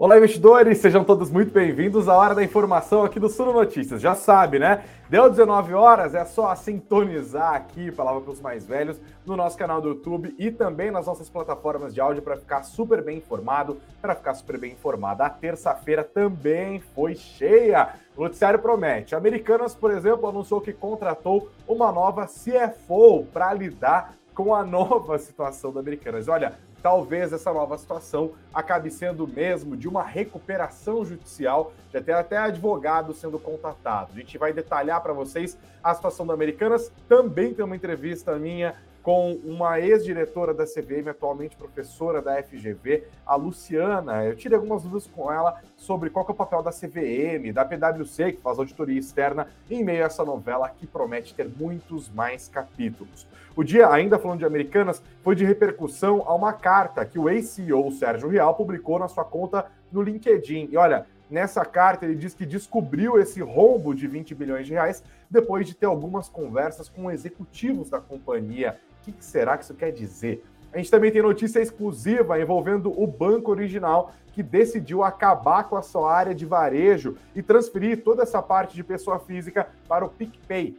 Olá, 0.00 0.16
investidores, 0.16 0.78
sejam 0.78 1.04
todos 1.04 1.30
muito 1.30 1.52
bem-vindos 1.52 2.08
à 2.08 2.16
Hora 2.16 2.34
da 2.34 2.42
Informação 2.42 3.04
aqui 3.04 3.20
do 3.20 3.28
Suno 3.28 3.52
Notícias. 3.52 4.00
Já 4.00 4.14
sabe, 4.14 4.58
né? 4.58 4.82
Deu 5.10 5.28
19 5.28 5.74
horas, 5.74 6.14
é 6.14 6.24
só 6.24 6.54
sintonizar 6.54 7.52
aqui, 7.52 7.92
palavra 7.92 8.22
para 8.22 8.32
os 8.32 8.40
mais 8.40 8.64
velhos, 8.64 8.98
no 9.26 9.36
nosso 9.36 9.58
canal 9.58 9.78
do 9.78 9.88
YouTube 9.88 10.34
e 10.38 10.50
também 10.50 10.90
nas 10.90 11.04
nossas 11.04 11.28
plataformas 11.28 11.92
de 11.92 12.00
áudio 12.00 12.22
para 12.22 12.38
ficar 12.38 12.62
super 12.62 13.02
bem 13.02 13.18
informado, 13.18 13.78
para 14.00 14.14
ficar 14.14 14.32
super 14.32 14.56
bem 14.56 14.72
informado. 14.72 15.22
A 15.22 15.28
terça-feira 15.28 16.02
também 16.02 16.80
foi 16.80 17.14
cheia. 17.14 17.90
O 18.16 18.22
noticiário 18.22 18.58
promete. 18.58 19.14
Americanas, 19.14 19.74
por 19.74 19.90
exemplo, 19.90 20.26
anunciou 20.26 20.62
que 20.62 20.72
contratou 20.72 21.50
uma 21.68 21.92
nova 21.92 22.26
CFO 22.26 23.26
para 23.30 23.52
lidar 23.52 24.14
com 24.32 24.54
a 24.54 24.64
nova 24.64 25.18
situação 25.20 25.70
da 25.70 25.80
Americanas. 25.80 26.26
Olha, 26.26 26.54
talvez 26.82 27.32
essa 27.32 27.52
nova 27.52 27.76
situação 27.78 28.32
acabe 28.52 28.90
sendo 28.90 29.26
mesmo 29.26 29.76
de 29.76 29.88
uma 29.88 30.02
recuperação 30.02 31.04
judicial, 31.04 31.72
já 31.92 32.00
tem 32.00 32.14
até 32.14 32.36
advogado 32.36 33.12
sendo 33.12 33.38
contatado. 33.38 34.12
A 34.14 34.18
gente 34.18 34.38
vai 34.38 34.52
detalhar 34.52 35.00
para 35.02 35.12
vocês 35.12 35.58
a 35.82 35.94
situação 35.94 36.26
da 36.26 36.34
Americanas. 36.34 36.92
Também 37.08 37.54
tem 37.54 37.64
uma 37.64 37.76
entrevista 37.76 38.36
minha 38.36 38.74
com 39.02 39.32
uma 39.44 39.80
ex-diretora 39.80 40.52
da 40.52 40.64
CVM, 40.64 41.08
atualmente 41.08 41.56
professora 41.56 42.20
da 42.20 42.42
FGV, 42.42 43.04
a 43.26 43.34
Luciana. 43.34 44.24
Eu 44.24 44.36
tirei 44.36 44.56
algumas 44.56 44.82
dúvidas 44.82 45.06
com 45.06 45.32
ela 45.32 45.60
sobre 45.76 46.10
qual 46.10 46.26
é 46.28 46.32
o 46.32 46.34
papel 46.34 46.62
da 46.62 46.70
CVM, 46.70 47.52
da 47.52 47.64
PwC, 47.64 48.32
que 48.32 48.40
faz 48.40 48.58
auditoria 48.58 48.98
externa, 48.98 49.48
em 49.70 49.82
meio 49.82 50.02
a 50.02 50.06
essa 50.06 50.24
novela 50.24 50.68
que 50.68 50.86
promete 50.86 51.34
ter 51.34 51.48
muitos 51.48 52.10
mais 52.10 52.48
capítulos. 52.48 53.26
O 53.56 53.64
dia, 53.64 53.88
ainda 53.90 54.18
falando 54.18 54.40
de 54.40 54.44
Americanas, 54.44 55.02
foi 55.22 55.34
de 55.34 55.44
repercussão 55.44 56.22
a 56.26 56.34
uma 56.34 56.52
carta 56.52 57.04
que 57.04 57.18
o 57.18 57.28
ex-CEO 57.28 57.90
Sérgio 57.92 58.28
Real 58.28 58.54
publicou 58.54 58.98
na 58.98 59.08
sua 59.08 59.24
conta 59.24 59.66
no 59.90 60.02
LinkedIn. 60.02 60.68
E 60.70 60.76
olha, 60.76 61.06
nessa 61.30 61.64
carta 61.64 62.04
ele 62.04 62.14
diz 62.14 62.34
que 62.34 62.44
descobriu 62.44 63.18
esse 63.18 63.40
rombo 63.40 63.94
de 63.94 64.06
20 64.06 64.34
bilhões 64.34 64.66
de 64.66 64.72
reais 64.72 65.02
depois 65.30 65.66
de 65.66 65.74
ter 65.74 65.86
algumas 65.86 66.28
conversas 66.28 66.88
com 66.88 67.10
executivos 67.10 67.88
da 67.88 68.00
companhia 68.00 68.78
que 69.02 69.14
será 69.20 69.56
que 69.56 69.64
isso 69.64 69.74
quer 69.74 69.90
dizer? 69.90 70.44
A 70.72 70.78
gente 70.78 70.90
também 70.90 71.10
tem 71.10 71.22
notícia 71.22 71.60
exclusiva 71.60 72.40
envolvendo 72.40 72.92
o 72.96 73.06
banco 73.06 73.50
original 73.50 74.12
que 74.32 74.42
decidiu 74.42 75.02
acabar 75.02 75.64
com 75.64 75.76
a 75.76 75.82
sua 75.82 76.14
área 76.14 76.34
de 76.34 76.46
varejo 76.46 77.16
e 77.34 77.42
transferir 77.42 78.04
toda 78.04 78.22
essa 78.22 78.40
parte 78.40 78.74
de 78.74 78.84
pessoa 78.84 79.18
física 79.18 79.68
para 79.88 80.04
o 80.04 80.08
PicPay. 80.08 80.78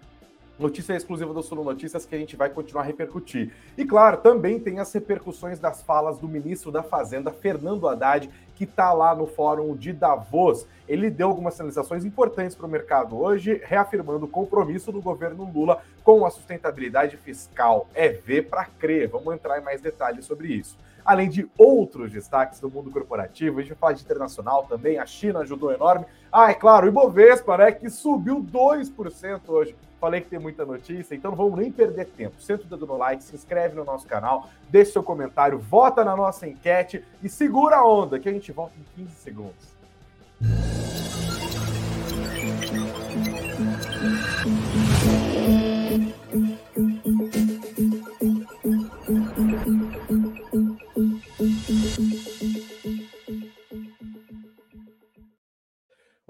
Notícia 0.61 0.93
exclusiva 0.93 1.33
do 1.33 1.41
Suno 1.41 1.63
Notícias 1.63 2.05
que 2.05 2.13
a 2.13 2.17
gente 2.19 2.35
vai 2.35 2.47
continuar 2.47 2.83
a 2.83 2.85
repercutir. 2.85 3.51
E 3.75 3.83
claro, 3.83 4.17
também 4.17 4.59
tem 4.59 4.77
as 4.77 4.93
repercussões 4.93 5.57
das 5.59 5.81
falas 5.81 6.19
do 6.19 6.27
ministro 6.27 6.71
da 6.71 6.83
Fazenda, 6.83 7.31
Fernando 7.31 7.87
Haddad, 7.87 8.29
que 8.55 8.65
está 8.65 8.93
lá 8.93 9.15
no 9.15 9.25
fórum 9.25 9.75
de 9.75 9.91
Davos. 9.91 10.67
Ele 10.87 11.09
deu 11.09 11.29
algumas 11.29 11.55
sinalizações 11.55 12.05
importantes 12.05 12.55
para 12.55 12.67
o 12.67 12.69
mercado 12.69 13.19
hoje, 13.19 13.59
reafirmando 13.65 14.25
o 14.25 14.29
compromisso 14.29 14.91
do 14.91 15.01
governo 15.01 15.51
Lula 15.51 15.81
com 16.03 16.23
a 16.27 16.29
sustentabilidade 16.29 17.17
fiscal. 17.17 17.87
É 17.95 18.09
ver 18.09 18.43
para 18.47 18.65
crer. 18.65 19.07
Vamos 19.07 19.33
entrar 19.33 19.59
em 19.59 19.63
mais 19.63 19.81
detalhes 19.81 20.25
sobre 20.25 20.49
isso. 20.49 20.77
Além 21.05 21.29
de 21.29 21.49
outros 21.57 22.11
destaques 22.11 22.59
do 22.59 22.69
mundo 22.69 22.91
corporativo, 22.91 23.59
a 23.59 23.61
gente 23.61 23.71
vai 23.71 23.77
falar 23.77 23.93
de 23.93 24.03
internacional 24.03 24.65
também. 24.67 24.97
A 24.97 25.05
China 25.05 25.39
ajudou 25.39 25.71
enorme. 25.71 26.05
Ah, 26.31 26.51
é 26.51 26.53
claro, 26.53 26.85
o 26.85 26.89
Ibovespa, 26.89 27.57
né, 27.57 27.71
que 27.71 27.89
subiu 27.89 28.41
2% 28.41 29.41
hoje. 29.47 29.75
Falei 29.99 30.21
que 30.21 30.29
tem 30.29 30.39
muita 30.39 30.65
notícia, 30.65 31.13
então 31.13 31.29
não 31.29 31.37
vamos 31.37 31.59
nem 31.59 31.71
perder 31.71 32.05
tempo. 32.05 32.41
Senta 32.41 32.63
o 32.63 32.67
dedo 32.67 32.87
no 32.87 32.97
like, 32.97 33.23
se 33.23 33.35
inscreve 33.35 33.75
no 33.75 33.85
nosso 33.85 34.07
canal, 34.07 34.49
deixe 34.67 34.93
seu 34.93 35.03
comentário, 35.03 35.59
vota 35.59 36.03
na 36.03 36.15
nossa 36.15 36.47
enquete 36.47 37.05
e 37.21 37.29
segura 37.29 37.75
a 37.77 37.87
onda, 37.87 38.17
que 38.17 38.27
a 38.27 38.33
gente 38.33 38.51
volta 38.51 38.73
em 38.79 39.03
15 39.03 39.15
segundos. 39.15 39.71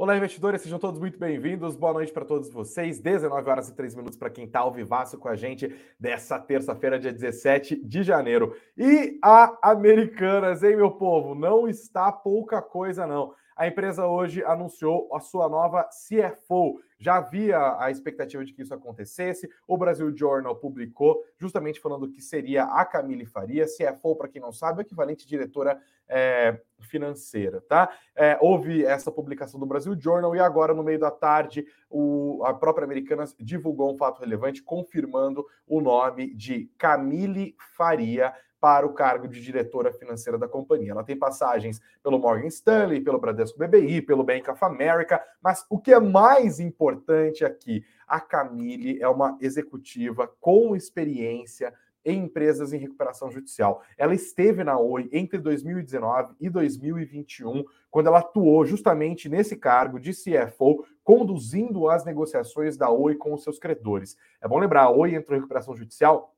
Olá, 0.01 0.17
investidores, 0.17 0.63
sejam 0.63 0.79
todos 0.79 0.99
muito 0.99 1.19
bem-vindos. 1.19 1.75
Boa 1.75 1.93
noite 1.93 2.11
para 2.11 2.25
todos 2.25 2.49
vocês. 2.49 2.97
19 2.97 3.47
horas 3.47 3.69
e 3.69 3.75
3 3.75 3.93
minutos 3.93 4.17
para 4.17 4.31
quem 4.31 4.45
está 4.45 4.61
ao 4.61 4.71
vivaço 4.71 5.15
com 5.19 5.27
a 5.27 5.35
gente 5.35 5.71
dessa 5.99 6.39
terça-feira, 6.39 6.97
dia 6.97 7.13
17 7.13 7.75
de 7.75 8.01
janeiro. 8.01 8.57
E 8.75 9.19
a 9.23 9.55
Americanas, 9.61 10.63
hein, 10.63 10.75
meu 10.75 10.89
povo? 10.89 11.35
Não 11.35 11.67
está 11.67 12.11
pouca 12.11 12.63
coisa, 12.63 13.05
não. 13.05 13.35
A 13.55 13.67
empresa 13.67 14.07
hoje 14.07 14.43
anunciou 14.43 15.13
a 15.13 15.19
sua 15.19 15.49
nova 15.49 15.83
CFO. 15.83 16.79
Já 16.97 17.17
havia 17.17 17.77
a 17.79 17.89
expectativa 17.89 18.45
de 18.45 18.53
que 18.53 18.61
isso 18.61 18.73
acontecesse. 18.73 19.49
O 19.67 19.77
Brasil 19.77 20.15
Journal 20.15 20.55
publicou 20.55 21.23
justamente 21.37 21.79
falando 21.79 22.09
que 22.09 22.21
seria 22.21 22.63
a 22.63 22.85
Camille 22.85 23.25
Faria. 23.25 23.65
CFO, 23.65 24.15
para 24.15 24.27
quem 24.27 24.41
não 24.41 24.51
sabe, 24.51 24.79
é 24.79 24.83
o 24.83 24.85
equivalente 24.85 25.27
diretora 25.27 25.79
é, 26.07 26.59
financeira, 26.81 27.61
tá? 27.61 27.89
É, 28.15 28.37
houve 28.41 28.83
essa 28.83 29.11
publicação 29.11 29.59
do 29.59 29.65
Brasil 29.65 29.99
Journal 29.99 30.35
e 30.35 30.39
agora, 30.39 30.73
no 30.73 30.83
meio 30.83 30.99
da 30.99 31.09
tarde, 31.09 31.65
o, 31.89 32.43
a 32.45 32.53
própria 32.53 32.85
Americanas 32.85 33.35
divulgou 33.39 33.93
um 33.93 33.97
fato 33.97 34.19
relevante, 34.19 34.61
confirmando 34.61 35.45
o 35.65 35.81
nome 35.81 36.33
de 36.35 36.69
Camille 36.77 37.55
Faria 37.75 38.33
para 38.61 38.85
o 38.85 38.93
cargo 38.93 39.27
de 39.27 39.41
diretora 39.41 39.91
financeira 39.91 40.37
da 40.37 40.47
companhia. 40.47 40.91
Ela 40.91 41.03
tem 41.03 41.17
passagens 41.17 41.81
pelo 42.03 42.19
Morgan 42.19 42.47
Stanley, 42.47 43.01
pelo 43.01 43.19
Bradesco 43.19 43.57
BBI, 43.57 44.03
pelo 44.03 44.23
Bank 44.23 44.47
of 44.51 44.63
America, 44.63 45.19
mas 45.41 45.65
o 45.67 45.79
que 45.79 45.91
é 45.91 45.99
mais 45.99 46.59
importante 46.59 47.43
aqui, 47.43 47.83
a 48.07 48.19
Camille 48.19 49.01
é 49.01 49.07
uma 49.07 49.35
executiva 49.41 50.31
com 50.39 50.75
experiência 50.75 51.73
em 52.05 52.23
empresas 52.23 52.71
em 52.71 52.77
recuperação 52.77 53.31
judicial. 53.31 53.81
Ela 53.97 54.13
esteve 54.13 54.63
na 54.63 54.77
Oi 54.77 55.09
entre 55.11 55.39
2019 55.39 56.35
e 56.39 56.49
2021, 56.49 57.63
quando 57.89 58.07
ela 58.07 58.19
atuou 58.19 58.65
justamente 58.65 59.29
nesse 59.29 59.55
cargo 59.55 59.99
de 59.99 60.11
CFO, 60.11 60.85
conduzindo 61.03 61.89
as 61.89 62.05
negociações 62.05 62.77
da 62.77 62.89
Oi 62.89 63.15
com 63.15 63.33
os 63.33 63.43
seus 63.43 63.59
credores. 63.59 64.17
É 64.41 64.47
bom 64.47 64.59
lembrar, 64.59 64.83
a 64.83 64.91
Oi 64.91 65.15
entrou 65.15 65.35
em 65.35 65.41
recuperação 65.41 65.75
judicial 65.75 66.33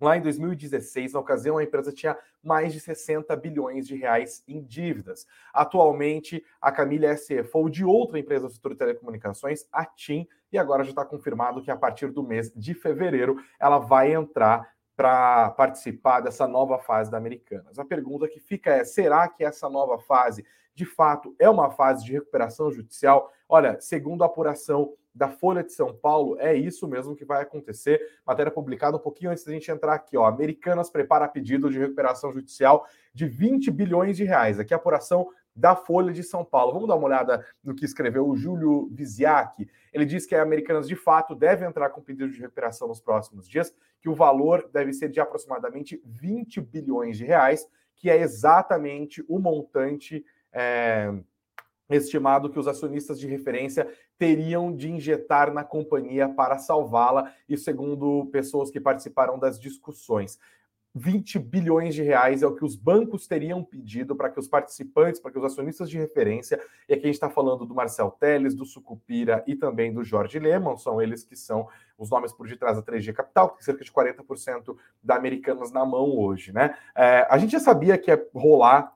Lá 0.00 0.16
em 0.16 0.22
2016, 0.22 1.12
na 1.12 1.20
ocasião, 1.20 1.58
a 1.58 1.62
empresa 1.62 1.92
tinha 1.92 2.16
mais 2.42 2.72
de 2.72 2.80
60 2.80 3.36
bilhões 3.36 3.86
de 3.86 3.94
reais 3.94 4.42
em 4.48 4.62
dívidas. 4.62 5.26
Atualmente, 5.52 6.42
a 6.60 6.72
Camila 6.72 7.06
é 7.06 7.14
CFO 7.14 7.68
de 7.68 7.84
outra 7.84 8.18
empresa 8.18 8.46
do 8.46 8.52
setor 8.52 8.72
de 8.72 8.78
telecomunicações, 8.78 9.66
a 9.70 9.84
TIM, 9.84 10.26
e 10.50 10.58
agora 10.58 10.84
já 10.84 10.90
está 10.90 11.04
confirmado 11.04 11.62
que 11.62 11.70
a 11.70 11.76
partir 11.76 12.10
do 12.10 12.22
mês 12.22 12.50
de 12.56 12.72
fevereiro 12.72 13.36
ela 13.58 13.78
vai 13.78 14.14
entrar 14.14 14.72
para 14.96 15.50
participar 15.50 16.20
dessa 16.20 16.46
nova 16.46 16.78
fase 16.78 17.10
da 17.10 17.16
Americanas. 17.16 17.78
A 17.78 17.84
pergunta 17.84 18.28
que 18.28 18.40
fica 18.40 18.70
é: 18.70 18.84
será 18.84 19.28
que 19.28 19.44
essa 19.44 19.68
nova 19.68 19.98
fase, 19.98 20.44
de 20.74 20.84
fato, 20.84 21.34
é 21.38 21.48
uma 21.48 21.70
fase 21.70 22.04
de 22.04 22.12
recuperação 22.12 22.70
judicial? 22.70 23.30
Olha, 23.48 23.80
segundo 23.80 24.22
a 24.22 24.26
apuração 24.26 24.94
da 25.14 25.28
Folha 25.28 25.62
de 25.62 25.72
São 25.72 25.94
Paulo, 25.94 26.36
é 26.38 26.54
isso 26.54 26.86
mesmo 26.86 27.16
que 27.16 27.24
vai 27.24 27.42
acontecer. 27.42 28.00
Matéria 28.26 28.52
publicada 28.52 28.96
um 28.96 29.00
pouquinho 29.00 29.30
antes 29.30 29.44
da 29.44 29.52
gente 29.52 29.70
entrar 29.70 29.94
aqui, 29.94 30.16
ó. 30.16 30.26
Americanas 30.26 30.90
prepara 30.90 31.26
pedido 31.28 31.70
de 31.70 31.78
recuperação 31.78 32.32
judicial 32.32 32.86
de 33.12 33.26
20 33.26 33.70
bilhões 33.70 34.16
de 34.16 34.24
reais. 34.24 34.60
Aqui 34.60 34.72
a 34.72 34.76
apuração 34.76 35.28
da 35.54 35.74
Folha 35.74 36.12
de 36.12 36.22
São 36.22 36.44
Paulo. 36.44 36.72
Vamos 36.72 36.88
dar 36.88 36.94
uma 36.94 37.06
olhada 37.06 37.44
no 37.62 37.74
que 37.74 37.84
escreveu 37.84 38.26
o 38.26 38.36
Júlio 38.36 38.88
Viziak. 38.92 39.68
Ele 39.92 40.04
diz 40.04 40.24
que 40.24 40.34
a 40.34 40.42
Americanas 40.42 40.86
de 40.86 40.96
fato 40.96 41.34
deve 41.34 41.66
entrar 41.66 41.90
com 41.90 42.00
pedido 42.00 42.30
de 42.30 42.40
recuperação 42.40 42.88
nos 42.88 43.00
próximos 43.00 43.48
dias, 43.48 43.74
que 44.00 44.08
o 44.08 44.14
valor 44.14 44.68
deve 44.72 44.92
ser 44.92 45.08
de 45.08 45.20
aproximadamente 45.20 46.00
20 46.04 46.60
bilhões 46.60 47.18
de 47.18 47.24
reais, 47.24 47.68
que 47.96 48.08
é 48.08 48.16
exatamente 48.20 49.24
o 49.28 49.38
montante 49.38 50.24
é, 50.52 51.12
estimado 51.96 52.50
que 52.50 52.58
os 52.58 52.68
acionistas 52.68 53.18
de 53.18 53.26
referência 53.26 53.88
teriam 54.18 54.74
de 54.74 54.90
injetar 54.90 55.52
na 55.52 55.64
companhia 55.64 56.28
para 56.28 56.58
salvá-la, 56.58 57.32
e 57.48 57.56
segundo 57.56 58.28
pessoas 58.32 58.70
que 58.70 58.80
participaram 58.80 59.38
das 59.38 59.58
discussões. 59.58 60.38
20 60.94 61.38
bilhões 61.38 61.94
de 61.94 62.02
reais 62.02 62.42
é 62.42 62.46
o 62.46 62.54
que 62.54 62.64
os 62.64 62.74
bancos 62.74 63.26
teriam 63.26 63.62
pedido 63.62 64.16
para 64.16 64.28
que 64.28 64.40
os 64.40 64.48
participantes, 64.48 65.20
para 65.20 65.30
que 65.30 65.38
os 65.38 65.44
acionistas 65.44 65.88
de 65.88 65.96
referência, 65.96 66.60
e 66.88 66.94
aqui 66.94 67.04
a 67.04 67.06
gente 67.06 67.14
está 67.14 67.30
falando 67.30 67.64
do 67.64 67.74
Marcel 67.74 68.10
Teles, 68.10 68.54
do 68.54 68.64
Sucupira 68.64 69.44
e 69.46 69.54
também 69.54 69.92
do 69.92 70.02
Jorge 70.02 70.38
Lemon, 70.38 70.76
são 70.76 71.00
eles 71.00 71.22
que 71.22 71.36
são 71.36 71.68
os 71.96 72.10
nomes 72.10 72.32
por 72.32 72.48
detrás 72.48 72.76
da 72.76 72.82
3G 72.82 73.12
Capital, 73.12 73.50
que 73.50 73.56
tem 73.58 73.64
cerca 73.64 73.84
de 73.84 73.92
40% 73.92 74.76
da 75.02 75.14
Americanas 75.14 75.70
na 75.70 75.86
mão 75.86 76.18
hoje, 76.18 76.52
né? 76.52 76.76
É, 76.96 77.24
a 77.30 77.38
gente 77.38 77.52
já 77.52 77.60
sabia 77.60 77.96
que 77.96 78.10
ia 78.10 78.28
rolar 78.34 78.92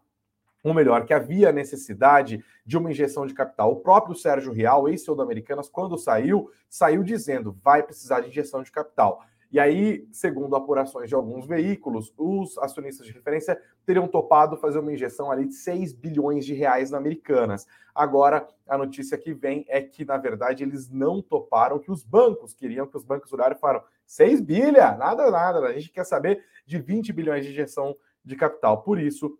ou 0.64 0.72
melhor, 0.72 1.04
que 1.04 1.12
havia 1.12 1.52
necessidade 1.52 2.42
de 2.64 2.78
uma 2.78 2.90
injeção 2.90 3.26
de 3.26 3.34
capital. 3.34 3.72
O 3.72 3.80
próprio 3.80 4.14
Sérgio 4.14 4.52
Real, 4.52 4.88
ex-CEO 4.88 5.16
da 5.16 5.22
Americanas, 5.22 5.68
quando 5.68 5.98
saiu, 5.98 6.50
saiu 6.68 7.02
dizendo 7.02 7.56
vai 7.62 7.82
precisar 7.82 8.20
de 8.20 8.28
injeção 8.28 8.62
de 8.62 8.72
capital. 8.72 9.22
E 9.54 9.60
aí, 9.60 10.08
segundo 10.10 10.56
apurações 10.56 11.08
de 11.08 11.14
alguns 11.14 11.46
veículos, 11.46 12.12
os 12.18 12.58
acionistas 12.58 13.06
de 13.06 13.12
referência 13.12 13.56
teriam 13.86 14.08
topado 14.08 14.56
fazer 14.56 14.80
uma 14.80 14.92
injeção 14.92 15.30
ali 15.30 15.46
de 15.46 15.54
6 15.54 15.92
bilhões 15.92 16.44
de 16.44 16.54
reais 16.54 16.90
na 16.90 16.98
Americanas. 16.98 17.64
Agora, 17.94 18.48
a 18.66 18.76
notícia 18.76 19.16
que 19.16 19.32
vem 19.32 19.64
é 19.68 19.80
que, 19.80 20.04
na 20.04 20.16
verdade, 20.16 20.64
eles 20.64 20.90
não 20.90 21.22
toparam, 21.22 21.78
que 21.78 21.92
os 21.92 22.02
bancos 22.02 22.52
queriam, 22.52 22.84
que 22.84 22.96
os 22.96 23.04
bancos 23.04 23.32
olharam 23.32 23.54
e 23.54 23.60
falaram: 23.60 23.84
6 24.04 24.40
bilha, 24.40 24.96
nada, 24.96 25.30
nada, 25.30 25.60
a 25.60 25.72
gente 25.72 25.92
quer 25.92 26.04
saber 26.04 26.42
de 26.66 26.80
20 26.80 27.12
bilhões 27.12 27.44
de 27.44 27.52
injeção 27.52 27.96
de 28.24 28.34
capital. 28.34 28.82
Por 28.82 28.98
isso, 28.98 29.38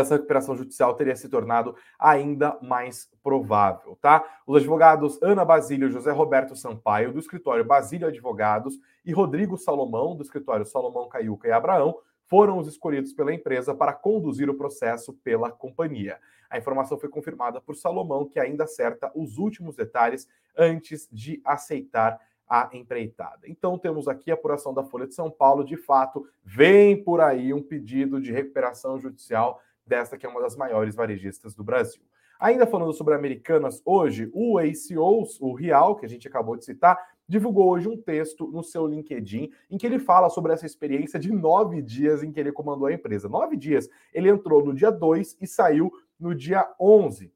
essa 0.00 0.14
recuperação 0.14 0.56
judicial 0.56 0.94
teria 0.94 1.14
se 1.14 1.28
tornado 1.28 1.74
ainda 1.98 2.58
mais 2.62 3.10
provável, 3.22 3.96
tá? 4.00 4.24
Os 4.46 4.56
advogados 4.56 5.20
Ana 5.22 5.44
Basílio 5.44 5.88
e 5.88 5.92
José 5.92 6.10
Roberto 6.10 6.56
Sampaio, 6.56 7.12
do 7.12 7.18
escritório 7.18 7.64
Basílio 7.64 8.08
Advogados, 8.08 8.78
e 9.04 9.12
Rodrigo 9.12 9.56
Salomão, 9.56 10.16
do 10.16 10.22
escritório 10.22 10.64
Salomão 10.64 11.08
Caiuca 11.08 11.48
e 11.48 11.52
Abraão, 11.52 11.98
foram 12.26 12.58
os 12.58 12.66
escolhidos 12.66 13.12
pela 13.12 13.34
empresa 13.34 13.74
para 13.74 13.92
conduzir 13.92 14.48
o 14.48 14.54
processo 14.54 15.12
pela 15.22 15.50
companhia. 15.50 16.18
A 16.48 16.56
informação 16.56 16.98
foi 16.98 17.08
confirmada 17.08 17.60
por 17.60 17.76
Salomão, 17.76 18.26
que 18.26 18.40
ainda 18.40 18.64
acerta 18.64 19.10
os 19.14 19.36
últimos 19.38 19.76
detalhes 19.76 20.26
antes 20.56 21.08
de 21.12 21.40
aceitar 21.44 22.18
a 22.48 22.68
empreitada. 22.74 23.48
Então 23.48 23.78
temos 23.78 24.08
aqui 24.08 24.30
a 24.30 24.34
apuração 24.34 24.74
da 24.74 24.84
Folha 24.84 25.06
de 25.06 25.14
São 25.14 25.30
Paulo, 25.30 25.64
de 25.64 25.76
fato, 25.76 26.26
vem 26.44 27.02
por 27.02 27.20
aí 27.20 27.52
um 27.54 27.62
pedido 27.62 28.20
de 28.20 28.30
recuperação 28.30 28.98
judicial 28.98 29.60
desta 29.86 30.16
que 30.16 30.26
é 30.26 30.28
uma 30.28 30.40
das 30.40 30.56
maiores 30.56 30.94
varejistas 30.94 31.54
do 31.54 31.64
Brasil. 31.64 32.02
Ainda 32.38 32.66
falando 32.66 32.92
sobre 32.92 33.14
Americanas, 33.14 33.80
hoje 33.84 34.28
o 34.32 34.58
ACO, 34.58 35.24
o 35.40 35.54
Real, 35.54 35.94
que 35.94 36.04
a 36.04 36.08
gente 36.08 36.26
acabou 36.26 36.56
de 36.56 36.64
citar, 36.64 36.98
divulgou 37.28 37.70
hoje 37.70 37.88
um 37.88 37.96
texto 37.96 38.50
no 38.50 38.64
seu 38.64 38.86
LinkedIn 38.86 39.50
em 39.70 39.78
que 39.78 39.86
ele 39.86 39.98
fala 39.98 40.28
sobre 40.28 40.52
essa 40.52 40.66
experiência 40.66 41.20
de 41.20 41.32
nove 41.32 41.80
dias 41.80 42.22
em 42.22 42.32
que 42.32 42.40
ele 42.40 42.50
comandou 42.50 42.88
a 42.88 42.92
empresa. 42.92 43.28
Nove 43.28 43.56
dias. 43.56 43.88
Ele 44.12 44.28
entrou 44.28 44.64
no 44.64 44.74
dia 44.74 44.90
2 44.90 45.38
e 45.40 45.46
saiu 45.46 45.92
no 46.18 46.34
dia 46.34 46.68
11. 46.80 47.32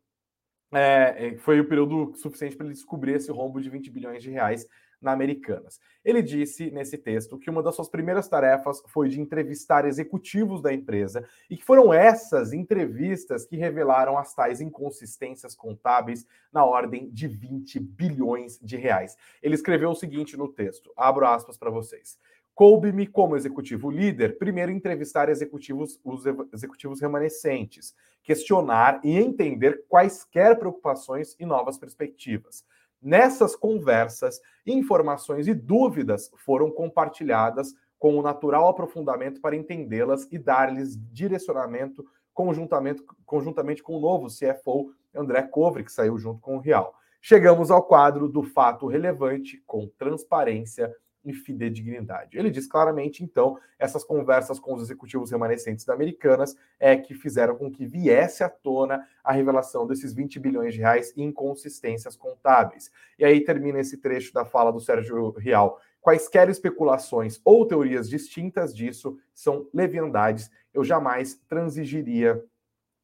É, 0.73 1.29
é, 1.29 1.39
foi 1.39 1.61
o 1.61 1.69
período 1.69 2.13
suficiente 2.17 2.57
para 2.57 2.67
ele 2.67 2.75
descobrir 2.75 3.13
esse 3.13 3.31
rombo 3.31 3.61
de 3.61 3.71
20 3.71 3.91
bilhões 3.91 4.23
de 4.23 4.31
reais 4.31 4.67
na 5.01 5.13
Americanas. 5.13 5.79
Ele 6.05 6.23
disse 6.23 6.71
nesse 6.71 6.97
texto 6.97 7.39
que 7.39 7.51
uma 7.51 7.63
das 7.63 7.75
suas 7.75 7.89
primeiras 7.89 8.29
tarefas 8.29 8.83
foi 8.89 9.09
de 9.09 9.21
entrevistar 9.21 9.85
executivos 9.85 10.63
da 10.63 10.73
empresa 10.73 11.27
e 11.51 11.57
que 11.57 11.65
foram 11.65 11.93
essas 11.93 12.53
entrevistas 12.53 13.45
que 13.45 13.57
revelaram 13.57 14.17
as 14.17 14.35
tais 14.35 14.61
inconsistências 14.61 15.55
contábeis 15.55 16.27
na 16.53 16.65
ordem 16.65 17.11
de 17.11 17.29
20 17.29 17.79
bilhões 17.81 18.59
de 18.61 18.77
reais. 18.77 19.17
Ele 19.43 19.55
escreveu 19.55 19.91
o 19.91 19.97
seguinte 19.97 20.37
no 20.37 20.49
texto, 20.49 20.93
abro 20.97 21.27
aspas 21.27 21.57
para 21.57 21.71
vocês. 21.71 22.19
Coube-me, 22.57 23.07
como 23.07 23.37
executivo 23.37 23.91
líder, 23.91 24.39
primeiro 24.39 24.73
entrevistar 24.73 25.29
executivos, 25.29 26.01
os 26.03 26.25
executivos 26.51 27.03
remanescentes, 27.03 27.95
questionar 28.23 28.99
e 29.05 29.15
entender 29.15 29.85
quaisquer 29.87 30.59
preocupações 30.59 31.37
e 31.39 31.45
novas 31.45 31.77
perspectivas. 31.77 32.65
Nessas 33.07 33.55
conversas, 33.55 34.41
informações 34.67 35.47
e 35.47 35.55
dúvidas 35.55 36.29
foram 36.45 36.73
compartilhadas 36.73 37.73
com 38.01 38.19
o 38.19 38.23
natural 38.23 38.69
aprofundamento 38.69 39.41
para 39.41 39.55
entendê-las 39.55 40.27
e 40.33 40.37
dar-lhes 40.37 40.99
direcionamento 41.13 42.05
conjuntamente, 42.35 43.01
conjuntamente 43.25 43.81
com 43.81 43.97
o 43.97 44.01
novo 44.01 44.27
CFO 44.27 44.93
André 45.15 45.43
Covre, 45.43 45.85
que 45.85 45.93
saiu 45.93 46.19
junto 46.19 46.41
com 46.41 46.57
o 46.57 46.61
Real. 46.61 46.97
Chegamos 47.21 47.71
ao 47.71 47.85
quadro 47.85 48.29
do 48.29 48.43
fato 48.43 48.89
relevante 48.89 49.63
com 49.65 49.87
transparência 49.97 50.93
e 51.27 51.33
fidedignidade. 51.35 52.39
Ele 52.39 52.51
diz 52.51 52.67
claramente, 52.67 53.25
então, 53.25 53.59
essas 53.79 54.05
conversas 54.05 54.61
com 54.61 54.75
os 54.75 54.83
executivos 54.83 55.31
remanescentes 55.31 55.85
da 55.85 55.93
Americanas 55.93 56.57
é 56.79 56.97
que 56.97 57.15
fizeram 57.15 57.57
com 57.57 57.71
que 57.71 57.85
viesse 57.85 58.45
à 58.45 58.49
tona 58.49 59.07
a 59.23 59.33
revelação 59.33 59.87
desses 59.87 60.15
20 60.15 60.39
bilhões 60.39 60.73
de 60.73 60.81
reais 60.81 61.13
em 61.17 61.25
inconsistências 61.25 62.17
contábeis. 62.17 62.91
E 63.19 63.25
aí 63.25 63.45
termina 63.45 63.81
esse 63.81 63.99
trecho 63.99 64.33
da 64.33 64.45
fala 64.45 64.73
do 64.73 64.81
Sérgio 64.81 65.33
Real. 65.33 65.81
Quaisquer 66.01 66.49
especulações 66.49 67.41
ou 67.45 67.67
teorias 67.67 68.09
distintas 68.09 68.75
disso 68.75 69.19
são 69.35 69.69
leviandades. 69.75 70.49
Eu 70.73 70.85
jamais 70.85 71.35
transigiria 71.49 72.41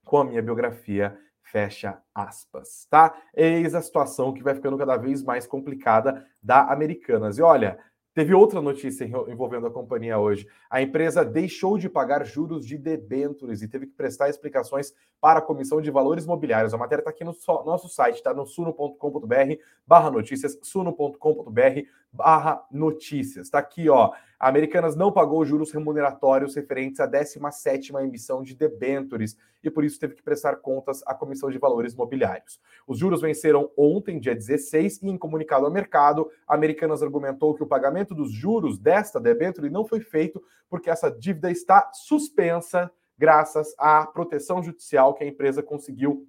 com 0.04 0.18
a 0.18 0.24
minha 0.24 0.40
biografia 0.40 1.18
fecha 1.42 1.98
aspas, 2.14 2.86
tá? 2.88 3.14
Eis 3.34 3.74
a 3.74 3.82
situação 3.82 4.32
que 4.32 4.42
vai 4.42 4.54
ficando 4.54 4.78
cada 4.78 4.96
vez 4.96 5.22
mais 5.22 5.46
complicada 5.46 6.26
da 6.42 6.72
Americanas. 6.72 7.36
E 7.36 7.42
olha, 7.42 7.78
Teve 8.14 8.34
outra 8.34 8.60
notícia 8.60 9.04
envolvendo 9.04 9.66
a 9.66 9.70
companhia 9.70 10.18
hoje. 10.18 10.46
A 10.68 10.82
empresa 10.82 11.24
deixou 11.24 11.78
de 11.78 11.88
pagar 11.88 12.26
juros 12.26 12.66
de 12.66 12.76
debêntures 12.76 13.62
e 13.62 13.68
teve 13.68 13.86
que 13.86 13.94
prestar 13.94 14.28
explicações 14.28 14.92
para 15.18 15.38
a 15.38 15.42
Comissão 15.42 15.80
de 15.80 15.90
Valores 15.90 16.26
Mobiliários. 16.26 16.74
A 16.74 16.78
matéria 16.78 17.00
está 17.00 17.10
aqui 17.10 17.24
no 17.24 17.34
nosso 17.64 17.88
site, 17.88 18.16
está 18.16 18.34
no 18.34 18.44
suno.com.br 18.44 19.54
barra 19.86 20.10
notícias, 20.10 20.58
suno.com.br 20.62 21.80
barra 22.12 22.62
notícias. 22.70 23.46
Está 23.46 23.58
aqui, 23.58 23.88
ó. 23.88 24.12
A 24.38 24.48
Americanas 24.48 24.96
não 24.96 25.12
pagou 25.12 25.44
juros 25.44 25.72
remuneratórios 25.72 26.54
referentes 26.54 27.00
à 27.00 27.08
17ª 27.08 28.02
emissão 28.02 28.42
de 28.42 28.54
debêntures 28.54 29.36
e 29.62 29.70
por 29.70 29.84
isso 29.84 30.00
teve 30.00 30.14
que 30.14 30.22
prestar 30.22 30.56
contas 30.56 31.00
à 31.06 31.14
Comissão 31.14 31.48
de 31.48 31.58
Valores 31.58 31.94
Mobiliários. 31.94 32.60
Os 32.86 32.98
juros 32.98 33.20
venceram 33.20 33.70
ontem, 33.76 34.18
dia 34.18 34.34
16, 34.34 35.00
e 35.02 35.08
em 35.08 35.16
comunicado 35.16 35.64
ao 35.64 35.72
mercado, 35.72 36.28
a 36.46 36.54
Americanas 36.54 37.02
argumentou 37.02 37.54
que 37.54 37.62
o 37.62 37.68
pagamento 37.68 38.14
dos 38.14 38.32
juros 38.32 38.78
desta 38.78 39.20
debênture 39.20 39.70
não 39.70 39.84
foi 39.84 40.00
feito 40.00 40.42
porque 40.68 40.90
essa 40.90 41.08
dívida 41.08 41.50
está 41.50 41.90
suspensa 41.92 42.90
graças 43.16 43.72
à 43.78 44.04
proteção 44.04 44.60
judicial 44.60 45.14
que 45.14 45.22
a 45.22 45.26
empresa 45.26 45.62
conseguiu 45.62 46.26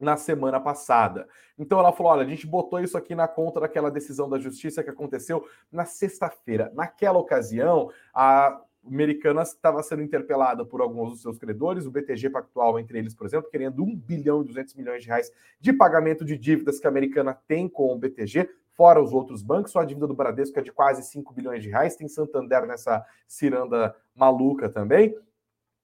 na 0.00 0.16
semana 0.16 0.58
passada. 0.58 1.28
Então 1.58 1.78
ela 1.78 1.92
falou: 1.92 2.12
olha, 2.12 2.22
a 2.22 2.28
gente 2.28 2.46
botou 2.46 2.80
isso 2.80 2.96
aqui 2.96 3.14
na 3.14 3.28
conta 3.28 3.60
daquela 3.60 3.90
decisão 3.90 4.28
da 4.28 4.38
justiça 4.38 4.82
que 4.82 4.90
aconteceu 4.90 5.44
na 5.70 5.84
sexta-feira. 5.84 6.72
Naquela 6.74 7.18
ocasião, 7.18 7.90
a 8.14 8.60
Americanas 8.86 9.50
estava 9.50 9.82
sendo 9.82 10.02
interpelada 10.02 10.64
por 10.64 10.80
alguns 10.80 11.10
dos 11.10 11.22
seus 11.22 11.38
credores, 11.38 11.84
o 11.84 11.90
BTG 11.90 12.30
Pactual 12.30 12.78
entre 12.78 12.98
eles, 12.98 13.14
por 13.14 13.26
exemplo, 13.26 13.50
querendo 13.50 13.82
1 13.82 13.96
bilhão 13.96 14.40
e 14.40 14.46
200 14.46 14.74
milhões 14.74 15.02
de 15.02 15.08
reais 15.08 15.30
de 15.60 15.72
pagamento 15.72 16.24
de 16.24 16.36
dívidas 16.38 16.80
que 16.80 16.86
a 16.86 16.90
Americana 16.90 17.38
tem 17.46 17.68
com 17.68 17.92
o 17.92 17.98
BTG, 17.98 18.48
fora 18.72 19.02
os 19.02 19.12
outros 19.12 19.42
bancos, 19.42 19.72
só 19.72 19.80
a 19.80 19.84
dívida 19.84 20.06
do 20.06 20.14
Bradesco 20.14 20.58
é 20.58 20.62
de 20.62 20.72
quase 20.72 21.02
5 21.02 21.34
bilhões 21.34 21.62
de 21.62 21.68
reais, 21.68 21.94
tem 21.94 22.08
Santander 22.08 22.66
nessa 22.66 23.04
ciranda 23.28 23.94
maluca 24.14 24.70
também. 24.70 25.14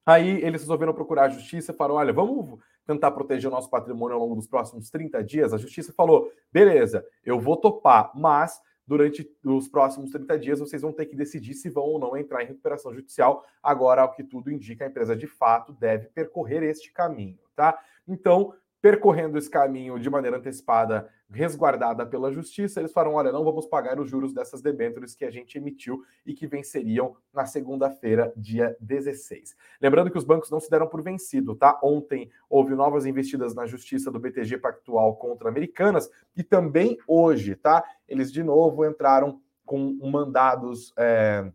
Aí 0.06 0.42
eles 0.42 0.62
resolveram 0.62 0.94
procurar 0.94 1.24
a 1.24 1.28
justiça 1.28 1.72
e 1.72 1.74
falaram: 1.74 1.96
olha, 1.96 2.12
vamos 2.12 2.60
tentar 2.86 3.10
proteger 3.10 3.48
o 3.48 3.52
nosso 3.52 3.68
patrimônio 3.68 4.14
ao 4.14 4.22
longo 4.22 4.36
dos 4.36 4.46
próximos 4.46 4.88
30 4.90 5.22
dias, 5.24 5.52
a 5.52 5.58
justiça 5.58 5.92
falou: 5.92 6.32
beleza, 6.52 7.04
eu 7.24 7.38
vou 7.38 7.56
topar, 7.56 8.12
mas 8.14 8.60
durante 8.86 9.28
os 9.44 9.68
próximos 9.68 10.12
30 10.12 10.38
dias 10.38 10.60
vocês 10.60 10.80
vão 10.80 10.92
ter 10.92 11.06
que 11.06 11.16
decidir 11.16 11.54
se 11.54 11.68
vão 11.68 11.84
ou 11.84 11.98
não 11.98 12.16
entrar 12.16 12.42
em 12.42 12.46
recuperação 12.46 12.94
judicial. 12.94 13.44
Agora, 13.62 14.02
ao 14.02 14.12
que 14.12 14.22
tudo 14.22 14.50
indica, 14.50 14.84
a 14.84 14.88
empresa 14.88 15.16
de 15.16 15.26
fato 15.26 15.72
deve 15.72 16.06
percorrer 16.08 16.62
este 16.62 16.92
caminho, 16.92 17.38
tá? 17.56 17.78
Então, 18.06 18.54
percorrendo 18.80 19.38
esse 19.38 19.50
caminho 19.50 19.98
de 19.98 20.08
maneira 20.08 20.36
antecipada, 20.36 21.08
resguardada 21.30 22.06
pela 22.06 22.32
justiça, 22.32 22.80
eles 22.80 22.92
falaram: 22.92 23.14
olha, 23.14 23.32
não 23.32 23.44
vamos 23.44 23.66
pagar 23.66 23.98
os 23.98 24.08
juros 24.08 24.32
dessas 24.32 24.62
debêntures 24.62 25.14
que 25.14 25.24
a 25.24 25.30
gente 25.30 25.58
emitiu 25.58 26.02
e 26.24 26.32
que 26.32 26.46
venceriam 26.46 27.16
na 27.32 27.46
segunda-feira, 27.46 28.32
dia 28.36 28.76
16. 28.80 29.56
Lembrando 29.80 30.10
que 30.10 30.18
os 30.18 30.24
bancos 30.24 30.50
não 30.50 30.60
se 30.60 30.70
deram 30.70 30.86
por 30.86 31.02
vencido, 31.02 31.54
tá? 31.54 31.78
Ontem 31.82 32.30
houve 32.48 32.74
novas 32.74 33.06
investidas 33.06 33.54
na 33.54 33.66
justiça 33.66 34.10
do 34.10 34.20
BTG 34.20 34.58
Pactual 34.58 35.16
contra 35.16 35.48
Americanas 35.48 36.10
e 36.36 36.42
também 36.42 36.96
hoje, 37.06 37.56
tá? 37.56 37.84
Eles 38.08 38.30
de 38.32 38.42
novo 38.42 38.84
entraram 38.84 39.40
com 39.64 39.98
mandados. 40.10 40.92
É... 40.96 41.50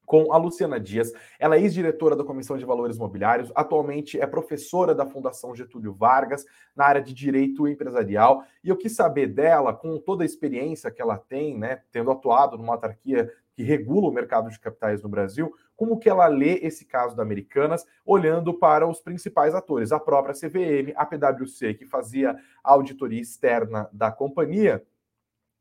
com 0.08 0.32
a 0.32 0.38
Luciana 0.38 0.80
Dias. 0.80 1.12
Ela 1.38 1.58
é 1.58 1.60
ex-diretora 1.60 2.16
da 2.16 2.24
Comissão 2.24 2.58
de 2.58 2.66
Valores 2.66 2.96
Imobiliários, 2.96 3.52
atualmente 3.54 4.18
é 4.20 4.26
professora 4.26 4.96
da 4.96 5.06
Fundação 5.06 5.54
Getúlio 5.54 5.94
Vargas 5.94 6.46
na 6.74 6.86
área 6.86 7.02
de 7.02 7.14
Direito 7.14 7.68
Empresarial. 7.68 8.44
E 8.64 8.70
eu 8.70 8.78
quis 8.78 8.96
saber 8.96 9.28
dela, 9.28 9.74
com 9.74 10.00
toda 10.00 10.24
a 10.24 10.26
experiência 10.26 10.90
que 10.90 11.02
ela 11.02 11.18
tem, 11.18 11.58
né, 11.58 11.82
tendo 11.92 12.10
atuado 12.10 12.58
numa 12.58 12.74
autarquia 12.74 13.30
que 13.54 13.64
regula 13.64 14.08
o 14.08 14.14
mercado 14.14 14.50
de 14.50 14.60
capitais 14.60 15.04
no 15.04 15.10
Brasil, 15.10 15.54
como 15.76 16.00
que 16.00 16.08
ela 16.08 16.28
lê 16.28 16.60
esse 16.60 16.86
caso 16.86 17.16
da 17.16 17.24
Americanas, 17.24 17.86
olhando 18.06 18.54
para 18.54 18.88
os 18.88 19.02
principais 19.02 19.54
atores, 19.54 19.92
a 19.92 20.00
própria 20.00 20.34
CVM, 20.34 20.94
a 20.96 21.06
PwC, 21.06 21.74
que 21.74 21.86
fazia 21.86 22.38
a 22.64 22.72
auditoria 22.72 23.20
externa 23.20 23.90
da 23.92 24.10
companhia, 24.10 24.86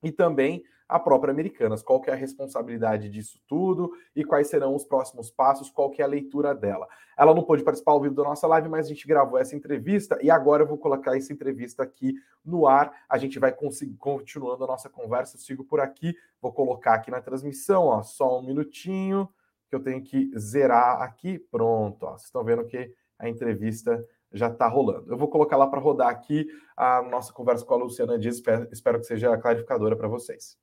e 0.03 0.13
também 0.13 0.63
a 0.89 0.99
própria 0.99 1.33
Americanas. 1.33 1.83
Qual 1.83 2.01
que 2.01 2.11
é 2.11 2.13
a 2.13 2.17
responsabilidade 2.17 3.09
disso 3.09 3.41
tudo 3.47 3.93
e 4.15 4.25
quais 4.25 4.49
serão 4.49 4.75
os 4.75 4.85
próximos 4.85 5.31
passos, 5.31 5.71
qual 5.71 5.91
que 5.91 6.01
é 6.01 6.05
a 6.05 6.09
leitura 6.09 6.55
dela. 6.55 6.87
Ela 7.17 7.35
não 7.35 7.43
pôde 7.43 7.63
participar 7.63 7.93
ao 7.93 8.01
vivo 8.01 8.15
da 8.15 8.23
nossa 8.23 8.47
live, 8.47 8.69
mas 8.69 8.87
a 8.87 8.89
gente 8.89 9.07
gravou 9.07 9.39
essa 9.39 9.57
entrevista 9.57 10.19
e 10.23 10.31
agora 10.31 10.63
eu 10.63 10.67
vou 10.67 10.79
colocar 10.79 11.17
essa 11.17 11.33
entrevista 11.33 11.83
aqui 11.83 12.15
no 12.45 12.67
ar. 12.67 12.93
A 13.09 13.19
gente 13.19 13.39
vai 13.39 13.53
continuando 13.99 14.65
a 14.65 14.67
nossa 14.67 14.89
conversa, 14.89 15.37
eu 15.37 15.41
sigo 15.41 15.65
por 15.65 15.81
aqui, 15.81 16.15
vou 16.41 16.53
colocar 16.53 16.95
aqui 16.95 17.11
na 17.11 17.21
transmissão, 17.21 17.85
ó, 17.85 18.03
só 18.03 18.39
um 18.39 18.43
minutinho, 18.43 19.29
que 19.69 19.75
eu 19.75 19.81
tenho 19.81 20.03
que 20.03 20.31
zerar 20.39 21.03
aqui. 21.03 21.39
Pronto, 21.39 22.05
ó, 22.05 22.11
vocês 22.11 22.25
estão 22.25 22.45
vendo 22.45 22.65
que 22.67 22.93
a 23.19 23.29
entrevista 23.29 24.05
já 24.37 24.49
está 24.49 24.69
rolando. 24.69 25.13
Eu 25.13 25.17
vou 25.17 25.29
colocar 25.29 25.57
lá 25.57 25.67
para 25.67 25.81
rodar 25.81 26.09
aqui 26.09 26.47
a 26.77 27.03
nossa 27.03 27.33
conversa 27.33 27.65
com 27.65 27.75
a 27.75 27.79
Luciana 27.79 28.19
Dias, 28.19 28.37
espero, 28.37 28.69
espero 28.71 29.01
que 29.01 29.07
seja 29.07 29.37
clarificadora 29.39 29.97
para 29.97 30.09
vocês. 30.09 30.59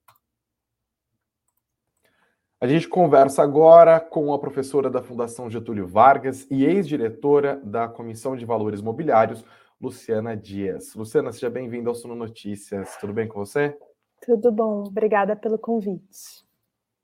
A 2.62 2.68
gente 2.68 2.88
conversa 2.88 3.44
agora 3.44 4.00
com 4.00 4.34
a 4.34 4.40
professora 4.40 4.90
da 4.90 5.02
Fundação 5.02 5.50
Getúlio 5.50 5.86
Vargas 5.86 6.48
e 6.50 6.64
ex-diretora 6.64 7.60
da 7.62 7.90
Comissão 7.90 8.38
de 8.38 8.46
Valores 8.46 8.82
Mobiliários, 8.82 9.44
Luciana 9.82 10.38
Dias. 10.38 10.96
Luciana, 10.96 11.34
seja 11.34 11.50
bem-vinda 11.50 11.90
ao 11.90 11.96
Suno 11.96 12.16
Notícias. 12.16 12.96
Tudo 13.02 13.12
bem 13.12 13.28
com 13.28 13.38
você? 13.38 13.78
Tudo 14.26 14.50
bom, 14.50 14.84
obrigada 14.88 15.36
pelo 15.36 15.60
convite. 15.60 16.46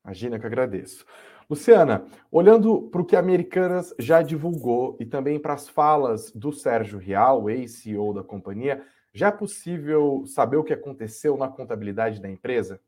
Imagina 0.05 0.39
que 0.39 0.45
agradeço. 0.45 1.05
Luciana, 1.49 2.05
olhando 2.31 2.83
para 2.91 3.01
o 3.01 3.05
que 3.05 3.15
a 3.15 3.19
Americanas 3.19 3.91
já 3.97 4.21
divulgou 4.21 4.95
e 4.99 5.05
também 5.05 5.39
para 5.39 5.55
as 5.55 5.67
falas 5.67 6.31
do 6.31 6.51
Sérgio 6.51 6.99
Real, 6.99 7.49
ex-CEO 7.49 8.13
da 8.13 8.23
companhia, 8.23 8.83
já 9.11 9.29
é 9.29 9.31
possível 9.31 10.23
saber 10.27 10.57
o 10.57 10.63
que 10.63 10.73
aconteceu 10.73 11.35
na 11.37 11.47
contabilidade 11.47 12.21
da 12.21 12.29
empresa? 12.29 12.79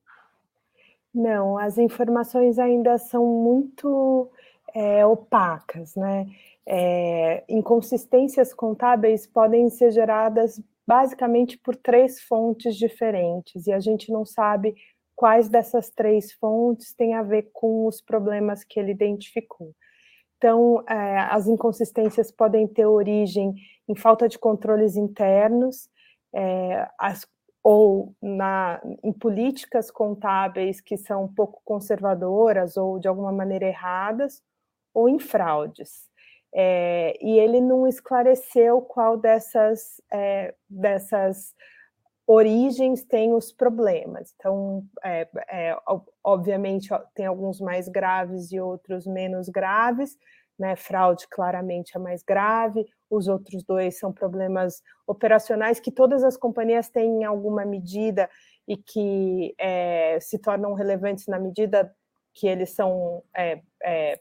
Não, 1.12 1.58
as 1.58 1.80
informações 1.80 2.60
ainda 2.60 3.00
são 3.00 3.26
muito 3.26 4.30
é, 4.76 5.04
opacas, 5.06 5.96
né? 5.96 6.28
É, 6.64 7.44
inconsistências 7.50 8.54
contábeis 8.54 9.26
podem 9.26 9.70
ser 9.72 9.90
geradas 9.90 10.62
basicamente 10.86 11.58
por 11.58 11.76
três 11.76 12.22
fontes 12.22 12.76
diferentes, 12.76 13.66
e 13.66 13.74
a 13.74 13.80
gente 13.80 14.12
não 14.12 14.24
sabe 14.24 14.76
quais 15.22 15.48
dessas 15.48 15.92
três 15.92 16.34
fontes 16.34 16.96
têm 16.96 17.14
a 17.14 17.22
ver 17.22 17.52
com 17.54 17.86
os 17.86 18.02
problemas 18.02 18.64
que 18.64 18.80
ele 18.80 18.90
identificou. 18.90 19.72
Então, 20.36 20.84
é, 20.90 21.20
as 21.20 21.48
inconsistências 21.48 22.32
podem 22.32 22.68
ter 22.68 22.88
origem 22.88 23.54
em 23.88 23.96
falta 23.96 24.28
de 24.28 24.40
controles 24.40 24.96
internos, 24.96 25.88
é, 26.34 26.90
as 26.98 27.28
ou 27.62 28.16
na, 28.20 28.82
em 29.04 29.14
políticas 29.14 29.92
contábeis 29.92 30.82
que 30.82 30.98
são 30.98 31.32
pouco 31.32 31.62
conservadoras 31.64 32.76
ou 32.76 32.98
de 32.98 33.08
alguma 33.08 33.32
maneira 33.32 33.68
erradas, 33.68 34.42
ou 34.92 35.08
em 35.08 35.20
fraudes. 35.20 36.10
É, 36.52 37.16
e 37.22 37.38
ele 37.38 37.62
não 37.62 37.86
esclareceu 37.86 38.82
qual 38.82 39.18
dessas, 39.18 40.02
é, 40.12 40.56
dessas 40.68 41.54
origens 42.32 43.04
tem 43.04 43.34
os 43.34 43.52
problemas. 43.52 44.34
Então, 44.36 44.86
é, 45.04 45.28
é 45.50 45.78
obviamente, 46.24 46.90
tem 47.14 47.26
alguns 47.26 47.60
mais 47.60 47.90
graves 47.90 48.52
e 48.52 48.60
outros 48.60 49.06
menos 49.06 49.50
graves, 49.50 50.18
né? 50.58 50.76
Fraude 50.76 51.28
claramente 51.30 51.98
é 51.98 52.00
mais 52.00 52.24
grave, 52.24 52.86
os 53.10 53.28
outros 53.28 53.64
dois 53.64 54.00
são 54.00 54.14
problemas 54.14 54.82
operacionais 55.06 55.80
que 55.80 55.92
todas 55.92 56.24
as 56.24 56.38
companhias 56.38 56.88
têm 56.88 57.22
em 57.22 57.24
alguma 57.26 57.66
medida 57.66 58.30
e 58.68 58.78
que 58.78 59.54
é, 59.60 60.18
se 60.22 60.40
tornam 60.40 60.74
relevantes 60.74 61.28
na 61.28 61.40
medida 61.40 61.94
que 62.34 62.48
eles 62.48 62.70
são 62.70 63.22
é, 63.36 63.60
é, 63.84 64.20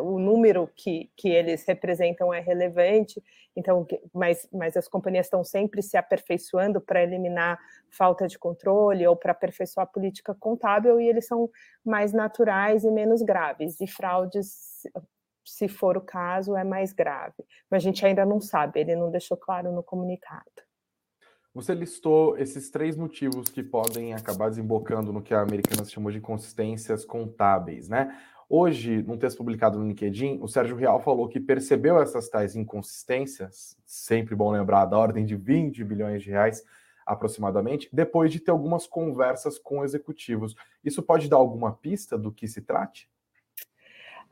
o 0.00 0.18
número 0.18 0.68
que, 0.74 1.10
que 1.16 1.28
eles 1.28 1.64
representam 1.66 2.32
é 2.32 2.40
relevante, 2.40 3.22
então, 3.56 3.86
mas, 4.12 4.48
mas 4.52 4.76
as 4.76 4.88
companhias 4.88 5.26
estão 5.26 5.44
sempre 5.44 5.82
se 5.82 5.96
aperfeiçoando 5.96 6.80
para 6.80 7.02
eliminar 7.02 7.58
falta 7.90 8.26
de 8.26 8.38
controle 8.38 9.06
ou 9.06 9.16
para 9.16 9.32
aperfeiçoar 9.32 9.84
a 9.84 9.90
política 9.90 10.34
contábil, 10.34 11.00
e 11.00 11.08
eles 11.08 11.26
são 11.26 11.48
mais 11.84 12.12
naturais 12.12 12.84
e 12.84 12.90
menos 12.90 13.22
graves. 13.22 13.80
E 13.80 13.86
fraudes 13.86 14.82
se 15.44 15.68
for 15.68 15.96
o 15.96 16.00
caso, 16.00 16.56
é 16.56 16.64
mais 16.64 16.92
grave. 16.92 17.44
Mas 17.70 17.82
a 17.82 17.84
gente 17.84 18.04
ainda 18.04 18.24
não 18.24 18.40
sabe, 18.40 18.80
ele 18.80 18.96
não 18.96 19.10
deixou 19.10 19.36
claro 19.36 19.70
no 19.72 19.82
comunicado. 19.82 20.44
Você 21.54 21.72
listou 21.72 22.36
esses 22.36 22.68
três 22.68 22.96
motivos 22.96 23.48
que 23.48 23.62
podem 23.62 24.12
acabar 24.12 24.48
desembocando 24.48 25.12
no 25.12 25.22
que 25.22 25.32
a 25.32 25.40
Americanas 25.40 25.92
chamou 25.92 26.10
de 26.10 26.18
inconsistências 26.18 27.04
contábeis, 27.04 27.88
né? 27.88 28.20
Hoje, 28.48 29.02
num 29.02 29.16
texto 29.16 29.38
publicado 29.38 29.78
no 29.78 29.86
LinkedIn, 29.86 30.38
o 30.40 30.48
Sérgio 30.48 30.76
Real 30.76 31.00
falou 31.00 31.28
que 31.28 31.40
percebeu 31.40 32.00
essas 32.00 32.28
tais 32.28 32.54
inconsistências, 32.54 33.76
sempre 33.86 34.34
bom 34.34 34.50
lembrar, 34.50 34.84
da 34.86 34.98
ordem 34.98 35.24
de 35.24 35.34
20 35.34 35.82
bilhões 35.84 36.22
de 36.22 36.30
reais 36.30 36.62
aproximadamente, 37.06 37.88
depois 37.92 38.32
de 38.32 38.40
ter 38.40 38.50
algumas 38.50 38.86
conversas 38.86 39.58
com 39.58 39.84
executivos. 39.84 40.54
Isso 40.82 41.02
pode 41.02 41.28
dar 41.28 41.36
alguma 41.36 41.72
pista 41.72 42.18
do 42.18 42.32
que 42.32 42.48
se 42.48 42.62
trate? 42.62 43.10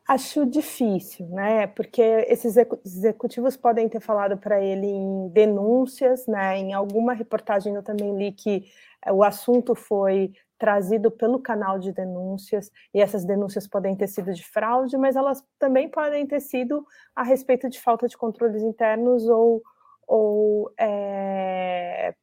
Acho 0.08 0.44
difícil, 0.44 1.28
né? 1.28 1.66
Porque 1.68 2.02
esses 2.02 2.56
executivos 2.84 3.56
podem 3.56 3.88
ter 3.88 4.00
falado 4.00 4.36
para 4.36 4.60
ele 4.60 4.86
em 4.86 5.28
denúncias, 5.28 6.26
né? 6.26 6.58
Em 6.58 6.72
alguma 6.72 7.12
reportagem 7.12 7.74
eu 7.74 7.82
também 7.82 8.16
li 8.16 8.32
que 8.32 8.64
eh, 9.06 9.12
o 9.12 9.22
assunto 9.22 9.76
foi 9.76 10.32
trazido 10.62 11.10
pelo 11.10 11.40
canal 11.40 11.76
de 11.76 11.92
denúncias, 11.92 12.70
e 12.94 13.00
essas 13.00 13.24
denúncias 13.24 13.66
podem 13.66 13.96
ter 13.96 14.06
sido 14.06 14.32
de 14.32 14.44
fraude, 14.44 14.96
mas 14.96 15.16
elas 15.16 15.44
também 15.58 15.88
podem 15.88 16.24
ter 16.24 16.38
sido 16.38 16.86
a 17.16 17.24
respeito 17.24 17.68
de 17.68 17.80
falta 17.80 18.06
de 18.06 18.16
controles 18.16 18.62
internos 18.62 19.28
ou, 19.28 19.60
ou 20.06 20.72
é, 20.78 22.14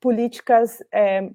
políticas 0.00 0.80
é, 0.92 1.28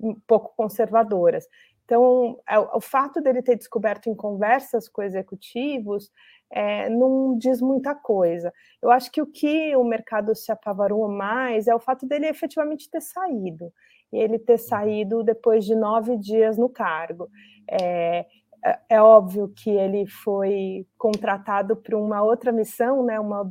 um 0.00 0.16
pouco 0.26 0.52
conservadoras. 0.56 1.46
Então, 1.84 2.40
é, 2.48 2.58
o 2.58 2.80
fato 2.80 3.20
dele 3.20 3.40
ter 3.40 3.54
descoberto 3.54 4.08
em 4.08 4.16
conversas 4.16 4.88
com 4.88 5.00
executivos 5.00 6.10
é, 6.50 6.88
não 6.88 7.38
diz 7.38 7.60
muita 7.60 7.94
coisa. 7.94 8.52
Eu 8.82 8.90
acho 8.90 9.12
que 9.12 9.22
o 9.22 9.26
que 9.28 9.76
o 9.76 9.84
mercado 9.84 10.34
se 10.34 10.50
apavorou 10.50 11.08
mais 11.08 11.68
é 11.68 11.74
o 11.74 11.78
fato 11.78 12.04
dele 12.04 12.26
efetivamente 12.26 12.90
ter 12.90 13.00
saído. 13.00 13.72
E 14.14 14.18
ele 14.18 14.38
ter 14.38 14.58
saído 14.58 15.24
depois 15.24 15.64
de 15.64 15.74
nove 15.74 16.16
dias 16.16 16.56
no 16.56 16.68
cargo. 16.68 17.28
É, 17.68 18.24
é, 18.64 18.78
é 18.88 19.02
óbvio 19.02 19.48
que 19.48 19.68
ele 19.68 20.06
foi 20.06 20.86
contratado 20.96 21.76
para 21.76 21.98
uma 21.98 22.22
outra 22.22 22.50
missão, 22.50 23.04
né, 23.04 23.18
uma 23.18 23.50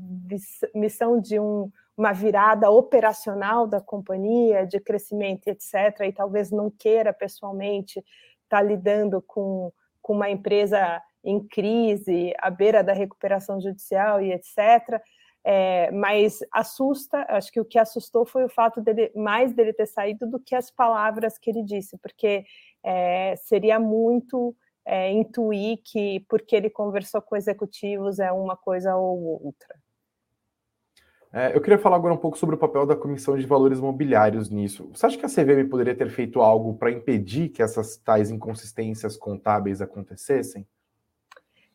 missão 0.73 1.19
de 1.19 1.39
um, 1.39 1.69
uma 1.95 2.13
virada 2.13 2.71
operacional 2.71 3.67
da 3.67 3.79
companhia, 3.79 4.65
de 4.65 4.79
crescimento, 4.79 5.47
etc., 5.47 5.99
e 6.07 6.13
talvez 6.13 6.49
não 6.49 6.71
queira 6.71 7.13
pessoalmente 7.13 7.99
estar 7.99 8.57
tá 8.57 8.61
lidando 8.61 9.21
com, 9.21 9.71
com 10.01 10.13
uma 10.13 10.29
empresa 10.29 11.01
em 11.23 11.45
crise, 11.45 12.33
à 12.39 12.49
beira 12.49 12.83
da 12.83 12.93
recuperação 12.93 13.61
judicial 13.61 14.21
e 14.21 14.31
etc., 14.31 14.99
é, 15.43 15.91
mas 15.91 16.39
assusta, 16.51 17.25
acho 17.29 17.51
que 17.51 17.59
o 17.59 17.65
que 17.65 17.77
assustou 17.77 18.25
foi 18.25 18.45
o 18.45 18.49
fato 18.49 18.79
dele, 18.79 19.11
mais 19.15 19.53
dele 19.53 19.73
ter 19.73 19.85
saído 19.85 20.25
do 20.25 20.39
que 20.39 20.55
as 20.55 20.71
palavras 20.71 21.37
que 21.37 21.49
ele 21.49 21.63
disse, 21.63 21.97
porque 21.97 22.45
é, 22.81 23.35
seria 23.35 23.79
muito 23.79 24.55
é, 24.85 25.11
intuir 25.11 25.79
que 25.83 26.21
porque 26.29 26.55
ele 26.55 26.69
conversou 26.69 27.21
com 27.21 27.35
executivos 27.35 28.19
é 28.19 28.31
uma 28.31 28.55
coisa 28.55 28.95
ou 28.95 29.43
outra. 29.45 29.75
É, 31.35 31.55
eu 31.55 31.59
queria 31.59 31.79
falar 31.79 31.95
agora 31.95 32.13
um 32.13 32.17
pouco 32.17 32.37
sobre 32.37 32.55
o 32.55 32.59
papel 32.59 32.85
da 32.85 32.95
Comissão 32.95 33.35
de 33.35 33.45
Valores 33.47 33.79
Mobiliários 33.79 34.49
nisso. 34.49 34.87
Você 34.93 35.07
acha 35.07 35.17
que 35.17 35.25
a 35.25 35.29
CVM 35.29 35.67
poderia 35.67 35.95
ter 35.95 36.09
feito 36.11 36.41
algo 36.41 36.75
para 36.75 36.91
impedir 36.91 37.49
que 37.49 37.63
essas 37.63 37.97
tais 37.97 38.29
inconsistências 38.29 39.17
contábeis 39.17 39.81
acontecessem? 39.81 40.67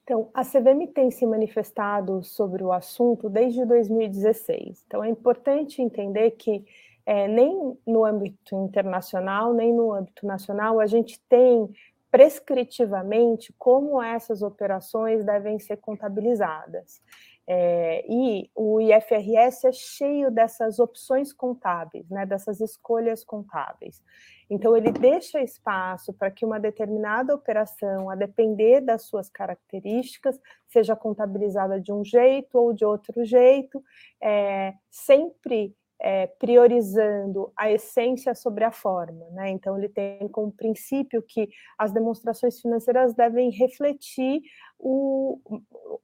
Então, 0.09 0.31
a 0.33 0.43
CVM 0.43 0.87
tem 0.95 1.11
se 1.11 1.27
manifestado 1.27 2.23
sobre 2.23 2.65
o 2.65 2.73
assunto 2.73 3.29
desde 3.29 3.63
2016. 3.67 4.83
Então, 4.87 5.05
é 5.05 5.11
importante 5.11 5.83
entender 5.83 6.31
que 6.31 6.65
é, 7.05 7.29
nem 7.29 7.79
no 7.87 8.07
âmbito 8.07 8.57
internacional, 8.57 9.53
nem 9.53 9.71
no 9.71 9.93
âmbito 9.93 10.27
nacional, 10.27 10.81
a 10.81 10.87
gente 10.87 11.21
tem 11.29 11.69
prescritivamente 12.11 13.55
como 13.59 14.03
essas 14.03 14.41
operações 14.41 15.27
devem 15.27 15.59
ser 15.59 15.77
contabilizadas. 15.77 17.03
É, 17.51 18.05
e 18.07 18.51
o 18.55 18.79
IFRS 18.79 19.67
é 19.67 19.73
cheio 19.73 20.31
dessas 20.31 20.79
opções 20.79 21.33
contábeis, 21.33 22.07
né, 22.11 22.27
dessas 22.27 22.61
escolhas 22.61 23.25
contábeis. 23.25 24.03
Então, 24.51 24.77
ele 24.77 24.93
deixa 24.93 25.41
espaço 25.41 26.13
para 26.13 26.31
que 26.31 26.45
uma 26.45 26.61
determinada 26.61 27.35
operação, 27.35 28.11
a 28.11 28.15
depender 28.15 28.83
das 28.83 29.05
suas 29.05 29.31
características, 29.31 30.39
seja 30.67 30.95
contabilizada 30.95 31.81
de 31.81 31.91
um 31.91 32.05
jeito 32.05 32.59
ou 32.59 32.75
de 32.75 32.85
outro 32.85 33.25
jeito, 33.25 33.83
é, 34.21 34.75
sempre 34.91 35.75
é, 36.01 36.27
priorizando 36.27 37.53
a 37.57 37.71
essência 37.71 38.35
sobre 38.35 38.65
a 38.65 38.71
forma. 38.71 39.29
Né? 39.31 39.51
Então, 39.51 39.77
ele 39.77 39.89
tem 39.89 40.29
como 40.29 40.53
princípio 40.53 41.23
que 41.23 41.49
as 41.77 41.93
demonstrações 41.93 42.61
financeiras 42.61 43.15
devem 43.15 43.51
refletir 43.51 44.43
o, 44.79 45.41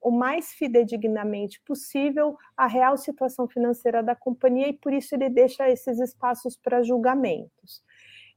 o 0.01 0.11
mais 0.11 0.53
fidedignamente 0.53 1.61
possível 1.61 2.37
a 2.57 2.67
real 2.67 2.97
situação 2.97 3.47
financeira 3.47 4.03
da 4.03 4.17
companhia 4.17 4.69
e 4.69 4.73
por 4.73 4.93
isso 4.93 5.15
ele 5.15 5.29
deixa 5.29 5.71
esses 5.71 6.01
espaços 6.01 6.57
para 6.57 6.83
julgamentos. 6.83 7.83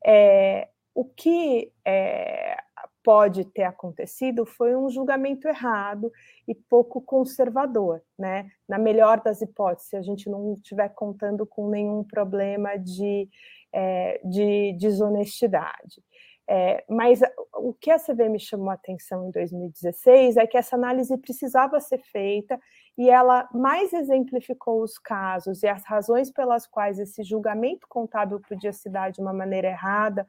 É, 0.05 0.69
o 0.93 1.05
que 1.05 1.71
é, 1.83 2.57
pode 3.07 3.45
ter 3.45 3.63
acontecido 3.63 4.45
foi 4.45 4.75
um 4.75 4.89
julgamento 4.89 5.47
errado 5.47 6.11
e 6.45 6.53
pouco 6.53 6.99
conservador, 6.99 8.01
né? 8.19 8.51
Na 8.67 8.77
melhor 8.77 9.21
das 9.21 9.41
hipóteses, 9.41 9.91
se 9.91 9.95
a 9.95 10.01
gente 10.01 10.29
não 10.29 10.53
estiver 10.55 10.89
contando 10.89 11.45
com 11.45 11.69
nenhum 11.69 12.03
problema 12.03 12.75
de, 12.75 13.29
é, 13.71 14.19
de 14.25 14.73
desonestidade. 14.73 16.03
É, 16.49 16.83
mas 16.89 17.21
o 17.53 17.73
que 17.73 17.89
a 17.89 17.97
CVM 17.97 18.37
chamou 18.39 18.71
a 18.71 18.73
atenção 18.73 19.29
em 19.29 19.31
2016 19.31 20.35
é 20.35 20.45
que 20.45 20.57
essa 20.57 20.75
análise 20.75 21.17
precisava 21.17 21.79
ser 21.79 21.99
feita 22.11 22.59
e 22.97 23.09
ela 23.09 23.47
mais 23.53 23.93
exemplificou 23.93 24.83
os 24.83 24.99
casos 24.99 25.63
e 25.63 25.67
as 25.69 25.85
razões 25.85 26.29
pelas 26.29 26.67
quais 26.67 26.99
esse 26.99 27.23
julgamento 27.23 27.87
contábil 27.87 28.41
podia 28.41 28.73
se 28.73 28.89
dar 28.89 29.11
de 29.11 29.21
uma 29.21 29.31
maneira 29.31 29.69
errada 29.69 30.27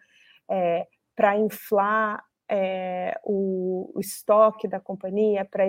é, 0.49 0.87
para 1.17 1.37
inflar 1.37 2.28
é, 2.49 3.19
o, 3.25 3.93
o, 3.95 4.01
estoque 4.01 4.67
da 4.67 4.81
companhia, 4.81 5.45
para 5.45 5.65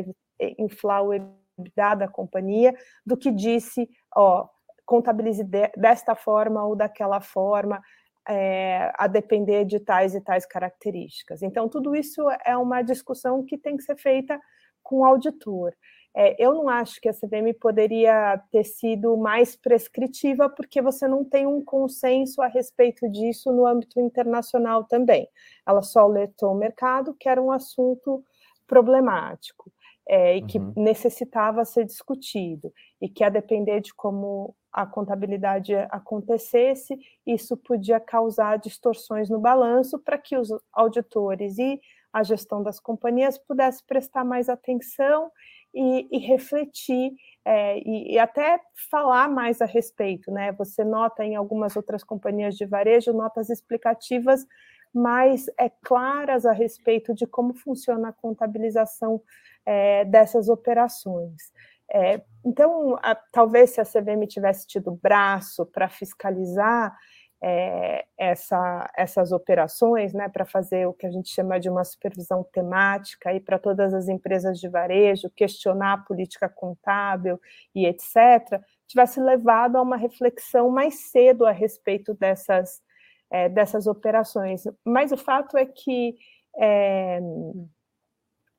inflar 0.58 1.04
o 1.04 1.14
EBITDA 1.14 1.96
da 1.96 2.08
companhia, 2.08 2.74
do 3.06 3.18
que 3.18 3.32
disse, 3.32 3.90
ó, 4.16 4.48
contabilize 4.86 5.44
de, 5.44 5.68
desta 5.76 6.16
forma 6.16 6.66
ou 6.66 6.76
daquela 6.76 7.22
forma, 7.22 7.82
é, 8.28 8.92
a 8.96 9.08
depender 9.08 9.66
de 9.66 9.80
tais 9.80 10.14
e 10.14 10.22
tais 10.22 10.46
características. 10.46 11.42
Então, 11.42 11.68
tudo 11.68 11.96
isso 11.96 12.22
é 12.46 12.56
uma 12.56 12.82
discussão 12.82 13.44
que 13.44 13.58
tem 13.58 13.76
que 13.76 13.84
ser 13.84 13.98
feita 13.98 14.40
com 14.84 14.98
o 14.98 15.06
auditor. 15.06 15.74
É, 16.16 16.36
eu 16.44 16.54
não 16.54 16.68
acho 16.68 17.00
que 17.00 17.08
a 17.08 17.14
CVM 17.14 17.54
poderia 17.60 18.42
ter 18.52 18.64
sido 18.64 19.16
mais 19.16 19.56
prescritiva, 19.56 20.50
porque 20.50 20.82
você 20.82 21.08
não 21.08 21.24
tem 21.24 21.46
um 21.46 21.64
consenso 21.64 22.42
a 22.42 22.48
respeito 22.48 23.10
disso 23.10 23.52
no 23.52 23.66
âmbito 23.66 24.00
internacional 24.00 24.84
também. 24.84 25.28
Ela 25.68 25.82
só 25.82 26.02
alertou 26.02 26.52
o 26.52 26.58
mercado 26.58 27.16
que 27.20 27.30
era 27.30 27.42
um 27.42 27.52
assunto 27.52 28.24
problemático 28.66 29.72
é, 30.10 30.38
e 30.38 30.42
que 30.42 30.58
uhum. 30.58 30.74
necessitava 30.76 31.64
ser 31.64 31.86
discutido, 31.86 32.74
e 33.00 33.08
que 33.08 33.24
a 33.24 33.30
depender 33.30 33.80
de 33.80 33.94
como 33.94 34.56
a 34.74 34.86
contabilidade 34.86 35.76
acontecesse, 35.92 36.98
isso 37.26 37.56
podia 37.56 38.00
causar 38.00 38.58
distorções 38.58 39.30
no 39.30 39.40
balanço 39.40 40.00
para 40.00 40.18
que 40.18 40.36
os 40.36 40.50
auditores 40.74 41.60
e 41.60 41.80
a 42.12 42.24
gestão 42.24 42.64
das 42.64 42.80
companhias 42.80 43.38
pudessem 43.38 43.86
prestar 43.88 44.24
mais 44.24 44.50
atenção 44.50 45.32
e, 45.74 46.08
e 46.12 46.20
refletir 46.20 47.12
é, 47.46 47.80
e, 47.80 48.14
e, 48.14 48.20
até 48.20 48.60
falar 48.92 49.30
mais 49.30 49.62
a 49.62 49.66
respeito, 49.66 50.32
né? 50.32 50.52
Você 50.54 50.84
nota 50.84 51.24
em 51.24 51.36
algumas 51.36 51.76
outras 51.76 52.04
companhias 52.04 52.56
de 52.56 52.66
varejo 52.66 53.14
notas 53.14 53.50
explicativas 53.50 54.46
mais 54.94 55.48
é, 55.58 55.70
claras 55.84 56.46
a 56.46 56.52
respeito 56.52 57.14
de 57.14 57.26
como 57.26 57.54
funciona 57.54 58.10
a 58.10 58.14
contabilização 58.14 59.22
é, 59.66 60.06
dessas 60.06 60.50
operações. 60.50 61.52
É, 61.92 62.22
então, 62.46 62.96
a, 63.02 63.16
talvez 63.16 63.72
se 63.72 63.82
a 63.82 63.86
CVM 63.86 64.28
tivesse 64.28 64.68
tido 64.68 64.92
braço 64.92 65.66
para 65.66 65.90
fiscalizar 65.90 66.96
é, 67.42 68.06
essa, 68.18 68.90
essas 68.98 69.32
operações, 69.32 70.14
né, 70.14 70.28
para 70.28 70.46
fazer 70.46 70.86
o 70.88 70.94
que 70.94 71.06
a 71.06 71.12
gente 71.12 71.30
chama 71.30 71.60
de 71.60 71.70
uma 71.70 71.84
supervisão 71.84 72.44
temática 72.44 73.30
para 73.40 73.58
todas 73.58 73.94
as 73.94 74.10
empresas 74.10 74.60
de 74.60 74.68
varejo, 74.68 75.30
questionar 75.30 75.94
a 75.94 75.98
política 75.98 76.50
contábil 76.50 77.40
e 77.74 77.86
etc., 77.86 78.62
tivesse 78.88 79.22
levado 79.22 79.78
a 79.78 79.82
uma 79.82 79.96
reflexão 79.96 80.70
mais 80.70 81.12
cedo 81.12 81.46
a 81.46 81.52
respeito 81.52 82.14
dessas, 82.14 82.82
é, 83.30 83.48
dessas 83.48 83.88
operações. 83.88 84.64
Mas 84.84 85.12
o 85.12 85.18
fato 85.18 85.58
é 85.58 85.66
que 85.66 86.18
é, 86.58 87.20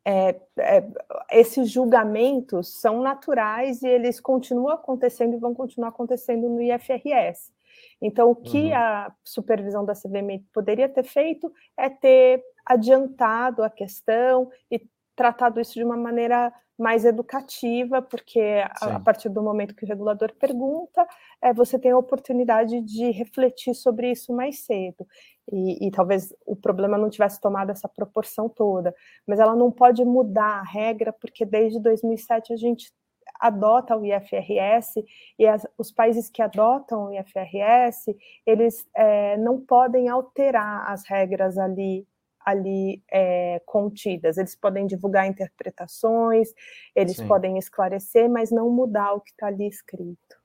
é, 0.04 0.40
é, 0.58 0.84
esses 1.32 1.70
julgamentos 1.70 2.80
são 2.80 3.02
naturais 3.02 3.82
e 3.82 3.88
eles 3.88 4.20
continuam 4.20 4.70
acontecendo 4.70 5.34
e 5.34 5.38
vão 5.38 5.54
continuar 5.54 5.88
acontecendo 5.88 6.48
no 6.48 6.62
IFRS. 6.62 7.52
Então, 8.00 8.30
o 8.30 8.36
que 8.36 8.68
uhum. 8.68 8.74
a 8.74 9.12
supervisão 9.24 9.84
da 9.84 9.94
CVM 9.94 10.44
poderia 10.52 10.88
ter 10.88 11.04
feito 11.04 11.52
é 11.76 11.88
ter 11.88 12.42
adiantado 12.64 13.62
a 13.62 13.70
questão 13.70 14.50
e 14.70 14.80
tratado 15.16 15.60
isso 15.60 15.74
de 15.74 15.84
uma 15.84 15.96
maneira 15.96 16.52
mais 16.80 17.04
educativa, 17.04 18.00
porque 18.00 18.40
a, 18.80 18.96
a, 18.96 19.00
partir 19.00 19.28
do 19.28 19.42
momento 19.42 19.74
que 19.74 19.84
o 19.84 19.88
regulador 19.88 20.32
pergunta, 20.36 21.06
é, 21.42 21.52
você 21.52 21.78
tem 21.78 21.90
a 21.90 21.98
oportunidade 21.98 22.80
de 22.80 23.10
refletir 23.10 23.74
sobre 23.74 24.10
isso 24.10 24.32
mais 24.32 24.60
cedo. 24.60 25.06
E, 25.52 25.86
e, 25.86 25.90
talvez 25.90 26.34
o 26.46 26.56
problema 26.56 26.96
não 26.96 27.10
tivesse 27.10 27.38
tomado 27.38 27.70
essa 27.70 27.86
proporção 27.86 28.48
toda, 28.48 28.94
mas 29.26 29.38
ela 29.38 29.54
não 29.54 29.70
pode 29.70 30.02
mudar 30.06 30.60
a 30.60 30.62
regra, 30.62 31.12
porque 31.12 31.44
desde 31.44 31.78
2007 31.80 32.54
a 32.54 32.56
gente 32.56 32.90
adota 33.38 33.96
o 33.96 34.04
IFRS 34.04 35.04
e 35.38 35.46
as, 35.46 35.66
os 35.76 35.92
países 35.92 36.30
que 36.30 36.42
adotam 36.42 37.06
o 37.06 37.12
IFRS, 37.12 38.16
eles 38.46 38.86
é, 38.96 39.36
não 39.36 39.60
podem 39.60 40.08
alterar 40.08 40.90
as 40.90 41.04
regras 41.04 41.58
ali 41.58 42.06
ali 42.44 43.02
é, 43.12 43.60
contidas. 43.66 44.38
Eles 44.38 44.56
podem 44.56 44.86
divulgar 44.86 45.26
interpretações, 45.26 46.48
eles 46.96 47.16
Sim. 47.16 47.28
podem 47.28 47.58
esclarecer, 47.58 48.30
mas 48.30 48.50
não 48.50 48.70
mudar 48.70 49.12
o 49.12 49.20
que 49.20 49.30
está 49.30 49.46
ali 49.46 49.68
escrito. 49.68 50.40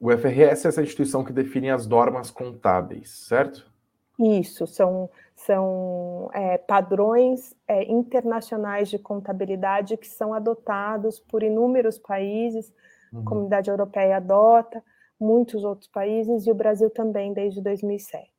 O 0.00 0.12
IFRS 0.12 0.64
é 0.64 0.68
essa 0.68 0.82
instituição 0.82 1.24
que 1.24 1.32
define 1.32 1.70
as 1.70 1.86
normas 1.86 2.30
contábeis, 2.30 3.10
certo? 3.26 3.70
Isso, 4.18 4.66
são, 4.66 5.10
são 5.34 6.30
é, 6.32 6.56
padrões 6.56 7.54
é, 7.68 7.84
internacionais 7.90 8.88
de 8.88 8.98
contabilidade 8.98 9.96
que 9.96 10.08
são 10.08 10.32
adotados 10.32 11.20
por 11.20 11.42
inúmeros 11.42 11.98
países, 11.98 12.72
uhum. 13.12 13.20
a 13.20 13.24
comunidade 13.24 13.70
europeia 13.70 14.16
adota, 14.16 14.82
muitos 15.20 15.64
outros 15.64 15.88
países, 15.88 16.46
e 16.46 16.50
o 16.50 16.54
Brasil 16.54 16.88
também, 16.88 17.32
desde 17.32 17.60
2007. 17.60 18.30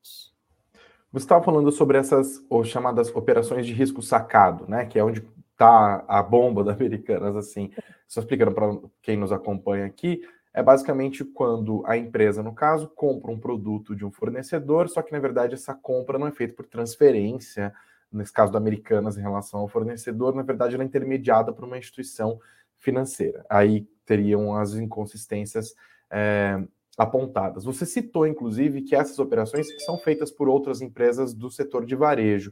Você 1.11 1.25
estava 1.25 1.43
falando 1.43 1.71
sobre 1.71 1.97
essas 1.97 2.43
chamadas 2.65 3.15
operações 3.15 3.65
de 3.65 3.73
risco 3.73 4.01
sacado, 4.01 4.65
né? 4.67 4.85
Que 4.85 4.99
é 4.99 5.03
onde 5.03 5.25
está 5.51 6.03
a 6.07 6.21
bomba 6.21 6.63
da 6.63 6.73
Americanas, 6.73 7.35
assim. 7.35 7.71
Só 8.07 8.19
explicando 8.19 8.51
para 8.51 8.77
quem 9.01 9.17
nos 9.17 9.31
acompanha 9.31 9.85
aqui, 9.85 10.21
é 10.57 10.63
basicamente 10.63 11.23
quando 11.23 11.83
a 11.85 11.95
empresa, 11.95 12.41
no 12.41 12.51
caso, 12.51 12.87
compra 12.87 13.31
um 13.31 13.39
produto 13.39 13.95
de 13.95 14.03
um 14.03 14.09
fornecedor, 14.09 14.89
só 14.89 15.03
que 15.03 15.11
na 15.11 15.19
verdade 15.19 15.53
essa 15.53 15.71
compra 15.71 16.17
não 16.17 16.25
é 16.25 16.31
feita 16.31 16.55
por 16.55 16.65
transferência, 16.65 17.71
nesse 18.11 18.33
caso 18.33 18.51
da 18.51 18.57
Americanas 18.57 19.19
em 19.19 19.21
relação 19.21 19.59
ao 19.59 19.67
fornecedor, 19.67 20.33
na 20.33 20.41
verdade 20.41 20.73
ela 20.73 20.83
é 20.83 20.87
intermediada 20.87 21.53
por 21.53 21.63
uma 21.63 21.77
instituição 21.77 22.39
financeira. 22.75 23.45
Aí 23.47 23.87
teriam 24.03 24.55
as 24.55 24.73
inconsistências 24.73 25.75
é, 26.09 26.59
apontadas. 26.97 27.63
Você 27.63 27.85
citou, 27.85 28.25
inclusive, 28.25 28.81
que 28.81 28.95
essas 28.95 29.19
operações 29.19 29.67
são 29.85 29.95
feitas 29.99 30.31
por 30.31 30.49
outras 30.49 30.81
empresas 30.81 31.35
do 31.35 31.51
setor 31.51 31.85
de 31.85 31.95
varejo. 31.95 32.51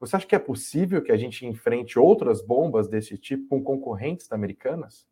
Você 0.00 0.16
acha 0.16 0.26
que 0.26 0.34
é 0.34 0.40
possível 0.40 1.00
que 1.00 1.12
a 1.12 1.16
gente 1.16 1.46
enfrente 1.46 2.00
outras 2.00 2.42
bombas 2.44 2.88
desse 2.88 3.16
tipo 3.16 3.46
com 3.48 3.62
concorrentes 3.62 4.26
da 4.26 4.34
Americanas? 4.34 5.06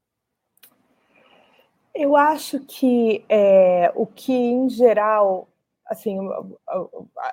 Eu 1.95 2.17
acho 2.17 2.61
que 2.61 3.25
é, 3.29 3.93
o 3.95 4.07
que, 4.07 4.33
em 4.33 4.69
geral, 4.69 5.49
assim, 5.87 6.17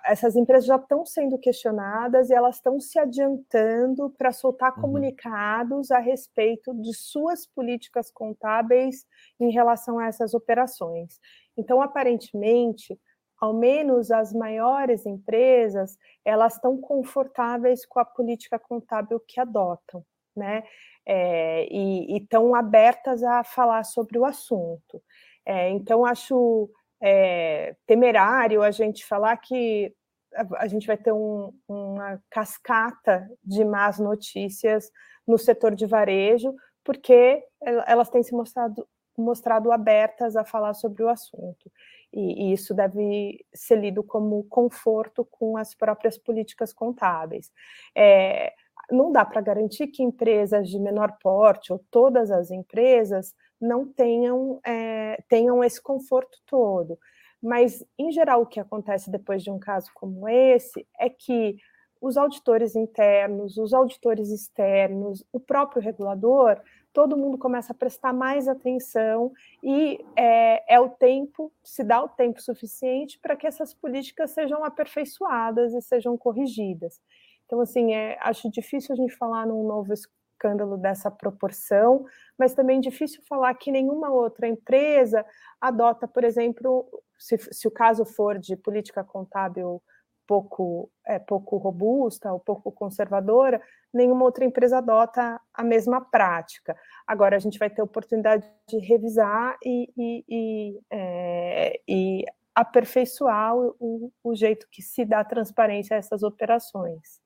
essas 0.05 0.35
empresas 0.35 0.65
já 0.65 0.75
estão 0.75 1.05
sendo 1.05 1.37
questionadas 1.37 2.29
e 2.29 2.33
elas 2.33 2.55
estão 2.55 2.79
se 2.79 2.99
adiantando 2.99 4.09
para 4.17 4.31
soltar 4.31 4.73
uhum. 4.75 4.81
comunicados 4.81 5.91
a 5.91 5.99
respeito 5.99 6.73
de 6.73 6.93
suas 6.93 7.47
políticas 7.47 8.11
contábeis 8.11 9.05
em 9.39 9.51
relação 9.51 9.97
a 9.97 10.07
essas 10.07 10.33
operações. 10.33 11.19
Então, 11.57 11.81
aparentemente, 11.81 12.99
ao 13.39 13.53
menos 13.53 14.11
as 14.11 14.33
maiores 14.33 15.05
empresas, 15.05 15.97
elas 16.25 16.55
estão 16.55 16.77
confortáveis 16.77 17.85
com 17.85 17.99
a 17.99 18.05
política 18.05 18.59
contábil 18.59 19.19
que 19.25 19.39
adotam, 19.39 20.03
né? 20.35 20.63
É, 21.05 21.67
e 21.71 22.17
estão 22.17 22.53
abertas 22.53 23.23
a 23.23 23.43
falar 23.43 23.83
sobre 23.83 24.19
o 24.19 24.25
assunto. 24.25 25.01
É, 25.45 25.69
então, 25.69 26.05
acho 26.05 26.69
é, 27.01 27.75
temerário 27.87 28.61
a 28.61 28.71
gente 28.71 29.05
falar 29.05 29.35
que 29.37 29.93
a, 30.35 30.63
a 30.63 30.67
gente 30.67 30.85
vai 30.85 30.97
ter 30.97 31.11
um, 31.11 31.51
uma 31.67 32.21
cascata 32.29 33.27
de 33.43 33.63
más 33.65 33.99
notícias 33.99 34.91
no 35.27 35.37
setor 35.37 35.75
de 35.75 35.85
varejo, 35.85 36.53
porque 36.83 37.43
elas 37.85 38.09
têm 38.09 38.23
se 38.23 38.33
mostrado, 38.33 38.87
mostrado 39.17 39.71
abertas 39.71 40.35
a 40.35 40.43
falar 40.43 40.73
sobre 40.73 41.03
o 41.03 41.09
assunto. 41.09 41.71
E, 42.11 42.49
e, 42.49 42.53
isso 42.53 42.73
deve 42.73 43.45
ser 43.53 43.75
lido 43.75 44.03
como 44.03 44.43
conforto 44.45 45.23
com 45.25 45.57
as 45.57 45.75
próprias 45.75 46.17
políticas 46.17 46.73
contábeis. 46.73 47.51
É, 47.95 48.53
não 48.91 49.11
dá 49.11 49.25
para 49.25 49.41
garantir 49.41 49.87
que 49.87 50.03
empresas 50.03 50.69
de 50.69 50.79
menor 50.79 51.17
porte, 51.21 51.71
ou 51.71 51.83
todas 51.91 52.31
as 52.31 52.51
empresas, 52.51 53.33
não 53.59 53.85
tenham, 53.85 54.59
é, 54.65 55.21
tenham 55.27 55.63
esse 55.63 55.81
conforto 55.81 56.37
todo. 56.45 56.97
Mas, 57.41 57.83
em 57.97 58.11
geral, 58.11 58.41
o 58.41 58.45
que 58.45 58.59
acontece 58.59 59.09
depois 59.09 59.43
de 59.43 59.51
um 59.51 59.59
caso 59.59 59.89
como 59.93 60.27
esse 60.27 60.85
é 60.99 61.09
que 61.09 61.57
os 62.01 62.17
auditores 62.17 62.75
internos, 62.75 63.57
os 63.57 63.73
auditores 63.73 64.29
externos, 64.29 65.23
o 65.31 65.39
próprio 65.39 65.81
regulador, 65.81 66.59
todo 66.93 67.17
mundo 67.17 67.37
começa 67.37 67.71
a 67.71 67.75
prestar 67.75 68.13
mais 68.13 68.47
atenção 68.47 69.31
e 69.61 70.03
é, 70.15 70.75
é 70.75 70.79
o 70.79 70.89
tempo, 70.89 71.51
se 71.63 71.83
dá 71.83 72.01
o 72.01 72.09
tempo 72.09 72.41
suficiente 72.41 73.19
para 73.19 73.35
que 73.35 73.45
essas 73.45 73.73
políticas 73.73 74.31
sejam 74.31 74.63
aperfeiçoadas 74.63 75.73
e 75.73 75.81
sejam 75.81 76.17
corrigidas. 76.17 77.01
Então, 77.49 77.61
assim, 77.61 77.95
é, 77.95 78.15
acho 78.21 78.47
difícil 78.51 78.93
a 78.93 78.95
gente 78.95 79.15
falar 79.15 79.47
num 79.47 79.65
novo 79.65 79.91
escândalo 79.91 80.77
dessa 80.77 81.09
proporção, 81.09 82.05
mas 82.37 82.53
também 82.53 82.79
difícil 82.79 83.23
falar 83.27 83.55
que 83.55 83.71
nenhuma 83.71 84.11
outra 84.11 84.47
empresa 84.47 85.25
adota, 85.59 86.07
por 86.07 86.23
exemplo, 86.23 86.87
se, 87.17 87.39
se 87.51 87.67
o 87.67 87.71
caso 87.71 88.05
for 88.05 88.37
de 88.37 88.55
política 88.55 89.03
contábil 89.03 89.81
pouco, 90.27 90.91
é, 91.07 91.17
pouco 91.17 91.57
robusta 91.57 92.31
ou 92.31 92.39
pouco 92.39 92.71
conservadora, 92.71 93.59
nenhuma 93.91 94.25
outra 94.25 94.45
empresa 94.45 94.77
adota 94.77 95.41
a 95.51 95.63
mesma 95.63 95.99
prática. 96.01 96.77
Agora 97.07 97.35
a 97.35 97.39
gente 97.39 97.57
vai 97.57 97.71
ter 97.71 97.81
oportunidade 97.81 98.47
de 98.67 98.77
revisar 98.77 99.57
e, 99.65 99.91
e, 99.97 100.25
e, 100.29 100.79
é, 100.91 101.81
e 101.87 102.25
aperfeiçoar 102.53 103.57
o, 103.57 104.11
o, 104.23 104.35
jeito 104.35 104.67
que 104.69 104.83
se 104.83 105.03
dá 105.03 105.23
transparência 105.23 105.95
a 105.95 105.97
essas 105.97 106.21
operações. 106.21 107.19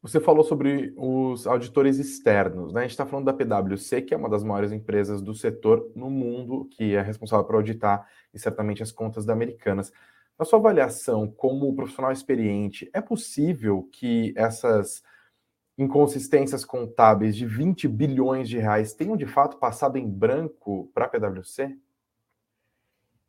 Você 0.00 0.20
falou 0.20 0.44
sobre 0.44 0.94
os 0.96 1.46
auditores 1.46 1.98
externos, 1.98 2.72
né? 2.72 2.80
A 2.80 2.82
gente 2.84 2.92
está 2.92 3.04
falando 3.04 3.26
da 3.26 3.32
PwC, 3.32 4.02
que 4.02 4.14
é 4.14 4.16
uma 4.16 4.28
das 4.28 4.44
maiores 4.44 4.70
empresas 4.70 5.20
do 5.20 5.34
setor 5.34 5.90
no 5.94 6.08
mundo, 6.08 6.66
que 6.70 6.94
é 6.94 7.02
responsável 7.02 7.44
por 7.44 7.56
auditar 7.56 8.08
e 8.32 8.38
certamente 8.38 8.82
as 8.82 8.92
contas 8.92 9.24
da 9.24 9.32
Americanas. 9.32 9.92
Na 10.38 10.44
sua 10.44 10.60
avaliação, 10.60 11.28
como 11.28 11.74
profissional 11.74 12.12
experiente, 12.12 12.88
é 12.92 13.00
possível 13.00 13.88
que 13.90 14.32
essas 14.36 15.02
inconsistências 15.76 16.64
contábeis 16.64 17.36
de 17.36 17.44
20 17.44 17.88
bilhões 17.88 18.48
de 18.48 18.58
reais 18.58 18.92
tenham 18.92 19.16
de 19.16 19.26
fato 19.26 19.56
passado 19.58 19.98
em 19.98 20.08
branco 20.08 20.88
para 20.94 21.06
a 21.06 21.08
PwC? 21.08 21.76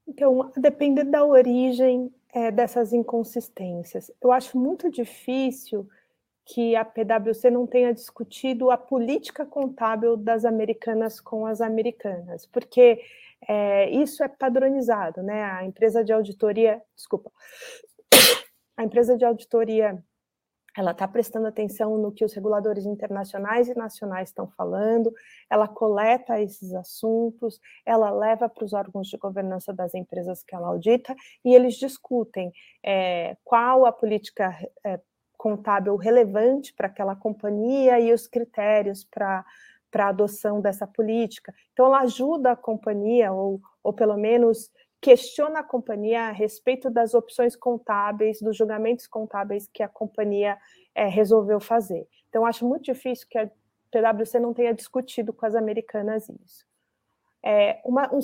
Então, 0.07 0.51
depende 0.55 1.03
da 1.03 1.23
origem 1.25 2.13
é, 2.31 2.51
dessas 2.51 2.93
inconsistências. 2.93 4.11
Eu 4.21 4.31
acho 4.31 4.57
muito 4.57 4.89
difícil 4.89 5.87
que 6.51 6.75
a 6.75 6.83
PwC 6.83 7.51
não 7.51 7.67
tenha 7.67 7.93
discutido 7.93 8.71
a 8.71 8.77
política 8.77 9.45
contábil 9.45 10.17
das 10.17 10.45
americanas 10.45 11.21
com 11.21 11.45
as 11.45 11.61
americanas, 11.61 12.47
porque 12.47 12.99
é, 13.47 13.89
isso 13.91 14.23
é 14.23 14.27
padronizado, 14.27 15.21
né? 15.21 15.43
A 15.43 15.63
empresa 15.63 16.03
de 16.03 16.11
auditoria, 16.11 16.81
desculpa, 16.95 17.31
a 18.75 18.83
empresa 18.83 19.15
de 19.15 19.23
auditoria 19.23 20.03
ela 20.77 20.91
está 20.91 21.07
prestando 21.07 21.47
atenção 21.47 21.97
no 21.97 22.11
que 22.11 22.23
os 22.23 22.33
reguladores 22.33 22.85
internacionais 22.85 23.67
e 23.67 23.75
nacionais 23.75 24.29
estão 24.29 24.47
falando, 24.47 25.11
ela 25.49 25.67
coleta 25.67 26.39
esses 26.39 26.73
assuntos, 26.73 27.59
ela 27.85 28.09
leva 28.11 28.47
para 28.47 28.63
os 28.63 28.71
órgãos 28.73 29.07
de 29.07 29.17
governança 29.17 29.73
das 29.73 29.93
empresas 29.93 30.43
que 30.43 30.55
ela 30.55 30.67
audita 30.67 31.15
e 31.43 31.53
eles 31.53 31.75
discutem 31.75 32.51
é, 32.83 33.35
qual 33.43 33.85
a 33.85 33.91
política 33.91 34.55
é, 34.85 34.99
contábil 35.39 35.95
relevante 35.95 36.73
para 36.73 36.87
aquela 36.87 37.15
companhia 37.15 37.97
e 37.97 38.11
os 38.11 38.27
critérios 38.27 39.05
para 39.05 39.45
para 39.91 40.05
a 40.05 40.09
adoção 40.09 40.61
dessa 40.61 40.85
política. 40.85 41.51
Então, 41.73 41.87
ela 41.87 42.01
ajuda 42.01 42.51
a 42.51 42.55
companhia, 42.55 43.31
ou, 43.31 43.59
ou 43.83 43.91
pelo 43.91 44.15
menos 44.15 44.71
questiona 45.01 45.61
a 45.61 45.63
companhia 45.63 46.27
a 46.27 46.31
respeito 46.31 46.91
das 46.91 47.15
opções 47.15 47.55
contábeis, 47.55 48.39
dos 48.39 48.55
julgamentos 48.55 49.07
contábeis 49.07 49.67
que 49.67 49.81
a 49.81 49.87
companhia 49.87 50.59
é, 50.93 51.07
resolveu 51.07 51.59
fazer. 51.59 52.07
Então, 52.29 52.45
acho 52.45 52.67
muito 52.67 52.83
difícil 52.83 53.25
que 53.27 53.39
a 53.39 53.49
PwC 53.89 54.39
não 54.39 54.53
tenha 54.53 54.75
discutido 54.75 55.33
com 55.33 55.43
as 55.47 55.55
americanas 55.55 56.29
isso. 56.29 56.63
É, 57.43 57.81
uma, 57.83 58.13
um 58.13 58.19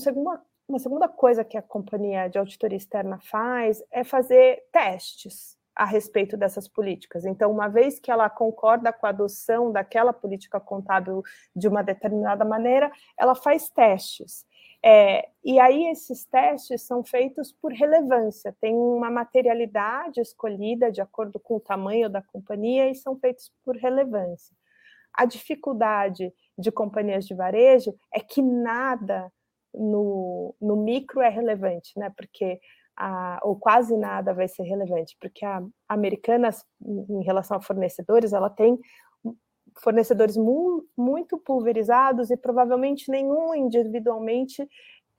uma 0.67 0.79
segunda 0.79 1.07
coisa 1.07 1.43
que 1.43 1.57
a 1.57 1.63
companhia 1.63 2.27
de 2.27 2.37
auditoria 2.37 2.77
externa 2.77 3.19
faz 3.19 3.83
é 3.89 4.03
fazer 4.03 4.63
testes 4.71 5.54
a 5.75 5.85
respeito 5.85 6.37
dessas 6.37 6.67
políticas. 6.67 7.25
Então, 7.25 7.51
uma 7.51 7.67
vez 7.67 7.99
que 7.99 8.09
ela 8.09 8.29
concorda 8.29 8.93
com 8.93 9.05
a 9.05 9.09
adoção 9.09 9.71
daquela 9.71 10.13
política 10.13 10.59
contábil 10.59 11.21
de 11.55 11.67
uma 11.67 11.83
determinada 11.83 12.45
maneira, 12.45 12.91
ela 13.17 13.35
faz 13.35 13.69
testes. 13.69 14.45
É, 14.87 15.27
e 15.43 15.59
aí 15.59 15.87
esses 15.87 16.25
testes 16.25 16.83
são 16.83 17.03
feitos 17.03 17.51
por 17.51 17.73
relevância, 17.73 18.55
tem 18.61 18.75
uma 18.75 19.09
materialidade 19.09 20.21
escolhida 20.21 20.91
de 20.91 21.01
acordo 21.01 21.39
com 21.39 21.55
o 21.55 21.59
tamanho 21.59 22.07
da 22.07 22.21
companhia 22.21 22.87
e 22.87 22.93
são 22.93 23.17
feitos 23.17 23.51
por 23.63 23.75
relevância. 23.75 24.55
A 25.11 25.25
dificuldade 25.25 26.31
de 26.57 26.71
companhias 26.71 27.25
de 27.25 27.33
varejo 27.33 27.95
é 28.13 28.19
que 28.19 28.41
nada 28.41 29.31
no, 29.73 30.55
no 30.61 30.75
micro 30.75 31.19
é 31.21 31.29
relevante, 31.29 31.97
né? 31.97 32.11
Porque 32.15 32.59
a, 32.97 33.39
ou 33.43 33.55
quase 33.55 33.95
nada 33.97 34.33
vai 34.33 34.47
ser 34.47 34.63
relevante, 34.63 35.17
porque 35.19 35.45
a 35.45 35.61
Americanas, 35.87 36.63
em 36.81 37.23
relação 37.23 37.57
a 37.57 37.61
fornecedores, 37.61 38.33
ela 38.33 38.49
tem 38.49 38.79
fornecedores 39.81 40.37
mu, 40.37 40.85
muito 40.97 41.37
pulverizados 41.37 42.31
e 42.31 42.37
provavelmente 42.37 43.11
nenhum 43.11 43.53
individualmente 43.53 44.67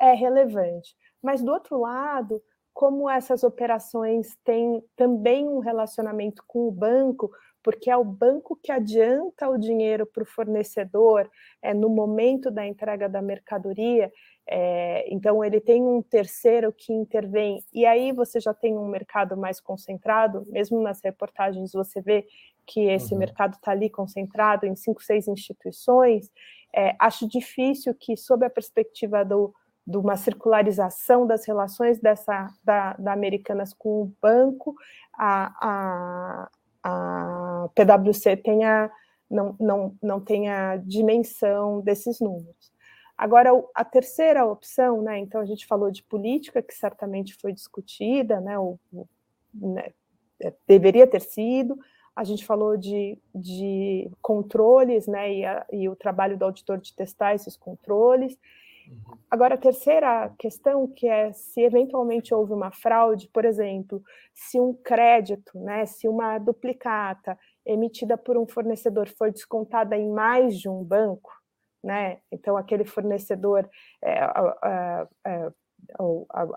é 0.00 0.12
relevante. 0.12 0.94
Mas, 1.22 1.42
do 1.42 1.52
outro 1.52 1.78
lado, 1.78 2.40
como 2.72 3.08
essas 3.08 3.42
operações 3.42 4.36
têm 4.44 4.82
também 4.94 5.48
um 5.48 5.58
relacionamento 5.58 6.42
com 6.46 6.68
o 6.68 6.70
banco, 6.70 7.30
porque 7.62 7.90
é 7.90 7.96
o 7.96 8.04
banco 8.04 8.58
que 8.62 8.70
adianta 8.70 9.48
o 9.48 9.58
dinheiro 9.58 10.06
para 10.06 10.22
o 10.22 10.26
fornecedor 10.26 11.28
é, 11.60 11.74
no 11.74 11.88
momento 11.88 12.50
da 12.50 12.66
entrega 12.66 13.08
da 13.08 13.20
mercadoria, 13.20 14.12
é, 14.48 15.12
então, 15.12 15.44
ele 15.44 15.60
tem 15.60 15.82
um 15.82 16.00
terceiro 16.00 16.72
que 16.72 16.92
intervém, 16.92 17.64
e 17.72 17.84
aí 17.84 18.12
você 18.12 18.38
já 18.38 18.54
tem 18.54 18.78
um 18.78 18.86
mercado 18.86 19.36
mais 19.36 19.60
concentrado, 19.60 20.44
mesmo 20.48 20.80
nas 20.80 21.00
reportagens 21.02 21.72
você 21.72 22.00
vê 22.00 22.26
que 22.64 22.80
esse 22.80 23.12
uhum. 23.12 23.18
mercado 23.18 23.54
está 23.54 23.72
ali 23.72 23.90
concentrado 23.90 24.66
em 24.66 24.76
cinco, 24.76 25.02
seis 25.02 25.26
instituições. 25.26 26.30
É, 26.74 26.94
acho 26.98 27.28
difícil 27.28 27.94
que, 27.94 28.16
sob 28.16 28.46
a 28.46 28.50
perspectiva 28.50 29.24
do, 29.24 29.52
de 29.84 29.96
uma 29.96 30.16
circularização 30.16 31.26
das 31.26 31.44
relações 31.44 32.00
dessa, 32.00 32.48
da, 32.62 32.94
da 32.94 33.12
Americanas 33.12 33.72
com 33.72 34.02
o 34.02 34.12
banco, 34.20 34.74
a, 35.12 35.52
a, 35.60 36.50
a 36.84 37.68
PwC 37.74 38.36
tenha, 38.36 38.90
não, 39.28 39.56
não, 39.58 39.96
não 40.02 40.20
tenha 40.20 40.76
dimensão 40.76 41.80
desses 41.80 42.20
números. 42.20 42.75
Agora, 43.16 43.50
a 43.74 43.84
terceira 43.84 44.44
opção, 44.44 45.00
né, 45.00 45.18
então 45.18 45.40
a 45.40 45.46
gente 45.46 45.66
falou 45.66 45.90
de 45.90 46.02
política, 46.02 46.60
que 46.60 46.74
certamente 46.74 47.34
foi 47.34 47.52
discutida, 47.52 48.40
né, 48.40 48.58
o, 48.58 48.78
né, 49.54 49.90
é, 50.42 50.52
deveria 50.66 51.06
ter 51.06 51.22
sido, 51.22 51.78
a 52.14 52.24
gente 52.24 52.44
falou 52.44 52.76
de, 52.76 53.18
de 53.34 54.10
controles, 54.20 55.06
né, 55.06 55.32
e, 55.32 55.44
a, 55.44 55.66
e, 55.72 55.88
o 55.88 55.96
trabalho 55.96 56.36
do 56.36 56.44
auditor 56.44 56.78
de 56.78 56.94
testar 56.94 57.34
esses 57.34 57.56
controles. 57.56 58.38
Uhum. 58.86 59.16
Agora, 59.30 59.54
a 59.54 59.58
terceira 59.58 60.30
questão, 60.38 60.86
que 60.86 61.08
é 61.08 61.32
se 61.32 61.62
eventualmente 61.62 62.34
houve 62.34 62.52
uma 62.52 62.70
fraude, 62.70 63.28
por 63.28 63.46
exemplo, 63.46 64.02
se 64.34 64.60
um 64.60 64.74
crédito, 64.74 65.58
né, 65.58 65.86
se 65.86 66.06
uma 66.06 66.38
duplicata 66.38 67.38
emitida 67.64 68.16
por 68.18 68.36
um 68.36 68.46
fornecedor 68.46 69.08
for 69.08 69.32
descontada 69.32 69.96
em 69.96 70.10
mais 70.10 70.58
de 70.58 70.68
um 70.68 70.84
banco, 70.84 71.30
né? 71.86 72.18
Então, 72.32 72.56
aquele 72.56 72.84
fornecedor, 72.84 73.70
é, 74.02 74.18
é, 74.64 75.06
é, 75.24 75.52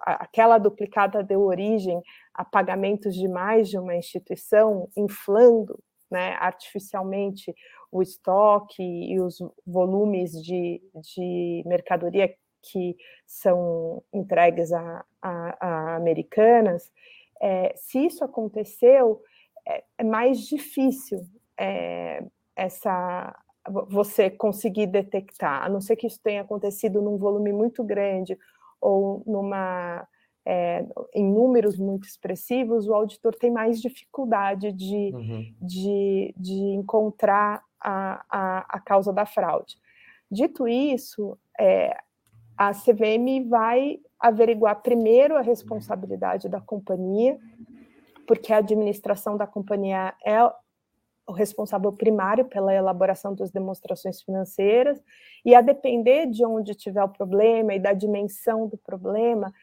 aquela 0.04 0.58
duplicata 0.58 1.24
deu 1.24 1.42
origem 1.42 2.02
a 2.34 2.44
pagamentos 2.44 3.14
de 3.14 3.28
mais 3.28 3.70
de 3.70 3.78
uma 3.78 3.96
instituição, 3.96 4.90
inflando 4.98 5.78
né, 6.10 6.36
artificialmente 6.40 7.54
o 7.92 8.02
estoque 8.02 8.82
e 8.82 9.20
os 9.22 9.38
volumes 9.68 10.32
de, 10.44 10.82
de 10.96 11.64
mercadoria 11.68 12.34
que 12.64 12.98
são 13.28 14.04
entregues 14.12 14.74
a, 14.74 15.06
a, 15.22 15.58
a 15.68 15.96
americanas. 15.96 16.92
É, 17.40 17.72
se 17.76 18.04
isso 18.04 18.26
aconteceu, 18.26 19.22
é, 19.68 19.84
é 20.00 20.04
mais 20.04 20.40
difícil 20.40 21.22
é, 21.56 22.24
essa 22.56 23.36
você 23.70 24.30
conseguir 24.30 24.88
detectar, 24.88 25.64
a 25.64 25.70
não 25.70 25.82
ser 25.82 25.96
que 25.96 26.08
isso 26.08 26.20
tenha 26.22 26.42
acontecido 26.42 27.02
num 27.02 27.18
volume 27.18 27.54
muito 27.54 27.84
grande 27.84 28.38
ou 28.82 29.24
numa 29.26 30.08
é, 30.46 30.86
em 31.14 31.24
números 31.24 31.78
muito 31.78 32.08
expressivos, 32.08 32.88
o 32.88 32.94
auditor 32.94 33.36
tem 33.36 33.52
mais 33.52 33.80
dificuldade 33.80 34.72
de, 34.72 35.12
uhum. 35.14 35.54
de, 35.62 36.34
de 36.36 36.60
encontrar 36.74 37.64
a, 37.80 38.26
a, 38.30 38.78
a, 38.78 38.80
causa 38.80 39.14
da 39.14 39.26
fraude. 39.26 39.76
Dito 40.32 40.68
isso, 40.68 41.38
é, 41.60 41.96
a 42.58 42.72
CVM 42.72 43.48
vai 43.48 44.00
averiguar 44.20 44.82
primeiro 44.82 45.38
a 45.38 45.42
responsabilidade 45.42 46.50
da 46.50 46.60
companhia, 46.60 47.40
porque 48.28 48.52
a 48.52 48.58
administração 48.58 49.38
da 49.38 49.48
companhia 49.48 50.14
é 50.26 50.38
o 51.30 51.32
responsável 51.32 51.92
primário 51.94 52.46
pela 52.46 52.74
elaboração 52.74 53.36
das 53.36 53.52
demonstrações 53.52 54.20
financeiras, 54.22 55.00
e 55.46 55.54
a 55.54 55.62
depender 55.62 56.26
de 56.26 56.44
onde 56.44 56.74
tiver 56.74 57.04
o 57.04 57.10
problema 57.10 57.76
e 57.76 57.80
da 57.80 57.94
dimensão 57.94 58.68
do 58.68 58.78
problema, 58.78 59.54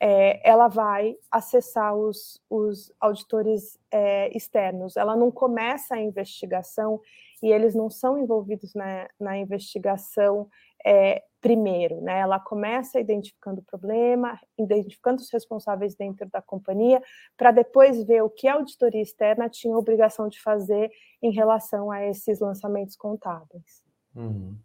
é, 0.00 0.48
ela 0.48 0.68
vai 0.68 1.16
acessar 1.30 1.94
os, 1.96 2.40
os 2.48 2.92
auditores 3.00 3.78
é, 3.90 4.34
externos. 4.36 4.96
Ela 4.96 5.16
não 5.16 5.30
começa 5.30 5.96
a 5.96 6.00
investigação 6.00 7.00
e 7.42 7.50
eles 7.50 7.74
não 7.74 7.90
são 7.90 8.18
envolvidos 8.18 8.72
na, 8.74 9.08
na 9.18 9.36
investigação 9.36 10.48
é, 10.84 11.24
primeiro, 11.46 12.00
né? 12.00 12.18
Ela 12.18 12.40
começa 12.40 12.98
identificando 12.98 13.60
o 13.60 13.62
problema, 13.62 14.36
identificando 14.58 15.22
os 15.22 15.30
responsáveis 15.30 15.94
dentro 15.94 16.28
da 16.28 16.42
companhia, 16.42 17.00
para 17.36 17.52
depois 17.52 18.02
ver 18.02 18.20
o 18.20 18.28
que 18.28 18.48
a 18.48 18.54
auditoria 18.54 19.00
externa 19.00 19.48
tinha 19.48 19.78
obrigação 19.78 20.28
de 20.28 20.42
fazer 20.42 20.90
em 21.22 21.30
relação 21.30 21.88
a 21.92 22.04
esses 22.04 22.40
lançamentos 22.40 22.96
contábeis. 22.96 23.80
Uhum. 24.12 24.56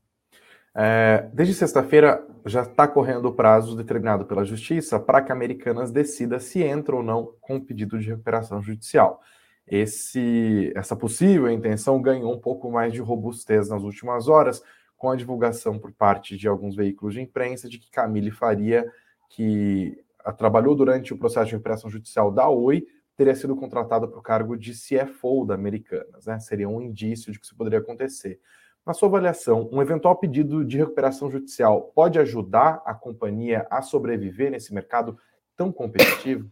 É, 0.74 1.30
desde 1.32 1.54
sexta-feira 1.54 2.26
já 2.48 2.64
está 2.64 2.88
correndo 2.88 3.26
o 3.26 3.34
prazo 3.34 3.78
determinado 3.78 4.26
pela 4.26 4.44
Justiça 4.44 5.00
para 5.00 5.22
que 5.22 5.32
a 5.32 5.36
Americanas 5.36 5.92
decida 5.92 6.40
se 6.40 6.64
entra 6.64 6.96
ou 6.96 7.04
não 7.04 7.36
com 7.42 7.60
pedido 7.60 8.00
de 8.00 8.10
recuperação 8.10 8.60
judicial. 8.60 9.22
Esse, 9.68 10.74
essa 10.76 10.96
possível 10.96 11.52
intenção 11.52 12.02
ganhou 12.02 12.34
um 12.34 12.40
pouco 12.40 12.72
mais 12.72 12.92
de 12.92 13.02
robustez 13.02 13.70
nas 13.70 13.84
últimas 13.84 14.28
horas, 14.28 14.64
com 15.02 15.10
a 15.10 15.16
divulgação 15.16 15.80
por 15.80 15.92
parte 15.92 16.38
de 16.38 16.48
alguns 16.48 16.76
veículos 16.76 17.16
de 17.16 17.22
imprensa 17.22 17.68
de 17.68 17.80
que 17.80 17.90
Camille 17.90 18.30
Faria, 18.30 18.88
que 19.32 20.00
trabalhou 20.38 20.76
durante 20.76 21.12
o 21.12 21.18
processo 21.18 21.48
de 21.48 21.54
recuperação 21.54 21.90
judicial 21.90 22.32
da 22.32 22.48
Oi, 22.48 22.86
teria 23.18 23.34
sido 23.34 23.56
contratada 23.56 24.08
para 24.08 24.20
o 24.20 24.22
cargo 24.22 24.56
de 24.56 24.74
CFO 24.74 25.44
da 25.44 25.56
Americanas. 25.56 26.28
Né? 26.28 26.40
Seria 26.40 26.70
um 26.70 26.80
indício 26.80 27.32
de 27.32 27.40
que 27.40 27.46
isso 27.48 27.56
poderia 27.56 27.80
acontecer. 27.80 28.40
Na 28.86 28.94
sua 28.94 29.08
avaliação, 29.08 29.68
um 29.72 29.82
eventual 29.82 30.16
pedido 30.18 30.64
de 30.64 30.78
recuperação 30.78 31.32
judicial 31.32 31.92
pode 31.96 32.20
ajudar 32.20 32.84
a 32.86 32.94
companhia 32.94 33.66
a 33.72 33.82
sobreviver 33.82 34.52
nesse 34.52 34.72
mercado 34.72 35.18
tão 35.58 35.72
competitivo? 35.72 36.48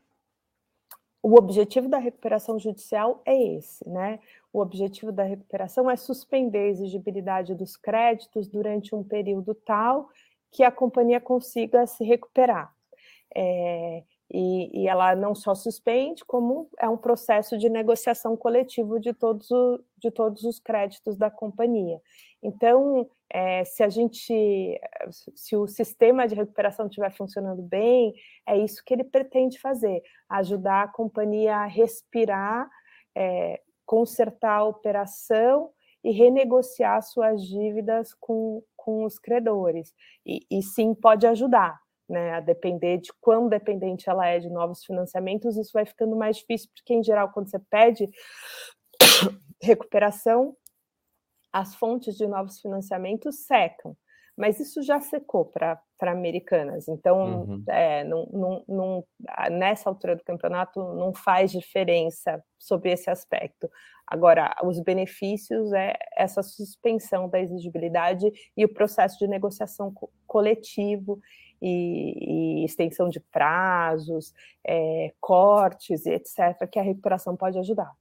O 1.22 1.38
objetivo 1.38 1.88
da 1.88 2.00
recuperação 2.00 2.58
judicial 2.58 3.22
é 3.26 3.58
esse, 3.58 3.88
né? 3.88 4.20
O 4.52 4.62
objetivo 4.62 5.12
da 5.12 5.24
recuperação 5.24 5.90
é 5.90 5.96
suspender 5.96 6.60
a 6.60 6.68
exigibilidade 6.68 7.54
dos 7.54 7.78
créditos 7.78 8.48
durante 8.48 8.96
um 8.96 9.04
período 9.04 9.54
tal 9.54 10.10
que 10.52 10.64
a 10.64 10.72
companhia 10.72 11.22
consiga 11.22 11.86
se 11.86 12.04
recuperar. 12.04 12.74
É, 13.36 14.04
e, 14.32 14.84
e, 14.84 14.88
ela 14.88 15.16
não 15.16 15.34
só 15.34 15.56
suspende, 15.56 16.24
como 16.24 16.70
é 16.80 16.88
um 16.88 16.98
processo 16.98 17.58
de 17.58 17.70
negociação 17.70 18.38
coletivo 18.38 19.00
de 19.00 19.14
todos, 19.14 19.50
o, 19.50 19.84
de 19.98 20.12
todos 20.12 20.44
os 20.44 20.60
créditos 20.60 21.18
da 21.18 21.32
companhia. 21.32 22.00
Então, 22.42 23.10
é, 23.30 23.64
se 23.66 23.84
a 23.84 23.90
gente, 23.90 24.80
se 25.36 25.56
o 25.56 25.68
sistema 25.68 26.28
de 26.28 26.36
recuperação 26.36 26.86
estiver 26.88 27.12
funcionando 27.12 27.62
bem, 27.62 28.14
é 28.48 28.58
isso 28.58 28.84
que 28.86 28.94
ele 28.94 29.04
pretende 29.04 29.60
fazer: 29.60 30.02
ajudar 30.30 30.84
a 30.84 30.88
companhia 30.88 31.58
a 31.58 31.66
respirar, 31.66 32.70
é, 33.16 33.62
consertar 33.90 34.60
a 34.60 34.64
operação 34.66 35.72
e 36.04 36.12
renegociar 36.12 37.02
suas 37.02 37.42
dívidas 37.42 38.14
com, 38.14 38.62
com 38.78 39.04
os 39.04 39.18
credores. 39.18 39.96
E, 40.24 40.46
e 40.52 40.62
sim, 40.62 40.94
pode 40.94 41.26
ajudar. 41.26 41.82
Né, 42.08 42.34
a 42.34 42.40
depender 42.40 42.98
de 42.98 43.12
quão 43.22 43.48
dependente 43.48 44.10
ela 44.10 44.26
é 44.26 44.40
de 44.40 44.50
novos 44.50 44.84
financiamentos, 44.84 45.56
isso 45.58 45.70
vai 45.72 45.86
ficando 45.86 46.16
mais 46.16 46.38
difícil, 46.38 46.68
porque, 46.74 46.96
em 46.96 47.04
geral, 47.04 47.32
quando 47.32 47.52
você 47.52 47.60
pede 47.60 48.10
recuperação, 49.62 50.58
as 51.54 51.76
fontes 51.76 52.16
de 52.16 52.26
novos 52.26 52.60
financiamentos 52.60 53.46
secam 53.46 53.96
mas 54.40 54.58
isso 54.58 54.82
já 54.82 55.02
secou 55.02 55.44
para 55.44 55.78
americanas. 56.02 56.88
Então, 56.88 57.44
uhum. 57.44 57.64
é, 57.68 58.06
não, 58.06 58.26
não, 58.32 58.64
não, 58.70 59.04
nessa 59.52 59.90
altura 59.90 60.16
do 60.16 60.24
campeonato, 60.24 60.80
não 60.94 61.14
faz 61.14 61.52
diferença 61.52 62.42
sobre 62.58 62.90
esse 62.90 63.10
aspecto. 63.10 63.70
Agora, 64.08 64.56
os 64.64 64.80
benefícios 64.80 65.74
é 65.74 65.94
essa 66.16 66.42
suspensão 66.42 67.28
da 67.28 67.38
exigibilidade 67.42 68.32
e 68.56 68.64
o 68.64 68.74
processo 68.74 69.20
de 69.20 69.28
negociação 69.28 69.94
co 69.94 70.10
coletivo 70.26 71.20
e, 71.62 72.62
e, 72.62 72.66
extensão 72.66 73.10
de 73.10 73.20
prazos, 73.20 74.34
é, 74.66 75.12
cortes 75.20 76.06
e 76.06 76.12
etc., 76.12 76.66
que 76.72 76.80
a 76.80 76.84
recuperação 76.84 77.36
pode 77.36 77.60
ajudar. 77.60 77.92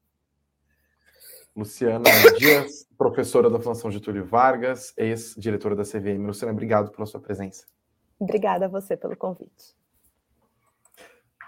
Luciana 1.59 2.05
Dias, 2.39 2.87
professora 2.97 3.51
da 3.51 3.59
Fundação 3.59 3.91
Getúlio 3.91 4.25
Vargas, 4.25 4.95
ex-diretora 4.97 5.75
da 5.75 5.83
CVM. 5.83 6.25
Luciana, 6.25 6.53
obrigado 6.53 6.93
pela 6.93 7.05
sua 7.05 7.19
presença. 7.19 7.67
Obrigada 8.17 8.67
a 8.67 8.69
você 8.69 8.97
pelo 8.97 9.17
convite. 9.17 9.77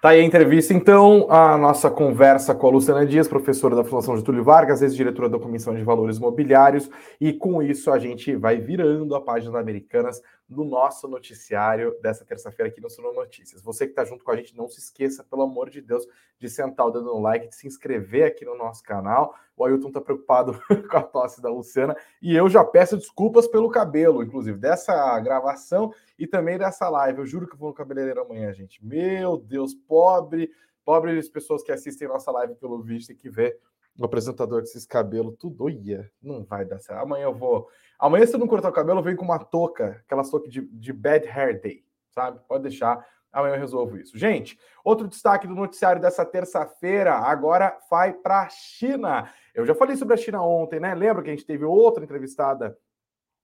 Tá 0.02 0.08
aí 0.08 0.20
a 0.20 0.24
entrevista, 0.24 0.72
então, 0.72 1.30
a 1.30 1.58
nossa 1.58 1.90
conversa 1.90 2.54
com 2.54 2.66
a 2.66 2.70
Luciana 2.70 3.04
Dias, 3.04 3.28
professora 3.28 3.76
da 3.76 3.84
Fundação 3.84 4.16
Getúlio 4.16 4.42
Vargas, 4.42 4.80
ex-diretora 4.80 5.28
da 5.28 5.38
Comissão 5.38 5.74
de 5.74 5.84
Valores 5.84 6.18
Mobiliários, 6.18 6.90
e 7.20 7.34
com 7.34 7.62
isso 7.62 7.90
a 7.92 7.98
gente 7.98 8.34
vai 8.34 8.56
virando 8.56 9.14
a 9.14 9.20
página 9.20 9.52
da 9.52 9.60
Americanas 9.60 10.22
no 10.48 10.64
nosso 10.64 11.06
noticiário 11.06 11.94
dessa 12.00 12.24
terça-feira 12.24 12.70
aqui 12.70 12.80
no 12.80 12.88
Sono 12.88 13.12
Notícias. 13.12 13.60
Você 13.60 13.84
que 13.84 13.92
está 13.92 14.02
junto 14.04 14.24
com 14.24 14.30
a 14.30 14.36
gente, 14.36 14.56
não 14.56 14.68
se 14.68 14.80
esqueça, 14.80 15.22
pelo 15.22 15.42
amor 15.42 15.68
de 15.68 15.82
Deus, 15.82 16.06
de 16.38 16.48
sentar 16.48 16.86
o 16.86 16.90
dedo 16.90 17.04
no 17.04 17.20
like, 17.20 17.48
de 17.48 17.54
se 17.54 17.66
inscrever 17.66 18.24
aqui 18.24 18.46
no 18.46 18.56
nosso 18.56 18.82
canal. 18.82 19.34
O 19.60 19.64
Ailton 19.66 19.88
está 19.88 20.00
preocupado 20.00 20.58
com 20.90 20.96
a 20.96 21.02
tosse 21.02 21.42
da 21.42 21.50
Luciana 21.50 21.94
e 22.22 22.34
eu 22.34 22.48
já 22.48 22.64
peço 22.64 22.96
desculpas 22.96 23.46
pelo 23.46 23.68
cabelo, 23.68 24.22
inclusive, 24.22 24.58
dessa 24.58 25.20
gravação 25.20 25.92
e 26.18 26.26
também 26.26 26.56
dessa 26.56 26.88
live. 26.88 27.18
Eu 27.18 27.26
juro 27.26 27.46
que 27.46 27.58
vou 27.58 27.68
no 27.68 27.74
cabeleireiro 27.74 28.22
amanhã, 28.22 28.50
gente. 28.54 28.82
Meu 28.82 29.36
Deus, 29.36 29.74
pobre, 29.74 30.50
pobres 30.82 31.28
pessoas 31.28 31.62
que 31.62 31.70
assistem 31.70 32.08
nossa 32.08 32.30
live 32.30 32.54
pelo 32.54 32.80
vídeo 32.80 33.12
e 33.12 33.14
que 33.14 33.28
vê 33.28 33.54
o 33.98 34.04
apresentador 34.06 34.60
com 34.60 34.64
esses 34.64 34.86
cabelos 34.86 35.36
tudo, 35.38 35.64
olha, 35.64 36.10
não 36.22 36.42
vai 36.42 36.64
dar 36.64 36.78
certo. 36.78 37.02
Amanhã 37.02 37.24
eu 37.24 37.34
vou. 37.34 37.68
Amanhã, 37.98 38.24
se 38.24 38.34
eu 38.34 38.40
não 38.40 38.48
cortar 38.48 38.70
o 38.70 38.72
cabelo, 38.72 39.00
eu 39.00 39.04
venho 39.04 39.18
com 39.18 39.26
uma 39.26 39.38
touca, 39.38 40.00
aquela 40.06 40.22
touca 40.22 40.48
de, 40.48 40.62
de 40.62 40.90
Bad 40.90 41.28
Hair 41.28 41.60
Day. 41.60 41.84
sabe? 42.08 42.40
Pode 42.48 42.62
deixar. 42.62 43.06
Amanhã 43.32 43.54
eu 43.54 43.60
resolvo 43.60 43.96
isso. 43.96 44.18
Gente, 44.18 44.58
outro 44.84 45.06
destaque 45.06 45.46
do 45.46 45.54
noticiário 45.54 46.00
dessa 46.00 46.24
terça-feira 46.24 47.14
agora 47.14 47.76
vai 47.88 48.12
para 48.12 48.42
a 48.42 48.48
China. 48.48 49.32
Eu 49.54 49.64
já 49.64 49.74
falei 49.74 49.96
sobre 49.96 50.14
a 50.14 50.16
China 50.16 50.42
ontem, 50.42 50.80
né? 50.80 50.94
Lembra 50.94 51.22
que 51.22 51.30
a 51.30 51.32
gente 51.32 51.46
teve 51.46 51.64
outra 51.64 52.02
entrevistada 52.02 52.76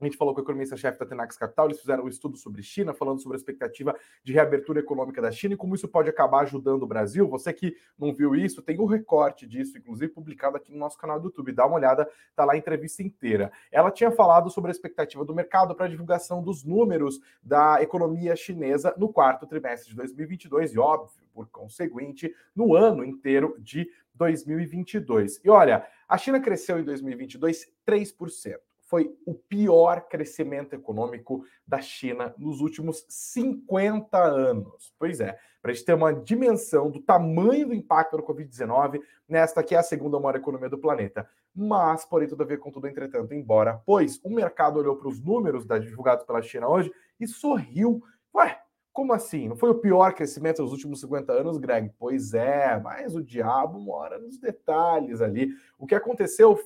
a 0.01 0.05
gente 0.05 0.17
falou 0.17 0.35
com 0.35 0.41
o 0.41 0.45
economista-chefe 0.45 0.99
da 0.99 1.07
Tenax 1.07 1.39
Capital, 1.39 1.67
eles 1.67 1.81
fizeram 1.81 2.05
um 2.05 2.09
estudo 2.09 2.37
sobre 2.37 2.63
China, 2.63 2.93
falando 2.93 3.21
sobre 3.21 3.37
a 3.37 3.39
expectativa 3.39 3.97
de 4.23 4.33
reabertura 4.33 4.81
econômica 4.81 5.23
da 5.23 5.31
China 5.31 5.55
e 5.55 5.57
como 5.57 5.75
isso 5.75 5.89
pode 5.89 6.11
acabar 6.11 6.41
ajudando 6.41 6.83
o 6.83 6.87
Brasil. 6.87 7.27
Você 7.29 7.53
que 7.53 7.75
não 7.99 8.15
viu 8.15 8.35
isso, 8.35 8.61
tem 8.61 8.79
um 8.79 8.85
recorte 8.85 9.47
disso, 9.47 9.79
inclusive 9.79 10.13
publicado 10.13 10.57
aqui 10.57 10.71
no 10.71 10.79
nosso 10.79 10.99
canal 10.99 11.19
do 11.19 11.29
YouTube. 11.29 11.53
Dá 11.53 11.67
uma 11.67 11.77
olhada, 11.77 12.09
tá 12.35 12.45
lá 12.45 12.53
a 12.53 12.57
entrevista 12.59 13.03
inteira. 13.03 13.51
Ela 13.73 13.91
tinha 13.91 14.11
falado 14.11 14.51
sobre 14.51 14.71
a 14.71 14.73
expectativa 14.73 15.25
do 15.25 15.35
mercado 15.35 15.75
para 15.75 15.87
a 15.87 15.89
divulgação 15.89 16.43
dos 16.43 16.63
números 16.63 17.19
da 17.43 17.83
economia 17.83 18.37
chinesa 18.37 18.95
no 18.99 19.11
quarto 19.11 19.47
trimestre 19.47 19.91
de 19.91 19.97
2022 19.97 20.75
e, 20.75 20.79
óbvio, 20.79 21.25
por 21.33 21.49
conseguinte, 21.49 22.35
no 22.55 22.75
ano 22.75 23.03
inteiro 23.03 23.57
de 23.59 23.91
2022. 24.15 25.41
E 25.43 25.49
olha, 25.49 25.87
a 26.07 26.19
China 26.19 26.39
cresceu 26.39 26.79
em 26.79 26.85
2022 26.85 27.67
3% 27.87 28.57
foi 28.87 29.14
o 29.27 29.35
pior 29.35 30.09
crescimento 30.09 30.75
econômico 30.75 31.44
da 31.66 31.81
China 31.81 32.35
nos 32.38 32.61
últimos 32.61 33.05
50 33.09 34.16
anos. 34.16 34.94
Pois 34.99 35.20
é, 35.20 35.37
para 35.61 35.72
a 35.72 35.75
gente 35.75 35.85
ter 35.85 35.94
uma 35.94 36.14
dimensão 36.14 36.90
do 36.90 37.01
tamanho 37.01 37.66
do 37.68 37.75
impacto 37.75 38.16
do 38.16 38.22
Covid-19 38.22 39.01
nesta 39.29 39.62
que 39.62 39.75
é 39.75 39.79
a 39.79 39.83
segunda 39.83 40.18
maior 40.20 40.37
economia 40.37 40.68
do 40.68 40.79
planeta. 40.79 41.29
Mas, 41.55 42.05
porém, 42.05 42.29
todavia, 42.29 42.59
contudo, 42.59 42.87
entretanto, 42.87 43.35
embora, 43.35 43.83
pois 43.85 44.20
o 44.22 44.31
mercado 44.31 44.79
olhou 44.79 44.96
para 44.96 45.09
os 45.09 45.20
números 45.20 45.66
divulgados 45.66 46.25
pela 46.25 46.42
China 46.42 46.68
hoje 46.68 46.92
e 47.18 47.27
sorriu. 47.27 48.03
Ué, 48.35 48.61
como 48.92 49.12
assim? 49.12 49.49
Não 49.49 49.57
foi 49.57 49.70
o 49.70 49.75
pior 49.75 50.14
crescimento 50.14 50.62
dos 50.62 50.72
últimos 50.72 51.01
50 51.01 51.33
anos, 51.33 51.59
Greg? 51.59 51.90
Pois 51.99 52.33
é, 52.33 52.79
mas 52.79 53.14
o 53.16 53.22
diabo 53.22 53.81
mora 53.81 54.18
nos 54.18 54.38
detalhes 54.38 55.20
ali. 55.20 55.51
O 55.79 55.87
que 55.87 55.94
aconteceu 55.94 56.59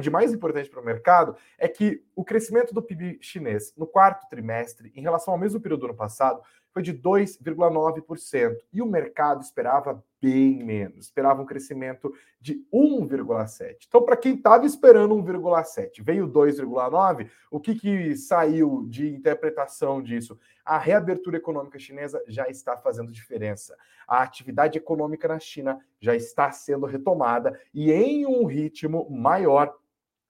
de 0.00 0.10
mais 0.10 0.32
importante 0.32 0.68
para 0.68 0.80
o 0.80 0.84
mercado 0.84 1.36
é 1.58 1.68
que 1.68 2.04
o 2.14 2.24
crescimento 2.24 2.74
do 2.74 2.82
PIB 2.82 3.18
chinês 3.20 3.72
no 3.76 3.86
quarto 3.86 4.28
trimestre, 4.28 4.92
em 4.94 5.02
relação 5.02 5.32
ao 5.34 5.40
mesmo 5.40 5.60
período 5.60 5.80
do 5.80 5.86
ano 5.86 5.96
passado, 5.96 6.42
foi 6.72 6.82
de 6.82 6.94
2,9%. 6.94 8.56
E 8.72 8.80
o 8.80 8.86
mercado 8.86 9.42
esperava 9.42 10.02
bem 10.20 10.62
menos, 10.64 11.06
esperava 11.06 11.42
um 11.42 11.46
crescimento 11.46 12.12
de 12.40 12.64
1,7%. 12.72 13.76
Então, 13.86 14.02
para 14.04 14.16
quem 14.16 14.34
estava 14.34 14.64
esperando 14.64 15.14
1,7%, 15.16 16.00
veio 16.00 16.28
2,9%, 16.28 17.28
o 17.50 17.60
que, 17.60 17.74
que 17.74 18.16
saiu 18.16 18.86
de 18.88 19.12
interpretação 19.12 20.02
disso? 20.02 20.38
A 20.64 20.78
reabertura 20.78 21.36
econômica 21.36 21.78
chinesa 21.78 22.22
já 22.28 22.48
está 22.48 22.76
fazendo 22.76 23.10
diferença. 23.10 23.76
A 24.06 24.22
atividade 24.22 24.78
econômica 24.78 25.26
na 25.26 25.40
China 25.40 25.78
já 26.00 26.14
está 26.14 26.52
sendo 26.52 26.86
retomada 26.86 27.58
e 27.74 27.92
em 27.92 28.24
um 28.26 28.46
ritmo 28.46 29.08
maior 29.10 29.74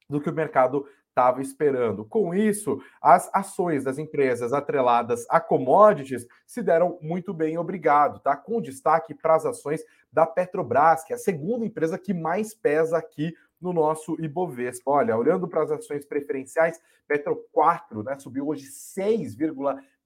do 0.08 0.20
que 0.20 0.30
o 0.30 0.34
mercado 0.34 0.84
estava 1.12 1.42
esperando. 1.42 2.04
Com 2.04 2.34
isso, 2.34 2.80
as 3.00 3.30
ações 3.32 3.84
das 3.84 3.98
empresas 3.98 4.52
atreladas 4.52 5.26
a 5.28 5.40
commodities 5.40 6.26
se 6.46 6.62
deram 6.62 6.98
muito 7.02 7.34
bem, 7.34 7.58
obrigado, 7.58 8.18
tá? 8.20 8.34
Com 8.34 8.60
destaque 8.60 9.14
para 9.14 9.34
as 9.34 9.44
ações 9.44 9.82
da 10.10 10.26
Petrobras, 10.26 11.04
que 11.04 11.12
é 11.12 11.16
a 11.16 11.18
segunda 11.18 11.64
empresa 11.64 11.98
que 11.98 12.14
mais 12.14 12.54
pesa 12.54 12.98
aqui 12.98 13.34
no 13.60 13.72
nosso 13.72 14.16
Ibovespa. 14.20 14.90
Olha, 14.90 15.16
olhando 15.16 15.46
para 15.46 15.62
as 15.62 15.70
ações 15.70 16.04
preferenciais, 16.04 16.80
Petro 17.06 17.36
4, 17.52 18.02
né, 18.02 18.18
subiu 18.18 18.48
hoje 18.48 18.66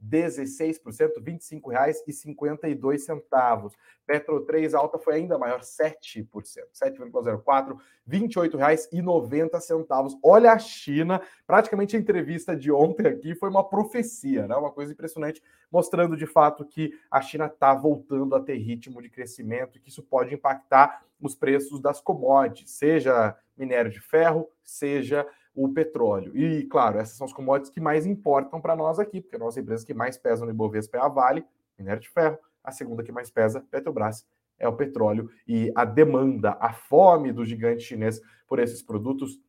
6,16%, 0.02 1.16
R$ 1.16 1.24
25,52. 1.24 3.72
Petro 4.06 4.44
3 4.44 4.74
alta 4.74 4.98
foi 4.98 5.14
ainda 5.14 5.38
maior, 5.38 5.60
7%, 5.60 6.28
7,04, 6.72 7.78
R$ 8.06 8.20
28,90. 8.20 10.18
Olha 10.22 10.52
a 10.52 10.58
China, 10.58 11.20
praticamente 11.46 11.96
a 11.96 11.98
entrevista 11.98 12.54
de 12.56 12.70
ontem 12.70 13.06
aqui 13.06 13.34
foi 13.34 13.48
uma 13.48 13.66
profecia, 13.68 14.46
né? 14.46 14.54
Uma 14.54 14.70
coisa 14.70 14.92
impressionante, 14.92 15.42
mostrando 15.70 16.16
de 16.16 16.26
fato 16.26 16.64
que 16.64 16.92
a 17.10 17.20
China 17.20 17.46
está 17.46 17.74
voltando 17.74 18.36
a 18.36 18.40
ter 18.40 18.56
ritmo 18.56 19.02
de 19.02 19.10
crescimento 19.10 19.76
e 19.76 19.80
que 19.80 19.88
isso 19.88 20.02
pode 20.02 20.34
impactar 20.34 21.02
os 21.20 21.34
preços 21.34 21.80
das 21.80 22.00
commodities, 22.00 22.70
seja 22.70 23.36
minério 23.56 23.90
de 23.90 24.00
ferro, 24.00 24.48
seja 24.62 25.26
o 25.56 25.68
petróleo. 25.70 26.36
E, 26.36 26.64
claro, 26.64 26.98
essas 26.98 27.16
são 27.16 27.26
as 27.26 27.32
commodities 27.32 27.72
que 27.72 27.80
mais 27.80 28.06
importam 28.06 28.60
para 28.60 28.76
nós 28.76 28.98
aqui, 28.98 29.20
porque 29.20 29.36
a 29.36 29.38
nossa 29.38 29.58
empresa 29.58 29.86
que 29.86 29.94
mais 29.94 30.18
pesa 30.18 30.44
no 30.44 30.50
Ibovespa 30.50 30.98
é 30.98 31.00
a 31.00 31.08
Vale, 31.08 31.44
minério 31.78 32.00
de 32.00 32.10
ferro, 32.10 32.38
a 32.62 32.70
segunda 32.70 33.02
que 33.02 33.10
mais 33.10 33.30
pesa, 33.30 33.64
Petrobras, 33.70 34.26
é 34.58 34.68
o 34.68 34.76
petróleo. 34.76 35.30
E 35.48 35.72
a 35.74 35.84
demanda, 35.84 36.56
a 36.60 36.72
fome 36.72 37.32
do 37.32 37.44
gigante 37.44 37.82
chinês 37.82 38.20
por 38.46 38.58
esses 38.58 38.82
produtos 38.82 39.40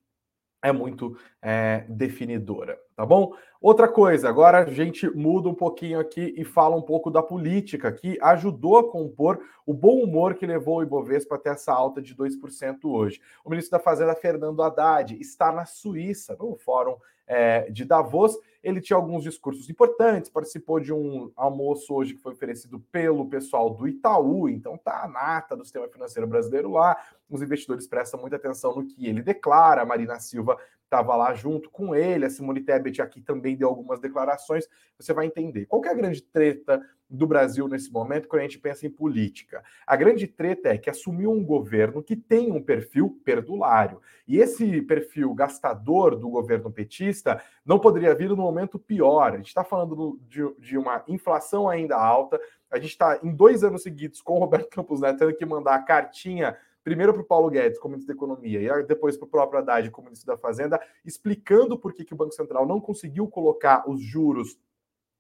é 0.62 0.72
muito 0.72 1.18
é, 1.42 1.86
definidora, 1.88 2.78
tá 2.96 3.06
bom? 3.06 3.34
Outra 3.62 3.88
coisa, 3.88 4.30
agora 4.30 4.60
a 4.60 4.66
gente 4.66 5.10
muda 5.10 5.50
um 5.50 5.54
pouquinho 5.54 6.00
aqui 6.00 6.34
e 6.38 6.44
fala 6.44 6.76
um 6.76 6.82
pouco 6.82 7.10
da 7.10 7.24
política, 7.24 7.92
que 7.92 8.18
ajudou 8.22 8.78
a 8.78 8.92
compor 8.92 9.40
o 9.66 9.74
bom 9.74 10.04
humor 10.04 10.36
que 10.36 10.46
levou 10.46 10.78
o 10.78 10.84
Ibovespa 10.84 11.36
até 11.36 11.50
essa 11.52 11.74
alta 11.74 12.02
de 12.02 12.16
2% 12.16 12.86
hoje. 12.86 13.20
O 13.44 13.50
ministro 13.50 13.78
da 13.78 13.84
Fazenda, 13.84 14.16
Fernando 14.16 14.62
Haddad, 14.62 15.18
está 15.20 15.52
na 15.52 15.66
Suíça, 15.66 16.36
no 16.40 16.56
Fórum 16.56 16.98
é, 17.26 17.70
de 17.70 17.84
Davos. 17.84 18.38
Ele 18.68 18.82
tinha 18.82 18.98
alguns 18.98 19.24
discursos 19.24 19.70
importantes, 19.70 20.30
participou 20.30 20.78
de 20.78 20.92
um 20.92 21.32
almoço 21.38 21.94
hoje 21.94 22.16
que 22.16 22.22
foi 22.22 22.34
oferecido 22.34 22.82
pelo 22.92 23.30
pessoal 23.30 23.70
do 23.70 23.88
Itaú, 23.88 24.50
então 24.50 24.78
tá 24.78 25.06
a 25.06 25.08
nata 25.08 25.56
do 25.56 25.64
sistema 25.64 25.88
financeiro 25.88 26.28
brasileiro 26.28 26.70
lá. 26.70 26.98
Os 27.30 27.42
investidores 27.42 27.88
prestam 27.88 28.20
muita 28.20 28.36
atenção 28.36 28.76
no 28.76 28.86
que 28.86 29.08
ele 29.08 29.22
declara. 29.22 29.84
A 29.84 29.86
Marina 29.86 30.20
Silva 30.20 30.58
estava 30.84 31.16
lá 31.16 31.34
junto 31.34 31.70
com 31.70 31.96
ele, 31.96 32.26
a 32.26 32.30
Simone 32.30 32.60
Tebet 32.60 33.02
aqui 33.02 33.22
também 33.22 33.56
deu 33.56 33.70
algumas 33.70 34.02
declarações. 34.02 34.68
Você 35.00 35.14
vai 35.14 35.28
entender. 35.28 35.66
Qual 35.68 35.82
é 35.86 35.90
a 35.90 35.94
grande 35.94 36.22
treta 36.22 36.82
do 37.10 37.26
Brasil 37.26 37.68
nesse 37.68 37.92
momento 37.92 38.28
quando 38.28 38.42
a 38.42 38.44
gente 38.44 38.60
pensa 38.60 38.86
em 38.86 38.90
política. 38.90 39.64
A 39.86 39.96
grande 39.96 40.28
treta 40.28 40.70
é 40.70 40.78
que 40.78 40.90
assumiu 40.90 41.32
um 41.32 41.44
governo 41.44 42.04
que 42.04 42.16
tem 42.16 42.52
um 42.52 42.62
perfil 42.62 43.20
perdulário. 43.24 44.02
E 44.28 44.38
esse 44.38 44.82
perfil 44.82 45.34
gastador 45.34 46.16
do 46.16 46.30
governo 46.30 46.72
petista 46.72 47.42
não 47.66 47.80
poderia 47.80 48.14
vir 48.14 48.30
no 48.30 48.36
momento 48.36 48.78
pior. 48.78 49.34
A 49.34 49.38
gente 49.38 49.48
está 49.48 49.64
falando 49.64 50.20
de, 50.28 50.42
de, 50.60 50.78
uma 50.78 51.04
inflação 51.08 51.70
ainda 51.70 51.96
alta. 51.96 52.40
A 52.70 52.78
gente 52.78 52.92
está 52.92 53.20
em 53.24 53.34
dois 53.34 53.64
anos 53.64 53.84
seguidos 53.84 54.22
com 54.22 54.34
o 54.34 54.40
Roberto 54.40 54.70
Campos 54.70 55.00
Neto 55.00 55.20
tendo 55.20 55.36
que 55.36 55.46
mandar 55.46 55.76
a 55.76 55.84
cartinha 55.84 56.58
primeiro 56.84 57.12
para 57.12 57.22
o 57.22 57.26
Paulo 57.26 57.50
Guedes, 57.50 57.78
como 57.80 57.94
ministro 57.94 58.16
da 58.16 58.18
Economia, 58.18 58.62
e 58.62 58.84
depois 58.84 59.18
para 59.18 59.26
o 59.26 59.30
próprio 59.30 59.60
Haddad, 59.60 59.92
como 59.92 60.06
ministro 60.06 60.34
da 60.34 60.38
Fazenda, 60.38 60.80
explicando 61.04 61.78
por 61.78 61.92
que, 61.92 62.06
que 62.06 62.14
o 62.14 62.16
Banco 62.16 62.34
Central 62.34 62.66
não 62.66 62.80
conseguiu 62.80 63.28
colocar 63.28 63.84
os 63.90 64.02
juros 64.02 64.58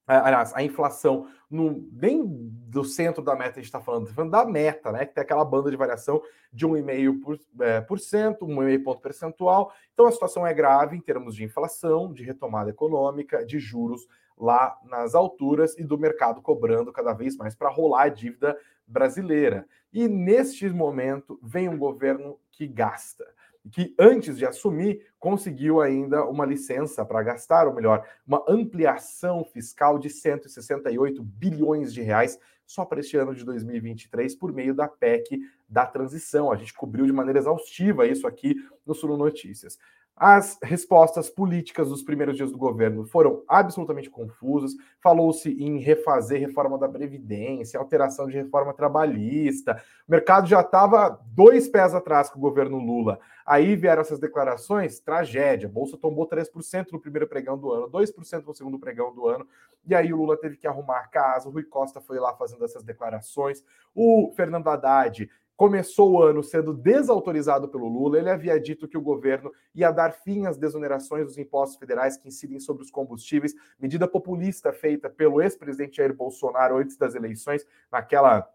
aliás, 0.07 0.53
a 0.55 0.63
inflação 0.63 1.27
no, 1.49 1.87
nem 1.91 2.23
do 2.25 2.83
centro 2.83 3.21
da 3.21 3.35
meta 3.35 3.51
a 3.51 3.55
gente 3.55 3.65
está 3.65 3.81
falando, 3.81 4.07
falando 4.07 4.31
da 4.31 4.45
meta, 4.45 4.91
né? 4.91 5.05
Que 5.05 5.13
tem 5.13 5.21
aquela 5.21 5.43
banda 5.43 5.69
de 5.69 5.75
variação 5.75 6.21
de 6.51 6.65
1,5%, 6.65 7.21
por, 7.21 7.39
é, 7.61 7.81
por 7.81 7.99
cento, 7.99 8.45
1,5 8.45 8.83
ponto 8.83 9.01
percentual. 9.01 9.73
Então 9.93 10.07
a 10.07 10.11
situação 10.11 10.47
é 10.47 10.53
grave 10.53 10.95
em 10.95 11.01
termos 11.01 11.35
de 11.35 11.43
inflação, 11.43 12.13
de 12.13 12.23
retomada 12.23 12.69
econômica, 12.69 13.45
de 13.45 13.59
juros 13.59 14.07
lá 14.37 14.77
nas 14.85 15.15
alturas 15.15 15.77
e 15.77 15.83
do 15.83 15.97
mercado 15.97 16.41
cobrando 16.41 16.93
cada 16.93 17.11
vez 17.11 17.35
mais 17.35 17.55
para 17.55 17.69
rolar 17.69 18.03
a 18.03 18.09
dívida 18.09 18.57
brasileira. 18.85 19.67
E 19.91 20.07
neste 20.07 20.69
momento 20.69 21.39
vem 21.41 21.67
um 21.67 21.77
governo 21.77 22.39
que 22.51 22.67
gasta 22.67 23.25
que 23.69 23.95
antes 23.99 24.37
de 24.37 24.45
assumir 24.45 25.05
conseguiu 25.19 25.81
ainda 25.81 26.25
uma 26.25 26.45
licença 26.45 27.05
para 27.05 27.23
gastar, 27.23 27.67
ou 27.67 27.73
melhor, 27.73 28.07
uma 28.25 28.43
ampliação 28.47 29.43
fiscal 29.43 29.97
de 29.97 30.09
168 30.09 31.23
bilhões 31.23 31.93
de 31.93 32.01
reais 32.01 32.39
só 32.65 32.83
para 32.83 32.99
este 32.99 33.15
ano 33.15 33.33
de 33.33 33.43
2023 33.45 34.35
por 34.35 34.51
meio 34.51 34.75
da 34.75 34.87
PEC 34.87 35.39
da 35.67 35.85
transição. 35.85 36.51
A 36.51 36.57
gente 36.57 36.73
cobriu 36.73 37.05
de 37.05 37.13
maneira 37.13 37.39
exaustiva 37.39 38.05
isso 38.05 38.27
aqui 38.27 38.55
no 38.85 38.93
Sul 38.93 39.15
Notícias. 39.17 39.79
As 40.19 40.57
respostas 40.63 41.29
políticas 41.29 41.89
dos 41.89 42.01
primeiros 42.01 42.35
dias 42.35 42.51
do 42.51 42.57
governo 42.57 43.05
foram 43.05 43.43
absolutamente 43.47 44.09
confusas. 44.09 44.71
Falou-se 44.99 45.47
em 45.51 45.77
refazer 45.77 46.39
reforma 46.39 46.75
da 46.75 46.89
Previdência, 46.89 47.79
alteração 47.79 48.25
de 48.25 48.33
reforma 48.33 48.73
trabalhista. 48.73 49.79
O 50.07 50.11
mercado 50.11 50.47
já 50.47 50.61
estava 50.61 51.21
dois 51.27 51.67
pés 51.67 51.93
atrás 51.93 52.31
com 52.31 52.39
o 52.39 52.41
governo 52.41 52.79
Lula. 52.79 53.19
Aí 53.45 53.75
vieram 53.75 54.01
essas 54.01 54.19
declarações, 54.19 54.99
tragédia. 54.99 55.69
A 55.69 55.71
Bolsa 55.71 55.95
tombou 55.95 56.27
3% 56.27 56.87
no 56.91 56.99
primeiro 56.99 57.27
pregão 57.27 57.55
do 57.55 57.71
ano, 57.71 57.87
2% 57.87 58.43
no 58.43 58.55
segundo 58.55 58.79
pregão 58.79 59.13
do 59.13 59.27
ano. 59.27 59.47
E 59.85 59.93
aí 59.93 60.11
o 60.11 60.17
Lula 60.17 60.35
teve 60.35 60.57
que 60.57 60.65
arrumar 60.65 60.97
a 60.97 61.07
casa. 61.07 61.47
O 61.47 61.51
Rui 61.51 61.63
Costa 61.63 62.01
foi 62.01 62.19
lá 62.19 62.33
fazendo 62.33 62.65
essas 62.65 62.83
declarações. 62.83 63.63
O 63.93 64.33
Fernando 64.35 64.67
Haddad 64.67 65.29
começou 65.57 66.11
o 66.11 66.21
ano 66.21 66.43
sendo 66.43 66.71
desautorizado 66.71 67.67
pelo 67.67 67.89
Lula. 67.89 68.19
Ele 68.19 68.29
havia 68.29 68.59
dito 68.59 68.87
que 68.87 68.97
o 68.97 69.01
governo 69.01 69.51
ia 69.73 69.91
dar 69.91 70.13
fim 70.13 70.45
às 70.45 70.55
desonerações 70.55 71.25
dos 71.25 71.37
impostos 71.37 71.79
federais 71.79 72.15
que 72.15 72.27
incidem 72.27 72.59
sobre 72.59 72.83
os 72.83 72.91
combustíveis, 72.91 73.55
medida 73.79 74.07
populista 74.07 74.71
feita 74.71 75.09
pelo 75.09 75.41
ex-presidente 75.41 75.97
Jair 75.97 76.13
Bolsonaro 76.13 76.77
antes 76.77 76.95
das 76.95 77.15
eleições, 77.15 77.65
naquela 77.91 78.47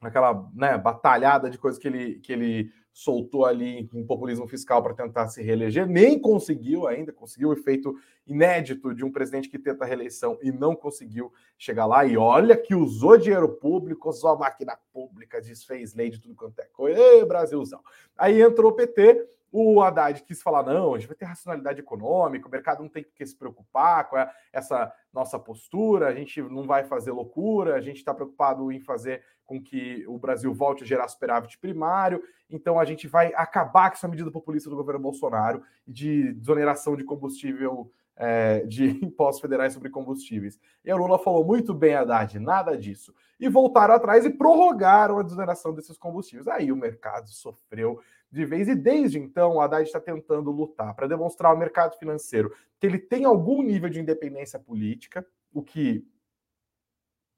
naquela 0.00 0.48
né, 0.54 0.78
batalhada 0.78 1.50
de 1.50 1.58
coisas 1.58 1.78
que 1.78 1.86
ele, 1.86 2.14
que 2.20 2.32
ele 2.32 2.72
soltou 2.92 3.44
ali 3.44 3.88
em 3.92 4.04
populismo 4.04 4.46
fiscal 4.46 4.82
para 4.82 4.94
tentar 4.94 5.28
se 5.28 5.42
reeleger, 5.42 5.86
nem 5.86 6.18
conseguiu 6.18 6.86
ainda, 6.86 7.12
conseguiu 7.12 7.50
o 7.50 7.52
efeito 7.52 7.94
inédito 8.26 8.94
de 8.94 9.04
um 9.04 9.10
presidente 9.10 9.48
que 9.48 9.58
tenta 9.58 9.84
a 9.84 9.86
reeleição 9.86 10.38
e 10.42 10.52
não 10.52 10.74
conseguiu 10.74 11.32
chegar 11.56 11.86
lá. 11.86 12.04
E 12.04 12.16
olha 12.16 12.56
que 12.56 12.74
usou 12.74 13.16
dinheiro 13.16 13.48
público, 13.48 14.08
usou 14.08 14.30
a 14.30 14.38
máquina 14.38 14.78
pública, 14.92 15.40
desfez 15.40 15.94
lei 15.94 16.10
de 16.10 16.20
tudo 16.20 16.34
quanto 16.34 16.58
é 16.60 16.66
coisa. 16.66 17.00
Ê, 17.00 17.24
Brasilzão. 17.24 17.80
Aí 18.16 18.40
entrou 18.42 18.70
o 18.70 18.74
PT, 18.74 19.26
o 19.52 19.80
Haddad 19.82 20.22
quis 20.22 20.42
falar: 20.42 20.62
não, 20.62 20.94
a 20.94 20.98
gente 20.98 21.08
vai 21.08 21.16
ter 21.16 21.24
racionalidade 21.24 21.80
econômica, 21.80 22.46
o 22.46 22.50
mercado 22.50 22.82
não 22.82 22.88
tem 22.88 23.04
que 23.04 23.26
se 23.26 23.36
preocupar 23.36 24.08
com 24.08 24.16
essa 24.52 24.92
nossa 25.12 25.38
postura, 25.38 26.06
a 26.06 26.14
gente 26.14 26.40
não 26.42 26.64
vai 26.64 26.84
fazer 26.84 27.10
loucura, 27.10 27.74
a 27.74 27.80
gente 27.80 27.96
está 27.96 28.14
preocupado 28.14 28.70
em 28.70 28.80
fazer 28.80 29.22
com 29.50 29.60
que 29.60 30.04
o 30.06 30.16
Brasil 30.16 30.54
volte 30.54 30.84
a 30.84 30.86
gerar 30.86 31.08
superávit 31.08 31.58
primário, 31.58 32.22
então 32.48 32.78
a 32.78 32.84
gente 32.84 33.08
vai 33.08 33.32
acabar 33.34 33.90
com 33.90 33.96
essa 33.96 34.06
medida 34.06 34.30
populista 34.30 34.70
do 34.70 34.76
governo 34.76 35.00
Bolsonaro 35.00 35.60
de 35.84 36.32
desoneração 36.34 36.94
de 36.94 37.02
combustível. 37.02 37.90
É, 38.22 38.66
de 38.66 38.84
impostos 39.02 39.40
federais 39.40 39.72
sobre 39.72 39.88
combustíveis. 39.88 40.60
E 40.84 40.90
a 40.90 40.96
Lula 40.96 41.18
falou 41.18 41.42
muito 41.42 41.72
bem, 41.72 41.94
Haddad, 41.94 42.38
nada 42.38 42.76
disso. 42.76 43.14
E 43.38 43.48
voltaram 43.48 43.94
atrás 43.94 44.26
e 44.26 44.30
prorrogaram 44.30 45.18
a 45.18 45.22
desoneração 45.22 45.72
desses 45.72 45.96
combustíveis. 45.96 46.46
Aí 46.46 46.70
o 46.70 46.76
mercado 46.76 47.30
sofreu 47.30 47.98
de 48.30 48.44
vez. 48.44 48.68
E 48.68 48.74
desde 48.74 49.18
então, 49.18 49.54
o 49.54 49.60
Haddad 49.62 49.86
está 49.86 49.98
tentando 49.98 50.50
lutar 50.50 50.94
para 50.94 51.06
demonstrar 51.06 51.50
ao 51.50 51.56
mercado 51.56 51.96
financeiro 51.98 52.54
que 52.78 52.86
ele 52.86 52.98
tem 52.98 53.24
algum 53.24 53.62
nível 53.62 53.88
de 53.88 54.00
independência 54.00 54.58
política, 54.58 55.26
o 55.50 55.62
que, 55.62 56.06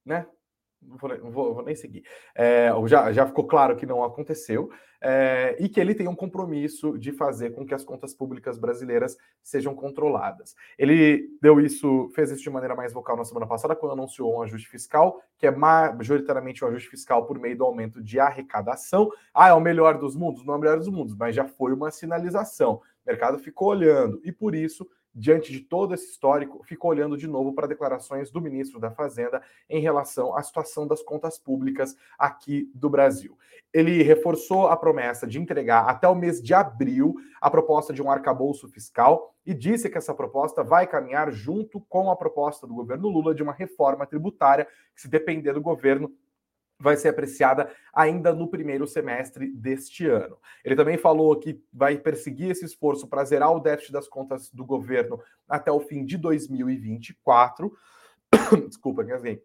né, 0.04 0.26
não 0.83 0.97
vou, 0.97 1.18
não 1.18 1.30
vou, 1.30 1.55
vou 1.55 1.64
nem 1.64 1.74
seguir. 1.74 2.05
É, 2.35 2.70
já, 2.87 3.12
já 3.12 3.26
ficou 3.26 3.47
claro 3.47 3.76
que 3.76 3.87
não 3.87 4.03
aconteceu, 4.03 4.70
é, 5.05 5.57
e 5.59 5.68
que 5.68 5.80
ele 5.80 5.95
tem 5.95 6.07
um 6.07 6.14
compromisso 6.14 6.97
de 6.97 7.11
fazer 7.11 7.51
com 7.51 7.66
que 7.66 7.74
as 7.74 7.85
contas 7.85 8.14
públicas 8.14 8.57
brasileiras 8.57 9.16
sejam 9.43 9.74
controladas. 9.74 10.55
Ele 10.78 11.28
deu 11.41 11.61
isso, 11.61 12.09
fez 12.14 12.30
isso 12.30 12.43
de 12.43 12.51
maneira 12.51 12.76
mais 12.76 12.93
vocal 12.93 13.16
na 13.16 13.24
semana 13.24 13.47
passada, 13.47 13.74
quando 13.74 13.93
anunciou 13.93 14.37
um 14.37 14.43
ajuste 14.43 14.68
fiscal, 14.68 15.20
que 15.37 15.47
é 15.47 15.51
majoritariamente 15.51 16.64
um 16.64 16.68
ajuste 16.68 16.89
fiscal 16.89 17.26
por 17.26 17.39
meio 17.39 17.57
do 17.57 17.64
aumento 17.64 18.01
de 18.01 18.20
arrecadação. 18.20 19.11
Ah, 19.35 19.49
é 19.49 19.53
o 19.53 19.61
melhor 19.61 19.99
dos 19.99 20.14
mundos? 20.14 20.45
Não 20.45 20.55
é 20.55 20.57
o 20.57 20.61
melhor 20.61 20.78
dos 20.78 20.89
mundos, 20.89 21.16
mas 21.16 21.35
já 21.35 21.47
foi 21.47 21.72
uma 21.72 21.91
sinalização. 21.91 22.74
O 22.74 22.80
mercado 23.05 23.39
ficou 23.41 23.68
olhando, 23.68 24.20
e 24.22 24.30
por 24.30 24.55
isso 24.55 24.89
diante 25.14 25.52
de 25.52 25.60
todo 25.60 25.94
esse 25.94 26.10
histórico, 26.10 26.62
ficou 26.64 26.90
olhando 26.90 27.16
de 27.16 27.26
novo 27.26 27.52
para 27.52 27.66
declarações 27.66 28.30
do 28.30 28.40
ministro 28.40 28.80
da 28.80 28.90
Fazenda 28.90 29.42
em 29.68 29.80
relação 29.80 30.36
à 30.36 30.42
situação 30.42 30.86
das 30.86 31.02
contas 31.02 31.38
públicas 31.38 31.96
aqui 32.18 32.70
do 32.74 32.88
Brasil. 32.88 33.36
Ele 33.72 34.02
reforçou 34.02 34.68
a 34.68 34.76
promessa 34.76 35.26
de 35.26 35.38
entregar 35.38 35.88
até 35.88 36.06
o 36.06 36.14
mês 36.14 36.42
de 36.42 36.52
abril 36.52 37.14
a 37.40 37.50
proposta 37.50 37.92
de 37.92 38.02
um 38.02 38.10
arcabouço 38.10 38.68
fiscal 38.68 39.34
e 39.44 39.54
disse 39.54 39.88
que 39.88 39.98
essa 39.98 40.14
proposta 40.14 40.62
vai 40.62 40.86
caminhar 40.86 41.32
junto 41.32 41.80
com 41.80 42.10
a 42.10 42.16
proposta 42.16 42.66
do 42.66 42.74
governo 42.74 43.08
Lula 43.08 43.34
de 43.34 43.42
uma 43.42 43.52
reforma 43.52 44.06
tributária, 44.06 44.66
que, 44.94 45.02
se 45.02 45.08
depender 45.08 45.52
do 45.52 45.60
governo, 45.60 46.12
vai 46.83 46.97
ser 46.97 47.09
apreciada 47.09 47.70
ainda 47.95 48.35
no 48.35 48.49
primeiro 48.49 48.87
semestre 48.87 49.51
deste 49.53 50.07
ano. 50.07 50.37
Ele 50.64 50.74
também 50.74 50.99
falou 50.99 51.39
que 51.39 51.62
vai 51.72 51.97
perseguir 51.97 52.51
esse 52.51 52.64
esforço 52.64 53.07
para 53.07 53.24
zerar 53.24 53.53
o 53.53 53.61
déficit 53.61 53.93
das 53.93 54.09
contas 54.09 54.51
do 54.51 54.64
governo 54.64 55.20
até 55.49 55.70
o 55.70 55.80
fim 55.80 56.05
de 56.05 56.18
2024. 56.18 57.72
Desculpa, 58.68 59.03
engasguei. 59.03 59.43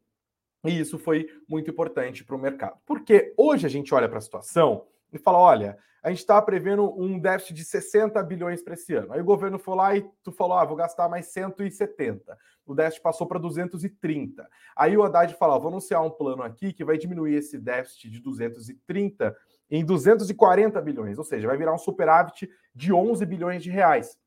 E 0.65 0.79
isso 0.79 0.97
foi 0.97 1.27
muito 1.47 1.69
importante 1.69 2.25
para 2.25 2.35
o 2.35 2.39
mercado. 2.39 2.77
Porque 2.85 3.33
hoje 3.37 3.65
a 3.65 3.69
gente 3.69 3.93
olha 3.93 4.09
para 4.09 4.17
a 4.17 4.21
situação 4.21 4.85
e 5.11 5.17
fala: 5.17 5.37
olha, 5.37 5.77
a 6.01 6.09
gente 6.09 6.19
está 6.19 6.41
prevendo 6.41 6.93
um 6.97 7.19
déficit 7.19 7.53
de 7.53 7.65
60 7.65 8.21
bilhões 8.23 8.61
para 8.61 8.75
esse 8.75 8.93
ano. 8.93 9.11
Aí 9.11 9.19
o 9.19 9.25
governo 9.25 9.59
foi 9.59 9.75
lá 9.75 9.95
e 9.95 10.09
tu 10.23 10.31
falou: 10.31 10.57
ah, 10.57 10.65
vou 10.65 10.77
gastar 10.77 11.09
mais 11.09 11.27
170. 11.27 12.37
O 12.65 12.73
déficit 12.75 13.01
passou 13.01 13.27
para 13.27 13.39
230. 13.39 14.47
Aí 14.75 14.95
o 14.95 15.03
Haddad 15.03 15.33
falou: 15.35 15.59
vou 15.59 15.69
anunciar 15.69 16.01
um 16.03 16.09
plano 16.09 16.43
aqui 16.43 16.71
que 16.71 16.85
vai 16.85 16.97
diminuir 16.97 17.35
esse 17.35 17.57
déficit 17.57 18.09
de 18.09 18.19
230 18.19 19.35
em 19.69 19.83
240 19.83 20.81
bilhões, 20.81 21.17
ou 21.17 21.25
seja, 21.25 21.47
vai 21.47 21.57
virar 21.57 21.73
um 21.73 21.77
superávit 21.77 22.49
de 22.73 22.93
11 22.93 23.25
bilhões 23.25 23.61
de 23.61 23.69
reais. 23.69 24.17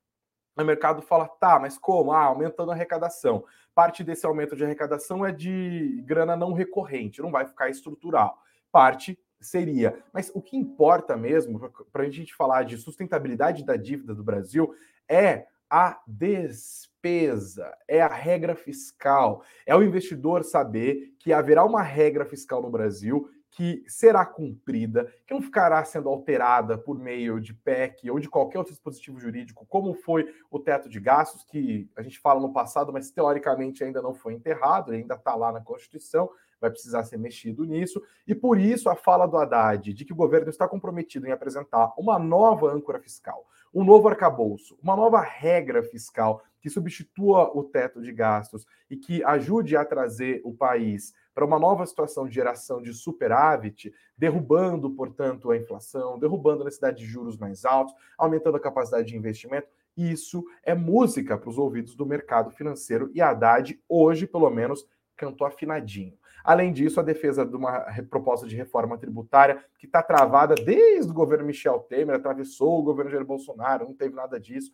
O 0.57 0.65
mercado 0.65 1.01
fala: 1.01 1.27
tá, 1.27 1.59
mas 1.59 1.79
como? 1.79 2.13
Ah, 2.13 2.25
aumentando 2.25 2.73
a 2.73 2.75
arrecadação. 2.75 3.45
Parte 3.75 4.05
desse 4.05 4.27
aumento 4.27 4.57
de 4.57 4.65
arrecadação 4.65 5.25
é 5.25 5.33
de 5.33 6.03
grana 6.05 6.37
não 6.37 6.53
recorrente, 6.53 7.23
não 7.23 7.31
vai 7.31 7.47
ficar 7.47 7.71
estrutural. 7.71 8.37
Parte 8.71 9.19
seria. 9.41 9.99
Mas 10.13 10.31
o 10.35 10.43
que 10.43 10.57
importa 10.57 11.17
mesmo, 11.17 11.71
para 11.93 12.05
a 12.05 12.11
gente 12.11 12.35
falar 12.35 12.65
de 12.65 12.77
sustentabilidade 12.77 13.65
da 13.65 13.77
dívida 13.77 14.15
do 14.15 14.25
Brasil, 14.25 14.75
é 15.09 15.47
a 15.69 16.01
despesa, 16.07 17.73
é 17.87 18.03
a 18.03 18.09
regra 18.09 18.57
fiscal. 18.57 19.43
É 19.65 19.75
o 19.75 19.83
investidor 19.83 20.43
saber 20.43 21.15
que 21.19 21.33
haverá 21.33 21.65
uma 21.65 21.83
regra 21.83 22.25
fiscal 22.25 22.61
no 22.61 22.71
Brasil 22.71 23.31
que 23.53 23.83
será 23.89 24.25
cumprida, 24.25 25.13
que 25.27 25.35
não 25.35 25.43
ficará 25.43 25.85
sendo 25.85 26.09
alterada 26.09 26.79
por 26.79 26.99
meio 26.99 27.41
de 27.41 27.53
PEC 27.53 28.09
ou 28.09 28.21
de 28.21 28.29
qualquer 28.29 28.59
outro 28.59 28.73
dispositivo 28.73 29.19
jurídico, 29.19 29.67
como 29.67 29.93
foi 29.93 30.33
o 30.51 30.59
teto 30.59 30.89
de 30.89 31.01
gastos, 31.01 31.43
que 31.43 31.91
a 31.97 32.03
gente 32.03 32.19
fala 32.21 32.41
no 32.41 32.53
passado, 32.53 32.93
mas 32.93 33.11
teoricamente 33.11 33.83
ainda 33.83 34.01
não 34.01 34.15
foi 34.15 34.35
enterrado, 34.35 34.93
ainda 34.93 35.15
está 35.15 35.35
lá 35.35 35.51
na 35.51 35.61
Constituição, 35.61 36.31
vai 36.61 36.71
precisar 36.71 37.05
ser 37.05 37.17
mexido 37.17 37.65
nisso. 37.65 38.03
E 38.27 38.35
por 38.35 38.59
isso 38.59 38.89
a 38.89 38.97
fala 38.97 39.27
do 39.27 39.37
Haddad 39.37 39.93
de 39.93 40.05
que 40.05 40.13
o 40.13 40.17
governo 40.17 40.51
está 40.51 40.69
comprometido 40.69 41.27
em 41.27 41.33
apresentar 41.33 41.93
uma 41.97 42.19
nova 42.19 42.71
âncora 42.73 43.01
fiscal, 43.01 43.47
um 43.73 43.85
novo 43.85 44.09
arcabouço, 44.09 44.77
uma 44.83 44.97
nova 44.97 45.21
regra 45.21 45.83
fiscal 45.83 46.43
que 46.61 46.69
substitua 46.69 47.57
o 47.57 47.65
teto 47.65 48.03
de 48.03 48.13
gastos 48.13 48.67
e 48.91 48.97
que 48.97 49.25
ajude 49.25 49.77
a 49.77 49.85
trazer 49.85 50.41
o 50.45 50.53
país 50.53 51.15
para 51.35 51.45
uma 51.45 51.59
nova 51.59 51.87
situação 51.87 52.27
de 52.27 52.35
geração 52.35 52.83
de 52.83 52.93
superávit, 52.93 53.93
derrubando, 54.17 54.91
portanto, 54.91 55.51
a 55.51 55.57
inflação, 55.57 56.19
derrubando 56.19 56.63
a 56.63 56.65
necessidade 56.65 56.99
de 56.99 57.07
juros 57.07 57.39
mais 57.39 57.65
altos, 57.65 57.95
aumentando 58.19 58.57
a 58.57 58.61
capacidade 58.61 59.09
de 59.09 59.17
investimento. 59.17 59.69
Isso 59.97 60.45
é 60.63 60.75
música 60.75 61.39
para 61.39 61.49
os 61.49 61.57
ouvidos 61.57 61.95
do 61.95 62.05
mercado 62.05 62.51
financeiro 62.51 63.11
e 63.15 63.21
Haddad, 63.21 63.81
hoje, 63.89 64.27
pelo 64.27 64.51
menos, 64.51 64.87
cantou 65.17 65.47
afinadinho. 65.47 66.20
Além 66.45 66.73
disso, 66.73 67.01
a 67.01 67.03
defesa 67.03 67.45
de 67.45 67.57
uma 67.57 67.87
proposta 68.09 68.47
de 68.47 68.57
reforma 68.57 68.99
tributária 68.99 69.65
que 69.79 69.87
está 69.87 70.03
travada 70.03 70.55
desde 70.55 71.11
o 71.11 71.15
governo 71.15 71.47
Michel 71.47 71.81
Temer, 71.81 72.17
atravessou 72.17 72.79
o 72.79 72.83
governo 72.83 73.11
Jair 73.11 73.25
Bolsonaro, 73.25 73.87
não 73.87 73.95
teve 73.95 74.15
nada 74.15 74.39
disso. 74.39 74.71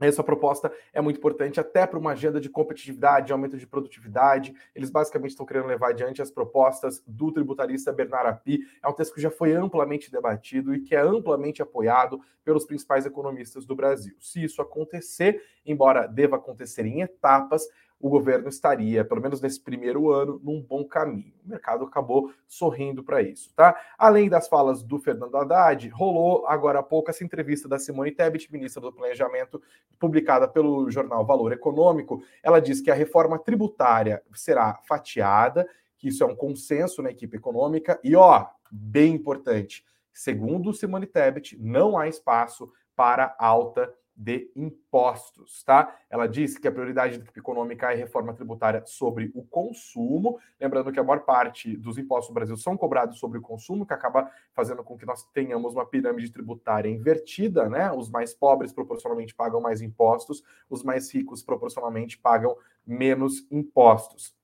Essa 0.00 0.24
proposta 0.24 0.72
é 0.94 1.00
muito 1.00 1.18
importante 1.18 1.60
até 1.60 1.86
para 1.86 1.98
uma 1.98 2.12
agenda 2.12 2.40
de 2.40 2.48
competitividade, 2.48 3.26
de 3.26 3.32
aumento 3.32 3.58
de 3.58 3.66
produtividade. 3.66 4.54
Eles 4.74 4.88
basicamente 4.88 5.32
estão 5.32 5.44
querendo 5.44 5.66
levar 5.66 5.90
adiante 5.90 6.22
as 6.22 6.30
propostas 6.30 7.02
do 7.06 7.30
tributarista 7.30 7.92
Bernard 7.92 8.28
Api. 8.30 8.60
É 8.82 8.88
um 8.88 8.94
texto 8.94 9.14
que 9.14 9.20
já 9.20 9.30
foi 9.30 9.52
amplamente 9.52 10.10
debatido 10.10 10.74
e 10.74 10.80
que 10.80 10.94
é 10.94 11.00
amplamente 11.00 11.60
apoiado 11.60 12.18
pelos 12.42 12.64
principais 12.64 13.04
economistas 13.04 13.66
do 13.66 13.76
Brasil. 13.76 14.16
Se 14.18 14.42
isso 14.42 14.62
acontecer, 14.62 15.42
embora 15.66 16.06
deva 16.06 16.36
acontecer 16.36 16.86
em 16.86 17.02
etapas, 17.02 17.68
o 18.00 18.08
governo 18.08 18.48
estaria, 18.48 19.04
pelo 19.04 19.20
menos 19.20 19.42
nesse 19.42 19.60
primeiro 19.60 20.10
ano, 20.10 20.40
num 20.42 20.62
bom 20.62 20.84
caminho. 20.84 21.34
O 21.44 21.48
mercado 21.50 21.84
acabou 21.84 22.32
sorrindo 22.48 23.04
para 23.04 23.20
isso, 23.20 23.52
tá? 23.54 23.78
Além 23.98 24.28
das 24.28 24.48
falas 24.48 24.82
do 24.82 24.98
Fernando 24.98 25.36
Haddad, 25.36 25.86
rolou 25.90 26.46
agora 26.46 26.78
há 26.78 26.82
pouco 26.82 27.10
essa 27.10 27.22
entrevista 27.22 27.68
da 27.68 27.78
Simone 27.78 28.10
Tebet, 28.10 28.50
ministra 28.50 28.80
do 28.80 28.92
Planejamento, 28.92 29.60
publicada 29.98 30.48
pelo 30.48 30.90
jornal 30.90 31.26
Valor 31.26 31.52
Econômico. 31.52 32.22
Ela 32.42 32.58
diz 32.58 32.80
que 32.80 32.90
a 32.90 32.94
reforma 32.94 33.38
tributária 33.38 34.22
será 34.32 34.80
fatiada, 34.88 35.68
que 35.98 36.08
isso 36.08 36.24
é 36.24 36.26
um 36.26 36.34
consenso 36.34 37.02
na 37.02 37.10
equipe 37.10 37.36
econômica, 37.36 38.00
e 38.02 38.16
ó, 38.16 38.46
bem 38.72 39.14
importante, 39.14 39.84
segundo 40.14 40.72
Simone 40.72 41.06
Tebet, 41.06 41.58
não 41.60 41.98
há 41.98 42.08
espaço 42.08 42.72
para 42.96 43.36
alta 43.38 43.92
de 44.20 44.50
impostos, 44.54 45.64
tá? 45.64 45.96
Ela 46.10 46.26
disse 46.26 46.60
que 46.60 46.68
a 46.68 46.72
prioridade 46.72 47.16
da 47.16 47.24
equipe 47.24 47.40
econômica 47.40 47.90
é 47.90 47.94
reforma 47.94 48.34
tributária 48.34 48.82
sobre 48.84 49.32
o 49.34 49.42
consumo, 49.42 50.38
lembrando 50.60 50.92
que 50.92 51.00
a 51.00 51.02
maior 51.02 51.20
parte 51.20 51.74
dos 51.74 51.96
impostos 51.96 52.28
no 52.28 52.34
Brasil 52.34 52.56
são 52.58 52.76
cobrados 52.76 53.18
sobre 53.18 53.38
o 53.38 53.40
consumo, 53.40 53.86
que 53.86 53.94
acaba 53.94 54.30
fazendo 54.52 54.84
com 54.84 54.98
que 54.98 55.06
nós 55.06 55.24
tenhamos 55.32 55.72
uma 55.72 55.86
pirâmide 55.86 56.30
tributária 56.30 56.90
invertida, 56.90 57.66
né? 57.70 57.90
Os 57.92 58.10
mais 58.10 58.34
pobres 58.34 58.74
proporcionalmente 58.74 59.34
pagam 59.34 59.58
mais 59.58 59.80
impostos, 59.80 60.42
os 60.68 60.82
mais 60.82 61.10
ricos 61.10 61.42
proporcionalmente 61.42 62.18
pagam 62.18 62.54
menos 62.86 63.50
impostos. 63.50 64.36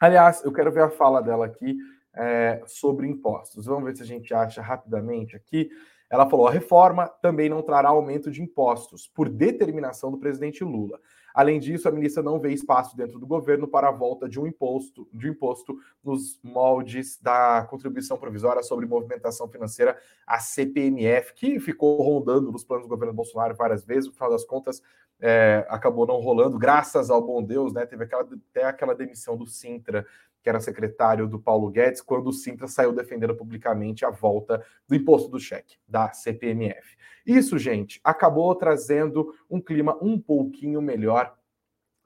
Aliás, 0.00 0.42
eu 0.42 0.52
quero 0.52 0.72
ver 0.72 0.84
a 0.84 0.90
fala 0.90 1.20
dela 1.20 1.44
aqui 1.44 1.76
é, 2.14 2.62
sobre 2.66 3.06
impostos. 3.06 3.66
Vamos 3.66 3.84
ver 3.84 3.94
se 3.94 4.02
a 4.02 4.06
gente 4.06 4.32
acha 4.32 4.62
rapidamente 4.62 5.36
aqui. 5.36 5.70
Ela 6.10 6.28
falou: 6.28 6.48
a 6.48 6.50
reforma 6.50 7.06
também 7.06 7.48
não 7.48 7.62
trará 7.62 7.90
aumento 7.90 8.30
de 8.30 8.42
impostos, 8.42 9.06
por 9.06 9.28
determinação 9.28 10.10
do 10.10 10.18
presidente 10.18 10.64
Lula. 10.64 11.00
Além 11.32 11.60
disso, 11.60 11.88
a 11.88 11.92
ministra 11.92 12.24
não 12.24 12.40
vê 12.40 12.52
espaço 12.52 12.96
dentro 12.96 13.16
do 13.18 13.26
governo 13.26 13.68
para 13.68 13.88
a 13.88 13.92
volta 13.92 14.28
de 14.28 14.40
um 14.40 14.48
imposto, 14.48 15.08
de 15.12 15.28
um 15.28 15.30
imposto 15.30 15.78
nos 16.02 16.40
moldes 16.42 17.20
da 17.22 17.64
contribuição 17.70 18.18
provisória 18.18 18.64
sobre 18.64 18.84
movimentação 18.84 19.48
financeira, 19.48 19.96
a 20.26 20.40
CPMF, 20.40 21.32
que 21.34 21.60
ficou 21.60 22.02
rondando 22.02 22.50
nos 22.50 22.64
planos 22.64 22.86
do 22.86 22.90
governo 22.90 23.14
Bolsonaro 23.14 23.54
várias 23.54 23.84
vezes, 23.84 24.06
no 24.06 24.12
final 24.12 24.30
das 24.30 24.44
contas 24.44 24.82
é, 25.20 25.66
acabou 25.68 26.06
não 26.06 26.16
rolando, 26.16 26.58
graças 26.58 27.10
ao 27.10 27.20
bom 27.20 27.42
Deus, 27.42 27.72
né? 27.72 27.84
Teve 27.84 28.04
aquela, 28.04 28.22
até 28.50 28.64
aquela 28.64 28.94
demissão 28.94 29.36
do 29.36 29.46
Sintra 29.46 30.06
que 30.42 30.48
era 30.48 30.60
secretário 30.60 31.28
do 31.28 31.38
Paulo 31.38 31.70
Guedes, 31.70 32.00
quando 32.00 32.28
o 32.28 32.32
Sintra 32.32 32.66
saiu 32.66 32.92
defendendo 32.92 33.34
publicamente 33.34 34.04
a 34.04 34.10
volta 34.10 34.64
do 34.88 34.94
imposto 34.94 35.28
do 35.28 35.38
cheque, 35.38 35.76
da 35.86 36.12
CPMF. 36.12 36.96
Isso, 37.26 37.58
gente, 37.58 38.00
acabou 38.02 38.54
trazendo 38.54 39.34
um 39.48 39.60
clima 39.60 39.96
um 40.00 40.18
pouquinho 40.18 40.80
melhor 40.80 41.34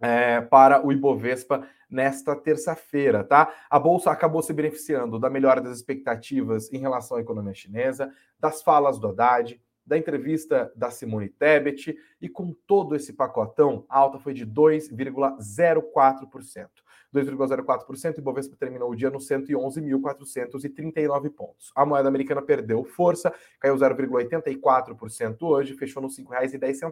é, 0.00 0.40
para 0.40 0.84
o 0.84 0.92
Ibovespa 0.92 1.66
nesta 1.88 2.34
terça-feira, 2.34 3.22
tá? 3.22 3.54
A 3.70 3.78
bolsa 3.78 4.10
acabou 4.10 4.42
se 4.42 4.52
beneficiando 4.52 5.18
da 5.18 5.30
melhora 5.30 5.60
das 5.60 5.76
expectativas 5.76 6.72
em 6.72 6.78
relação 6.78 7.16
à 7.16 7.20
economia 7.20 7.54
chinesa, 7.54 8.12
das 8.38 8.62
falas 8.62 8.98
do 8.98 9.08
Haddad, 9.08 9.60
da 9.86 9.98
entrevista 9.98 10.72
da 10.74 10.90
Simone 10.90 11.28
Tebet, 11.28 11.96
e 12.20 12.28
com 12.28 12.52
todo 12.66 12.96
esse 12.96 13.12
pacotão, 13.12 13.86
a 13.88 13.98
alta 13.98 14.18
foi 14.18 14.34
de 14.34 14.44
2,04%. 14.46 16.68
2,04%, 17.14 18.18
e 18.18 18.20
Bovespa 18.20 18.56
terminou 18.56 18.90
o 18.90 18.96
dia 18.96 19.08
no 19.08 19.18
111.439 19.18 21.30
pontos. 21.30 21.70
A 21.74 21.86
moeda 21.86 22.08
americana 22.08 22.42
perdeu 22.42 22.84
força, 22.84 23.32
caiu 23.60 23.76
0,84% 23.76 25.36
hoje, 25.42 25.74
fechou 25.74 26.02
nos 26.02 26.18
R$ 26.18 26.24
5,10, 26.24 26.90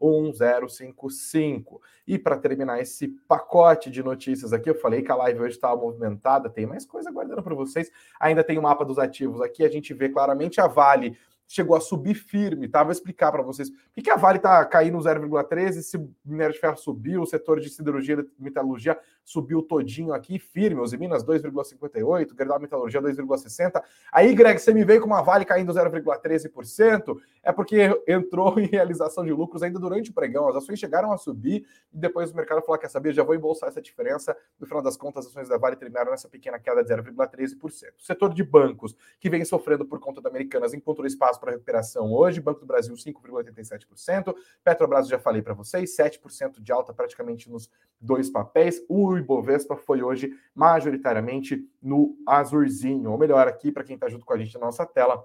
5,1055. 0.00 1.80
E 2.06 2.18
para 2.18 2.36
terminar 2.36 2.78
esse 2.80 3.08
pacote 3.28 3.90
de 3.90 4.02
notícias 4.02 4.52
aqui, 4.52 4.68
eu 4.68 4.74
falei 4.74 5.00
que 5.02 5.12
a 5.12 5.16
live 5.16 5.40
hoje 5.40 5.54
estava 5.54 5.80
movimentada, 5.80 6.50
tem 6.50 6.66
mais 6.66 6.84
coisa 6.84 7.10
guardando 7.10 7.42
para 7.42 7.54
vocês. 7.54 7.90
Ainda 8.18 8.42
tem 8.42 8.58
o 8.58 8.62
mapa 8.62 8.84
dos 8.84 8.98
ativos 8.98 9.40
aqui, 9.40 9.64
a 9.64 9.70
gente 9.70 9.94
vê 9.94 10.08
claramente 10.08 10.60
a 10.60 10.66
Vale 10.66 11.16
chegou 11.46 11.76
a 11.76 11.80
subir 11.80 12.14
firme, 12.14 12.68
tá? 12.68 12.82
Vou 12.82 12.92
explicar 12.92 13.30
para 13.30 13.42
vocês. 13.42 13.70
Por 13.70 14.02
que 14.02 14.10
a 14.10 14.16
Vale 14.16 14.38
está 14.38 14.64
caindo 14.64 14.98
0,13 14.98 15.82
se 15.82 15.98
minério 16.24 16.54
de 16.54 16.60
ferro 16.60 16.76
subiu, 16.76 17.22
o 17.22 17.26
setor 17.26 17.60
de 17.60 17.68
siderurgia 17.68 18.24
e 18.38 18.42
metalurgia 18.42 18.98
subiu 19.24 19.62
todinho 19.62 20.12
aqui, 20.12 20.38
firme, 20.38 20.80
os 20.80 20.92
Minas 20.92 21.24
2,58, 21.24 22.36
Gerdau 22.36 22.60
Metalurgia 22.60 23.00
2,60. 23.00 23.82
Aí, 24.12 24.34
Greg, 24.34 24.58
você 24.58 24.72
me 24.72 24.84
veio 24.84 25.00
com 25.00 25.06
uma 25.06 25.22
Vale 25.22 25.44
caindo 25.44 25.72
0,13%, 25.72 27.16
é 27.42 27.50
porque 27.50 28.02
entrou 28.06 28.58
em 28.60 28.66
realização 28.66 29.24
de 29.24 29.32
lucros 29.32 29.62
ainda 29.62 29.78
durante 29.78 30.10
o 30.10 30.14
pregão. 30.14 30.48
As 30.48 30.56
ações 30.56 30.78
chegaram 30.78 31.10
a 31.10 31.16
subir 31.16 31.66
e 31.92 31.98
depois 31.98 32.30
o 32.30 32.36
mercado 32.36 32.60
falou: 32.62 32.78
quer 32.78 32.90
saber, 32.90 33.12
já 33.12 33.22
vou 33.22 33.34
embolsar 33.34 33.68
essa 33.68 33.80
diferença. 33.80 34.36
No 34.60 34.66
final 34.66 34.82
das 34.82 34.96
contas, 34.96 35.24
as 35.24 35.30
ações 35.30 35.48
da 35.48 35.56
Vale 35.56 35.76
terminaram 35.76 36.10
nessa 36.10 36.28
pequena 36.28 36.58
queda 36.58 36.84
de 36.84 36.94
0,13%. 36.94 37.56
O 37.98 38.02
setor 38.02 38.34
de 38.34 38.44
bancos, 38.44 38.94
que 39.18 39.30
vem 39.30 39.44
sofrendo 39.44 39.86
por 39.86 39.98
conta 39.98 40.20
da 40.20 40.28
Americanas, 40.28 40.74
encontrou 40.74 41.06
espaço 41.06 41.40
para 41.40 41.52
recuperação 41.52 42.12
hoje. 42.12 42.40
Banco 42.40 42.60
do 42.60 42.66
Brasil, 42.66 42.94
5,87%. 42.94 44.34
Petrobras, 44.62 45.08
já 45.08 45.18
falei 45.18 45.40
para 45.40 45.54
vocês, 45.54 45.96
7% 45.96 46.60
de 46.60 46.72
alta 46.72 46.92
praticamente 46.92 47.50
nos 47.50 47.70
dois 48.00 48.28
papéis. 48.28 48.84
O 48.88 49.13
Ibovespa 49.18 49.76
foi 49.76 50.02
hoje 50.02 50.32
majoritariamente 50.54 51.68
no 51.82 52.16
azulzinho, 52.26 53.10
ou 53.10 53.18
melhor, 53.18 53.48
aqui 53.48 53.70
para 53.72 53.84
quem 53.84 53.94
está 53.94 54.08
junto 54.08 54.24
com 54.24 54.32
a 54.32 54.38
gente 54.38 54.54
na 54.54 54.66
nossa 54.66 54.84
tela, 54.86 55.24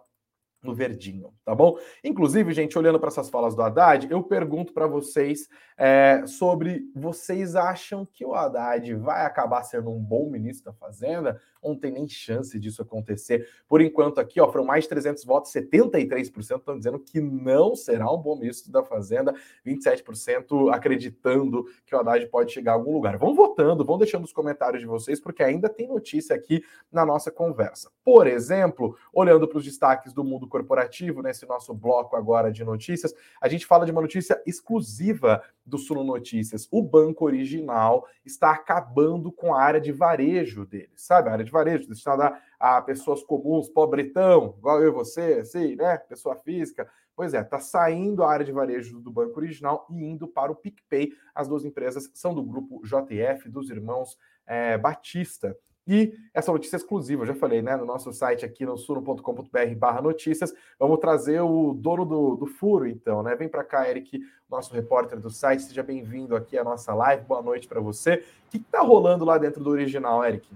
no 0.61 0.73
verdinho, 0.73 1.33
tá 1.45 1.55
bom? 1.55 1.77
Inclusive, 2.03 2.51
gente, 2.53 2.77
olhando 2.77 2.99
para 2.99 3.07
essas 3.07 3.29
falas 3.29 3.55
do 3.55 3.61
Haddad, 3.61 4.07
eu 4.11 4.21
pergunto 4.21 4.73
para 4.73 4.87
vocês 4.87 5.47
é, 5.77 6.23
sobre 6.27 6.83
vocês 6.93 7.55
acham 7.55 8.05
que 8.05 8.25
o 8.25 8.33
Haddad 8.33 8.93
vai 8.95 9.25
acabar 9.25 9.63
sendo 9.63 9.89
um 9.89 10.03
bom 10.03 10.29
ministro 10.29 10.65
da 10.65 10.77
Fazenda? 10.77 11.39
Não 11.63 11.75
tem 11.75 11.91
nem 11.91 12.07
chance 12.07 12.59
disso 12.59 12.81
acontecer? 12.81 13.47
Por 13.67 13.81
enquanto, 13.81 14.19
aqui, 14.19 14.39
ó, 14.39 14.51
foram 14.51 14.65
mais 14.65 14.83
de 14.83 14.89
300 14.89 15.23
votos, 15.25 15.51
73% 15.51 16.59
estão 16.59 16.77
dizendo 16.77 16.99
que 16.99 17.19
não 17.19 17.75
será 17.75 18.11
um 18.11 18.17
bom 18.17 18.37
ministro 18.37 18.71
da 18.71 18.83
Fazenda, 18.83 19.33
27% 19.65 20.73
acreditando 20.73 21.65
que 21.85 21.95
o 21.95 21.99
Haddad 21.99 22.25
pode 22.27 22.51
chegar 22.51 22.71
a 22.71 22.75
algum 22.75 22.93
lugar. 22.93 23.17
Vão 23.17 23.33
votando, 23.33 23.85
vão 23.85 23.97
deixando 23.97 24.23
os 24.23 24.33
comentários 24.33 24.81
de 24.81 24.87
vocês, 24.87 25.19
porque 25.19 25.43
ainda 25.43 25.69
tem 25.69 25.87
notícia 25.87 26.35
aqui 26.35 26.63
na 26.91 27.05
nossa 27.05 27.31
conversa. 27.31 27.91
Por 28.03 28.27
exemplo, 28.27 28.97
olhando 29.13 29.47
para 29.47 29.57
os 29.57 29.65
destaques 29.65 30.13
do 30.13 30.23
mundo 30.23 30.47
corporativo, 30.47 31.21
nesse 31.21 31.45
nosso 31.45 31.73
bloco 31.73 32.15
agora 32.15 32.51
de 32.51 32.63
notícias, 32.63 33.13
a 33.41 33.47
gente 33.47 33.65
fala 33.65 33.85
de 33.85 33.91
uma 33.91 34.01
notícia 34.01 34.41
exclusiva 34.45 35.41
do 35.69 35.77
Suno 35.77 36.03
Notícias. 36.03 36.67
O 36.71 36.81
banco 36.81 37.25
original 37.25 38.05
está 38.25 38.51
acabando 38.51 39.31
com 39.31 39.53
a 39.53 39.61
área 39.61 39.79
de 39.79 39.91
varejo 39.91 40.65
dele, 40.65 40.91
sabe? 40.95 41.29
A 41.29 41.33
área 41.33 41.45
de 41.45 41.51
varejo 41.51 41.87
destinada 41.87 42.37
a 42.59 42.81
pessoas 42.81 43.23
comuns, 43.23 43.69
pobretão, 43.69 44.55
igual 44.57 44.81
eu 44.81 44.89
e 44.89 44.93
você, 44.93 45.39
assim, 45.41 45.75
né? 45.75 45.97
Pessoa 45.97 46.35
física. 46.35 46.89
Pois 47.15 47.33
é, 47.33 47.41
está 47.41 47.59
saindo 47.59 48.23
a 48.23 48.31
área 48.31 48.45
de 48.45 48.51
varejo 48.51 48.99
do 48.99 49.11
banco 49.11 49.37
original 49.39 49.85
e 49.89 50.03
indo 50.03 50.27
para 50.27 50.51
o 50.51 50.55
PicPay. 50.55 51.11
As 51.35 51.47
duas 51.47 51.65
empresas 51.65 52.09
são 52.13 52.33
do 52.33 52.43
grupo 52.43 52.81
JF, 52.83 53.49
dos 53.49 53.69
irmãos 53.69 54.17
é, 54.47 54.77
Batista. 54.77 55.55
E 55.91 56.15
essa 56.35 56.51
notícia 56.51 56.75
é 56.75 56.77
exclusiva, 56.77 57.23
eu 57.23 57.25
já 57.25 57.33
falei, 57.33 57.63
né? 57.63 57.75
No 57.75 57.83
nosso 57.83 58.13
site 58.13 58.45
aqui 58.45 58.63
no 58.63 58.77
suno.com.br 58.77 59.75
barra 59.75 60.03
notícias. 60.03 60.53
Vamos 60.77 60.99
trazer 60.99 61.41
o 61.41 61.73
dono 61.73 62.05
do, 62.05 62.35
do 62.35 62.45
furo, 62.45 62.87
então, 62.87 63.23
né? 63.23 63.35
Vem 63.35 63.49
para 63.49 63.63
cá, 63.63 63.89
Eric, 63.89 64.21
nosso 64.47 64.71
repórter 64.71 65.19
do 65.19 65.31
site. 65.31 65.63
Seja 65.63 65.81
bem-vindo 65.81 66.35
aqui 66.35 66.59
à 66.59 66.63
nossa 66.63 66.93
live. 66.93 67.23
Boa 67.23 67.41
noite 67.41 67.67
para 67.67 67.81
você. 67.81 68.23
O 68.45 68.51
que 68.51 68.57
está 68.57 68.81
rolando 68.81 69.25
lá 69.25 69.39
dentro 69.39 69.63
do 69.63 69.71
original, 69.71 70.23
Eric? 70.23 70.47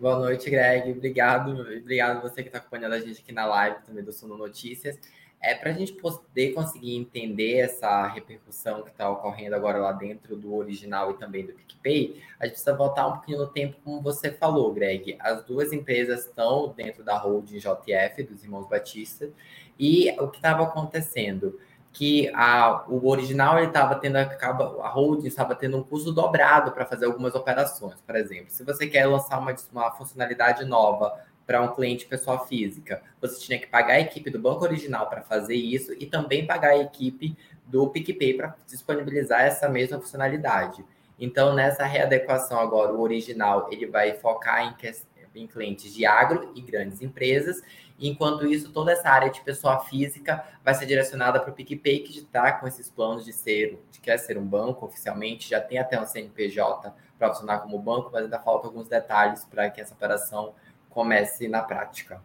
Boa 0.00 0.18
noite, 0.18 0.50
Greg. 0.50 0.90
Obrigado. 0.90 1.52
Obrigado 1.60 2.20
você 2.20 2.42
que 2.42 2.48
está 2.48 2.58
acompanhando 2.58 2.94
a 2.94 3.00
gente 3.00 3.22
aqui 3.22 3.30
na 3.30 3.46
live 3.46 3.76
também 3.86 4.02
do 4.02 4.10
Suno 4.10 4.36
Notícias. 4.36 4.98
É 5.40 5.54
para 5.54 5.70
a 5.70 5.72
gente 5.72 5.92
poder 5.92 6.54
conseguir 6.54 6.96
entender 6.96 7.58
essa 7.58 8.06
repercussão 8.08 8.82
que 8.82 8.90
está 8.90 9.08
ocorrendo 9.08 9.54
agora 9.54 9.78
lá 9.78 9.92
dentro 9.92 10.36
do 10.36 10.54
original 10.54 11.10
e 11.12 11.14
também 11.14 11.46
do 11.46 11.52
PicPay, 11.52 12.22
a 12.40 12.46
gente 12.46 12.54
precisa 12.54 12.74
voltar 12.74 13.06
um 13.06 13.12
pouquinho 13.12 13.38
no 13.38 13.46
tempo, 13.46 13.76
como 13.84 14.00
você 14.00 14.32
falou, 14.32 14.72
Greg. 14.72 15.16
As 15.20 15.44
duas 15.44 15.72
empresas 15.72 16.26
estão 16.26 16.72
dentro 16.76 17.04
da 17.04 17.16
holding 17.16 17.58
JF, 17.58 18.22
dos 18.24 18.42
irmãos 18.42 18.66
Batista, 18.66 19.30
e 19.78 20.10
o 20.18 20.28
que 20.28 20.38
estava 20.38 20.64
acontecendo? 20.64 21.58
que 21.96 22.30
a, 22.34 22.84
o 22.88 23.08
original 23.08 23.56
ele 23.56 23.68
estava 23.68 23.94
tendo 23.94 24.16
acaba, 24.16 24.64
a 24.84 24.88
holding 24.90 25.28
estava 25.28 25.54
tendo 25.54 25.78
um 25.78 25.82
custo 25.82 26.12
dobrado 26.12 26.70
para 26.72 26.84
fazer 26.84 27.06
algumas 27.06 27.34
operações. 27.34 27.98
Por 28.02 28.14
exemplo, 28.16 28.50
se 28.50 28.62
você 28.62 28.86
quer 28.86 29.06
lançar 29.06 29.38
uma, 29.38 29.54
uma 29.72 29.90
funcionalidade 29.92 30.62
nova 30.66 31.18
para 31.46 31.62
um 31.62 31.74
cliente 31.74 32.06
pessoa 32.06 32.46
física. 32.46 33.02
Você 33.20 33.40
tinha 33.40 33.58
que 33.58 33.66
pagar 33.66 33.94
a 33.94 34.00
equipe 34.00 34.30
do 34.30 34.38
banco 34.38 34.64
original 34.64 35.08
para 35.08 35.22
fazer 35.22 35.54
isso 35.54 35.92
e 35.98 36.06
também 36.06 36.46
pagar 36.46 36.70
a 36.70 36.78
equipe 36.78 37.36
do 37.64 37.88
PicPay 37.88 38.34
para 38.34 38.56
disponibilizar 38.66 39.42
essa 39.42 39.68
mesma 39.68 40.00
funcionalidade. 40.00 40.84
Então, 41.18 41.54
nessa 41.54 41.84
readequação 41.84 42.58
agora, 42.58 42.92
o 42.92 43.00
original 43.00 43.68
ele 43.70 43.86
vai 43.86 44.14
focar 44.14 44.62
em, 44.66 45.40
em 45.40 45.46
clientes 45.46 45.94
de 45.94 46.04
agro 46.04 46.52
e 46.54 46.60
grandes 46.60 47.00
empresas, 47.00 47.62
enquanto 47.98 48.46
isso, 48.46 48.70
toda 48.70 48.92
essa 48.92 49.08
área 49.08 49.30
de 49.30 49.40
pessoa 49.40 49.80
física 49.80 50.44
vai 50.62 50.74
ser 50.74 50.84
direcionada 50.84 51.40
para 51.40 51.50
o 51.50 51.54
PicPay, 51.54 52.00
que 52.00 52.18
está 52.18 52.52
com 52.52 52.66
esses 52.66 52.90
planos 52.90 53.24
de 53.24 53.32
ser, 53.32 53.82
de 53.90 54.00
quer 54.00 54.18
ser 54.18 54.36
um 54.36 54.44
banco 54.44 54.84
oficialmente, 54.84 55.48
já 55.48 55.60
tem 55.60 55.78
até 55.78 55.98
um 55.98 56.06
CNPJ 56.06 56.94
para 57.18 57.28
funcionar 57.28 57.60
como 57.60 57.78
banco, 57.78 58.10
mas 58.12 58.24
ainda 58.24 58.38
faltam 58.38 58.68
alguns 58.68 58.88
detalhes 58.88 59.44
para 59.46 59.70
que 59.70 59.80
essa 59.80 59.94
operação 59.94 60.54
comece 60.96 61.46
na 61.46 61.60
prática. 61.60 62.22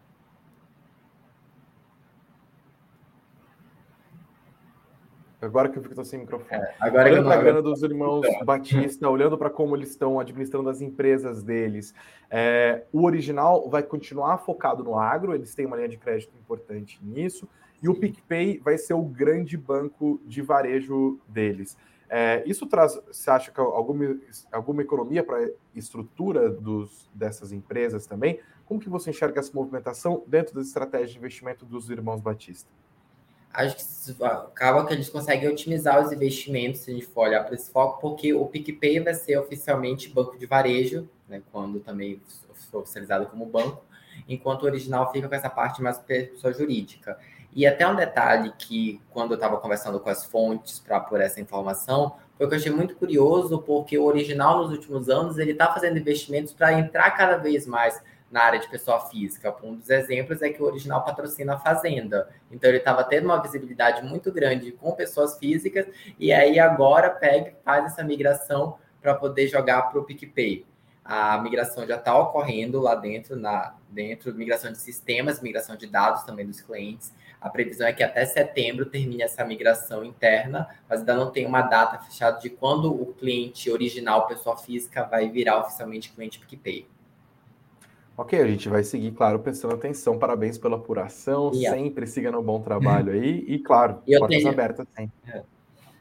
Agora 5.41 5.67
que 5.67 5.77
eu 5.77 5.83
fico 5.83 6.05
sem 6.05 6.21
microfone. 6.21 6.61
É, 6.61 6.75
agora 6.79 7.09
olhando 7.09 7.25
para 7.25 7.35
a 7.35 7.43
grana 7.43 7.61
dos 7.61 7.83
irmãos 7.83 8.25
Batista, 8.45 9.09
olhando 9.09 9.37
para 9.37 9.49
como 9.49 9.75
eles 9.75 9.89
estão 9.89 10.21
administrando 10.21 10.69
as 10.69 10.79
empresas 10.79 11.43
deles, 11.43 11.93
é, 12.29 12.85
o 12.93 13.03
original 13.03 13.69
vai 13.69 13.83
continuar 13.83 14.37
focado 14.37 14.85
no 14.85 14.97
agro, 14.97 15.35
eles 15.35 15.53
têm 15.53 15.65
uma 15.65 15.75
linha 15.75 15.89
de 15.89 15.97
crédito 15.97 16.33
importante 16.39 16.97
nisso, 17.03 17.49
e 17.83 17.89
o 17.89 17.95
PicPay 17.95 18.59
vai 18.59 18.77
ser 18.77 18.93
o 18.93 19.01
grande 19.01 19.57
banco 19.57 20.21
de 20.25 20.41
varejo 20.41 21.19
deles. 21.27 21.75
É, 22.13 22.43
isso 22.45 22.65
traz, 22.67 22.99
você 23.09 23.31
acha 23.31 23.51
que 23.51 23.61
alguma, 23.61 24.19
alguma 24.51 24.81
economia 24.81 25.23
para 25.23 25.37
a 25.37 25.49
estrutura 25.73 26.49
dos, 26.49 27.09
dessas 27.13 27.53
empresas 27.53 28.05
também? 28.05 28.41
Como 28.65 28.81
que 28.81 28.89
você 28.89 29.11
enxerga 29.11 29.39
essa 29.39 29.53
movimentação 29.53 30.21
dentro 30.27 30.53
das 30.53 30.67
estratégias 30.67 31.11
de 31.11 31.17
investimento 31.17 31.65
dos 31.65 31.89
irmãos 31.89 32.19
Batista? 32.19 32.69
acho 33.53 33.75
que 33.75 34.23
acaba 34.23 34.85
que 34.85 34.93
eles 34.93 35.09
conseguem 35.09 35.49
otimizar 35.49 36.03
os 36.03 36.11
investimentos, 36.11 36.81
se 36.81 36.91
a 36.91 36.93
gente 36.93 37.05
for 37.05 37.27
olhar 37.27 37.43
para 37.43 37.55
esse 37.55 37.69
foco, 37.69 37.99
porque 37.99 38.33
o 38.33 38.45
PicPay 38.45 38.99
vai 39.01 39.13
ser 39.13 39.37
oficialmente 39.37 40.09
banco 40.09 40.37
de 40.37 40.45
varejo, 40.45 41.09
né, 41.27 41.41
quando 41.51 41.79
também 41.79 42.21
for 42.69 42.81
oficializado 42.81 43.25
como 43.27 43.45
banco, 43.45 43.83
enquanto 44.27 44.63
o 44.63 44.65
original 44.65 45.11
fica 45.11 45.27
com 45.27 45.35
essa 45.35 45.49
parte 45.49 45.81
mais 45.81 45.97
pessoa 45.97 46.53
jurídica. 46.53 47.17
E 47.53 47.67
até 47.67 47.87
um 47.87 47.95
detalhe 47.95 48.53
que, 48.57 49.01
quando 49.09 49.31
eu 49.31 49.35
estava 49.35 49.57
conversando 49.57 49.99
com 49.99 50.09
as 50.09 50.25
fontes 50.25 50.79
para 50.79 50.99
por 50.99 51.19
essa 51.19 51.41
informação, 51.41 52.15
foi 52.37 52.47
que 52.47 52.53
eu 52.53 52.57
achei 52.57 52.71
muito 52.71 52.95
curioso, 52.95 53.59
porque 53.59 53.97
o 53.97 54.05
original, 54.05 54.63
nos 54.63 54.71
últimos 54.71 55.09
anos, 55.09 55.37
ele 55.37 55.51
está 55.51 55.71
fazendo 55.71 55.97
investimentos 55.97 56.53
para 56.53 56.73
entrar 56.73 57.11
cada 57.11 57.37
vez 57.37 57.67
mais 57.67 58.01
na 58.31 58.43
área 58.43 58.59
de 58.59 58.69
pessoa 58.69 59.01
física. 59.01 59.53
Um 59.61 59.75
dos 59.75 59.89
exemplos 59.89 60.41
é 60.41 60.49
que 60.49 60.63
o 60.63 60.65
original 60.65 61.03
patrocina 61.03 61.55
a 61.55 61.59
Fazenda. 61.59 62.29
Então 62.49 62.69
ele 62.69 62.77
estava 62.77 63.03
tendo 63.03 63.25
uma 63.25 63.41
visibilidade 63.41 64.03
muito 64.03 64.31
grande 64.31 64.71
com 64.71 64.93
pessoas 64.93 65.37
físicas, 65.37 65.85
e 66.17 66.31
aí 66.31 66.57
agora 66.57 67.09
pega 67.09 67.53
faz 67.65 67.85
essa 67.85 68.03
migração 68.03 68.77
para 69.01 69.13
poder 69.13 69.47
jogar 69.47 69.83
para 69.83 69.99
o 69.99 70.03
PicPay. 70.03 70.65
A 71.03 71.37
migração 71.39 71.85
já 71.85 71.95
está 71.95 72.17
ocorrendo 72.17 72.79
lá 72.79 72.95
dentro, 72.95 73.35
na 73.35 73.75
dentro 73.89 74.33
migração 74.33 74.71
de 74.71 74.77
sistemas, 74.77 75.41
migração 75.41 75.75
de 75.75 75.87
dados 75.87 76.23
também 76.23 76.45
dos 76.45 76.61
clientes. 76.61 77.13
A 77.41 77.49
previsão 77.49 77.87
é 77.87 77.93
que 77.93 78.03
até 78.03 78.23
setembro 78.23 78.85
termine 78.85 79.23
essa 79.23 79.43
migração 79.43 80.05
interna, 80.05 80.69
mas 80.87 80.99
ainda 80.99 81.15
não 81.15 81.31
tem 81.31 81.47
uma 81.47 81.63
data 81.63 81.97
fechada 81.97 82.39
de 82.39 82.51
quando 82.51 82.93
o 82.93 83.13
cliente 83.13 83.71
original, 83.71 84.27
pessoa 84.27 84.55
física, 84.55 85.03
vai 85.03 85.27
virar 85.27 85.59
oficialmente 85.59 86.11
cliente 86.13 86.39
PicPay. 86.39 86.85
Ok, 88.15 88.39
a 88.39 88.45
gente 88.45 88.69
vai 88.69 88.83
seguir, 88.83 89.11
claro, 89.13 89.39
prestando 89.39 89.73
atenção. 89.73 90.19
Parabéns 90.19 90.59
pela 90.59 90.75
apuração. 90.75 91.51
Yeah. 91.55 91.75
Sempre 91.75 92.05
siga 92.05 92.31
no 92.31 92.43
bom 92.43 92.61
trabalho 92.61 93.13
aí. 93.13 93.43
E, 93.47 93.57
claro, 93.57 94.03
eu 94.07 94.19
portas 94.19 94.37
tenho... 94.37 94.49
abertas 94.49 94.87
sempre. 94.95 95.13
É. 95.27 95.41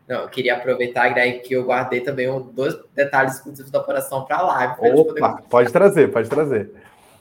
Não, 0.06 0.22
eu 0.22 0.28
queria 0.28 0.56
aproveitar, 0.56 1.08
Greg, 1.10 1.38
que 1.38 1.54
eu 1.54 1.64
guardei 1.64 2.00
também 2.00 2.26
dois 2.52 2.76
detalhes 2.94 3.36
exclusivos 3.36 3.70
da 3.70 3.78
apuração 3.78 4.24
para 4.24 4.38
a 4.38 4.42
live. 4.42 4.74
Opa, 4.98 5.04
poder... 5.04 5.48
pode 5.48 5.72
trazer, 5.72 6.10
pode 6.10 6.28
trazer. 6.28 6.72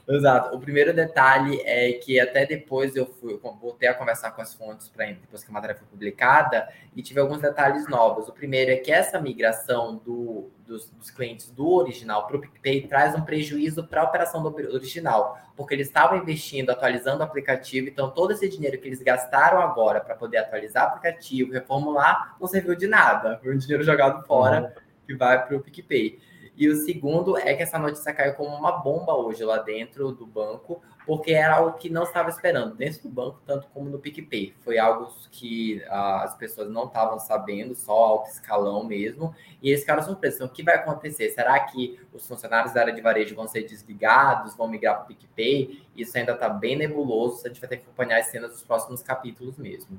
Exato. 0.10 0.56
O 0.56 0.60
primeiro 0.60 0.92
detalhe 0.92 1.62
é 1.64 1.94
que 1.94 2.20
até 2.20 2.44
depois 2.44 2.96
eu 2.96 3.06
fui, 3.06 3.34
eu 3.34 3.40
voltei 3.62 3.88
a 3.88 3.94
conversar 3.94 4.32
com 4.32 4.42
as 4.42 4.56
fontes 4.56 4.90
para 4.90 5.06
depois 5.06 5.44
que 5.44 5.52
a 5.52 5.54
matéria 5.54 5.76
foi 5.76 5.88
publicada 5.88 6.68
e 6.96 7.04
tive 7.04 7.20
alguns 7.20 7.40
detalhes 7.40 7.88
novos. 7.88 8.28
O 8.28 8.34
primeiro 8.34 8.72
é 8.72 8.78
que 8.78 8.92
essa 8.92 9.22
migração 9.22 9.98
do, 10.04 10.50
dos, 10.66 10.90
dos 10.90 11.12
clientes 11.12 11.52
do 11.52 11.76
original 11.76 12.26
para 12.26 12.38
o 12.38 12.42
PicPay 12.42 12.88
traz 12.88 13.14
um 13.14 13.22
prejuízo 13.22 13.86
para 13.86 14.02
a 14.02 14.06
operação 14.06 14.42
do 14.42 14.50
original, 14.74 15.38
porque 15.56 15.76
eles 15.76 15.86
estavam 15.86 16.18
investindo, 16.18 16.72
atualizando 16.72 17.20
o 17.20 17.24
aplicativo, 17.24 17.88
então 17.88 18.10
todo 18.10 18.32
esse 18.32 18.50
dinheiro 18.50 18.80
que 18.80 18.88
eles 18.88 19.04
gastaram 19.04 19.62
agora 19.62 20.02
para 20.02 20.16
poder 20.16 20.38
atualizar 20.38 20.86
o 20.86 20.88
aplicativo, 20.88 21.54
reformular, 21.54 22.36
não 22.42 22.48
serviu 22.48 22.76
de 22.76 22.88
nada. 22.88 23.38
Foi 23.44 23.54
um 23.54 23.58
dinheiro 23.60 23.84
jogado 23.84 24.26
fora 24.26 24.62
uhum. 24.62 24.82
que 25.06 25.16
vai 25.16 25.46
para 25.46 25.56
o 25.56 25.62
PicPay. 25.62 26.20
E 26.60 26.68
o 26.68 26.76
segundo 26.76 27.38
é 27.38 27.54
que 27.54 27.64
essa 27.64 27.80
notícia 27.80 28.14
caiu 28.14 28.34
como 28.34 28.54
uma 28.54 28.74
bomba 28.74 29.16
hoje 29.16 29.46
lá 29.46 29.60
dentro 29.60 30.12
do 30.12 30.26
banco, 30.26 30.82
porque 31.06 31.32
era 31.32 31.56
algo 31.56 31.78
que 31.78 31.90
não 31.90 32.04
estava 32.04 32.30
esperando, 32.30 32.76
dentro 32.76 33.04
do 33.04 33.10
banco, 33.10 33.42
tanto 33.46 33.66
como 33.70 33.90
no 33.90 33.98
PicPay. 33.98 34.54
Foi 34.60 34.78
algo 34.78 35.10
que 35.32 35.82
ah, 35.88 36.24
as 36.26 36.36
pessoas 36.36 36.70
não 36.70 36.88
estavam 36.88 37.18
sabendo, 37.18 37.74
só 37.74 37.94
alto 37.94 38.30
escalão 38.30 38.84
mesmo, 38.84 39.34
e 39.62 39.70
eles 39.70 39.80
ficaram 39.80 40.04
surpresos. 40.04 40.36
Então, 40.36 40.48
o 40.48 40.52
que 40.52 40.62
vai 40.62 40.76
acontecer? 40.76 41.30
Será 41.30 41.58
que 41.62 41.98
os 42.12 42.28
funcionários 42.28 42.74
da 42.74 42.82
área 42.82 42.94
de 42.94 43.00
varejo 43.00 43.34
vão 43.36 43.48
ser 43.48 43.64
desligados, 43.64 44.54
vão 44.54 44.68
migrar 44.68 44.96
para 44.96 45.06
o 45.06 45.08
PicPay? 45.08 45.82
Isso 45.96 46.18
ainda 46.18 46.34
está 46.34 46.50
bem 46.50 46.76
nebuloso, 46.76 47.42
a 47.46 47.48
gente 47.48 47.62
vai 47.62 47.70
ter 47.70 47.78
que 47.78 47.84
acompanhar 47.84 48.20
as 48.20 48.26
cenas 48.26 48.52
dos 48.52 48.64
próximos 48.64 49.02
capítulos 49.02 49.58
mesmo. 49.58 49.98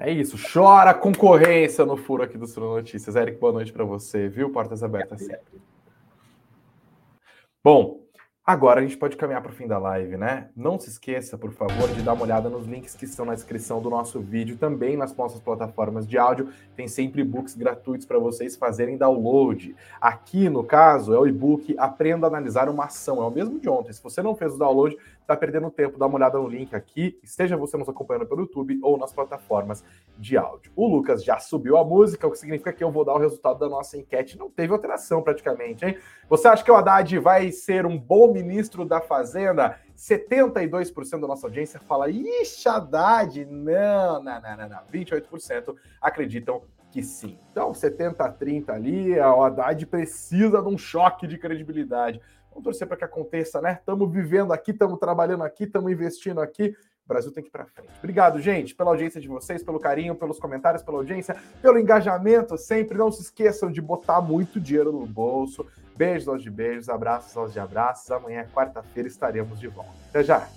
É 0.00 0.12
isso, 0.12 0.36
chora 0.52 0.94
concorrência 0.94 1.84
no 1.84 1.96
furo 1.96 2.22
aqui 2.22 2.38
do 2.38 2.46
Sul 2.46 2.76
Notícias. 2.76 3.16
Eric, 3.16 3.36
boa 3.38 3.52
noite 3.52 3.72
para 3.72 3.84
você, 3.84 4.28
viu? 4.28 4.48
Portas 4.50 4.84
abertas 4.84 5.18
sempre. 5.18 5.60
Bom, 7.64 8.08
Agora 8.48 8.80
a 8.80 8.82
gente 8.82 8.96
pode 8.96 9.14
caminhar 9.14 9.42
para 9.42 9.50
o 9.50 9.54
fim 9.54 9.66
da 9.66 9.76
live, 9.76 10.16
né? 10.16 10.48
Não 10.56 10.78
se 10.78 10.88
esqueça, 10.88 11.36
por 11.36 11.52
favor, 11.52 11.86
de 11.90 12.00
dar 12.00 12.14
uma 12.14 12.22
olhada 12.22 12.48
nos 12.48 12.66
links 12.66 12.94
que 12.94 13.04
estão 13.04 13.26
na 13.26 13.34
descrição 13.34 13.82
do 13.82 13.90
nosso 13.90 14.20
vídeo, 14.20 14.56
também 14.56 14.96
nas 14.96 15.14
nossas 15.14 15.38
plataformas 15.38 16.06
de 16.06 16.16
áudio. 16.16 16.48
Tem 16.74 16.88
sempre 16.88 17.20
e-books 17.20 17.54
gratuitos 17.54 18.06
para 18.06 18.18
vocês 18.18 18.56
fazerem 18.56 18.96
download. 18.96 19.76
Aqui, 20.00 20.48
no 20.48 20.64
caso, 20.64 21.12
é 21.12 21.18
o 21.18 21.26
e-book 21.26 21.76
Aprenda 21.78 22.26
a 22.26 22.30
Analisar 22.30 22.70
uma 22.70 22.86
Ação. 22.86 23.22
É 23.22 23.26
o 23.26 23.30
mesmo 23.30 23.60
de 23.60 23.68
ontem. 23.68 23.92
Se 23.92 24.02
você 24.02 24.22
não 24.22 24.34
fez 24.34 24.54
o 24.54 24.58
download, 24.58 24.96
está 25.28 25.36
perdendo 25.36 25.70
tempo. 25.70 25.98
Dá 25.98 26.06
uma 26.06 26.16
olhada 26.16 26.38
no 26.38 26.48
link 26.48 26.74
aqui, 26.74 27.18
esteja 27.22 27.54
você 27.54 27.76
nos 27.76 27.88
acompanhando 27.88 28.26
pelo 28.26 28.40
YouTube 28.40 28.78
ou 28.82 28.96
nas 28.96 29.12
plataformas 29.12 29.84
de 30.16 30.38
áudio. 30.38 30.72
O 30.74 30.88
Lucas 30.88 31.22
já 31.22 31.38
subiu 31.38 31.76
a 31.76 31.84
música, 31.84 32.26
o 32.26 32.30
que 32.30 32.38
significa 32.38 32.72
que 32.72 32.82
eu 32.82 32.90
vou 32.90 33.04
dar 33.04 33.12
o 33.12 33.18
resultado 33.18 33.58
da 33.58 33.68
nossa 33.68 33.98
enquete. 33.98 34.38
Não 34.38 34.50
teve 34.50 34.72
alteração 34.72 35.22
praticamente, 35.22 35.84
hein? 35.84 35.98
Você 36.30 36.48
acha 36.48 36.64
que 36.64 36.70
o 36.70 36.76
Haddad 36.76 37.18
vai 37.18 37.52
ser 37.52 37.84
um 37.84 37.98
bom 37.98 38.32
ministro 38.32 38.86
da 38.86 39.02
Fazenda? 39.02 39.78
72% 39.94 41.20
da 41.20 41.26
nossa 41.26 41.46
audiência 41.46 41.78
fala, 41.80 42.08
ixi, 42.08 42.66
Haddad, 42.66 43.44
não, 43.44 44.22
não, 44.22 44.40
não, 44.40 44.56
não, 44.56 44.68
não. 44.68 44.80
28% 44.90 45.74
acreditam 46.00 46.62
que 46.90 47.02
sim. 47.02 47.38
Então, 47.52 47.74
70 47.74 48.24
a 48.24 48.32
30 48.32 48.72
ali, 48.72 49.18
o 49.18 49.42
Haddad 49.42 49.84
precisa 49.86 50.62
de 50.62 50.68
um 50.68 50.78
choque 50.78 51.26
de 51.26 51.36
credibilidade. 51.36 52.18
Vamos 52.58 52.64
torcer 52.64 52.88
para 52.88 52.96
que 52.96 53.04
aconteça, 53.04 53.60
né? 53.60 53.76
Estamos 53.78 54.10
vivendo 54.12 54.52
aqui, 54.52 54.72
estamos 54.72 54.98
trabalhando 54.98 55.44
aqui, 55.44 55.62
estamos 55.62 55.92
investindo 55.92 56.40
aqui. 56.40 56.74
O 57.04 57.08
Brasil 57.08 57.30
tem 57.30 57.40
que 57.40 57.48
ir 57.48 57.52
para 57.52 57.64
frente. 57.64 57.92
Obrigado, 57.98 58.40
gente, 58.40 58.74
pela 58.74 58.90
audiência 58.90 59.20
de 59.20 59.28
vocês, 59.28 59.62
pelo 59.62 59.78
carinho, 59.78 60.16
pelos 60.16 60.40
comentários, 60.40 60.82
pela 60.82 60.98
audiência, 60.98 61.36
pelo 61.62 61.78
engajamento. 61.78 62.58
Sempre 62.58 62.98
não 62.98 63.12
se 63.12 63.22
esqueçam 63.22 63.70
de 63.70 63.80
botar 63.80 64.20
muito 64.20 64.58
dinheiro 64.58 64.90
no 64.90 65.06
bolso. 65.06 65.64
Beijos 65.96 66.26
aos 66.26 66.42
de 66.42 66.50
beijos, 66.50 66.88
abraços 66.88 67.36
aos 67.36 67.52
de 67.52 67.60
abraços. 67.60 68.10
Amanhã, 68.10 68.44
quarta-feira, 68.52 69.08
estaremos 69.08 69.60
de 69.60 69.68
volta. 69.68 69.92
Até 70.08 70.24
já! 70.24 70.48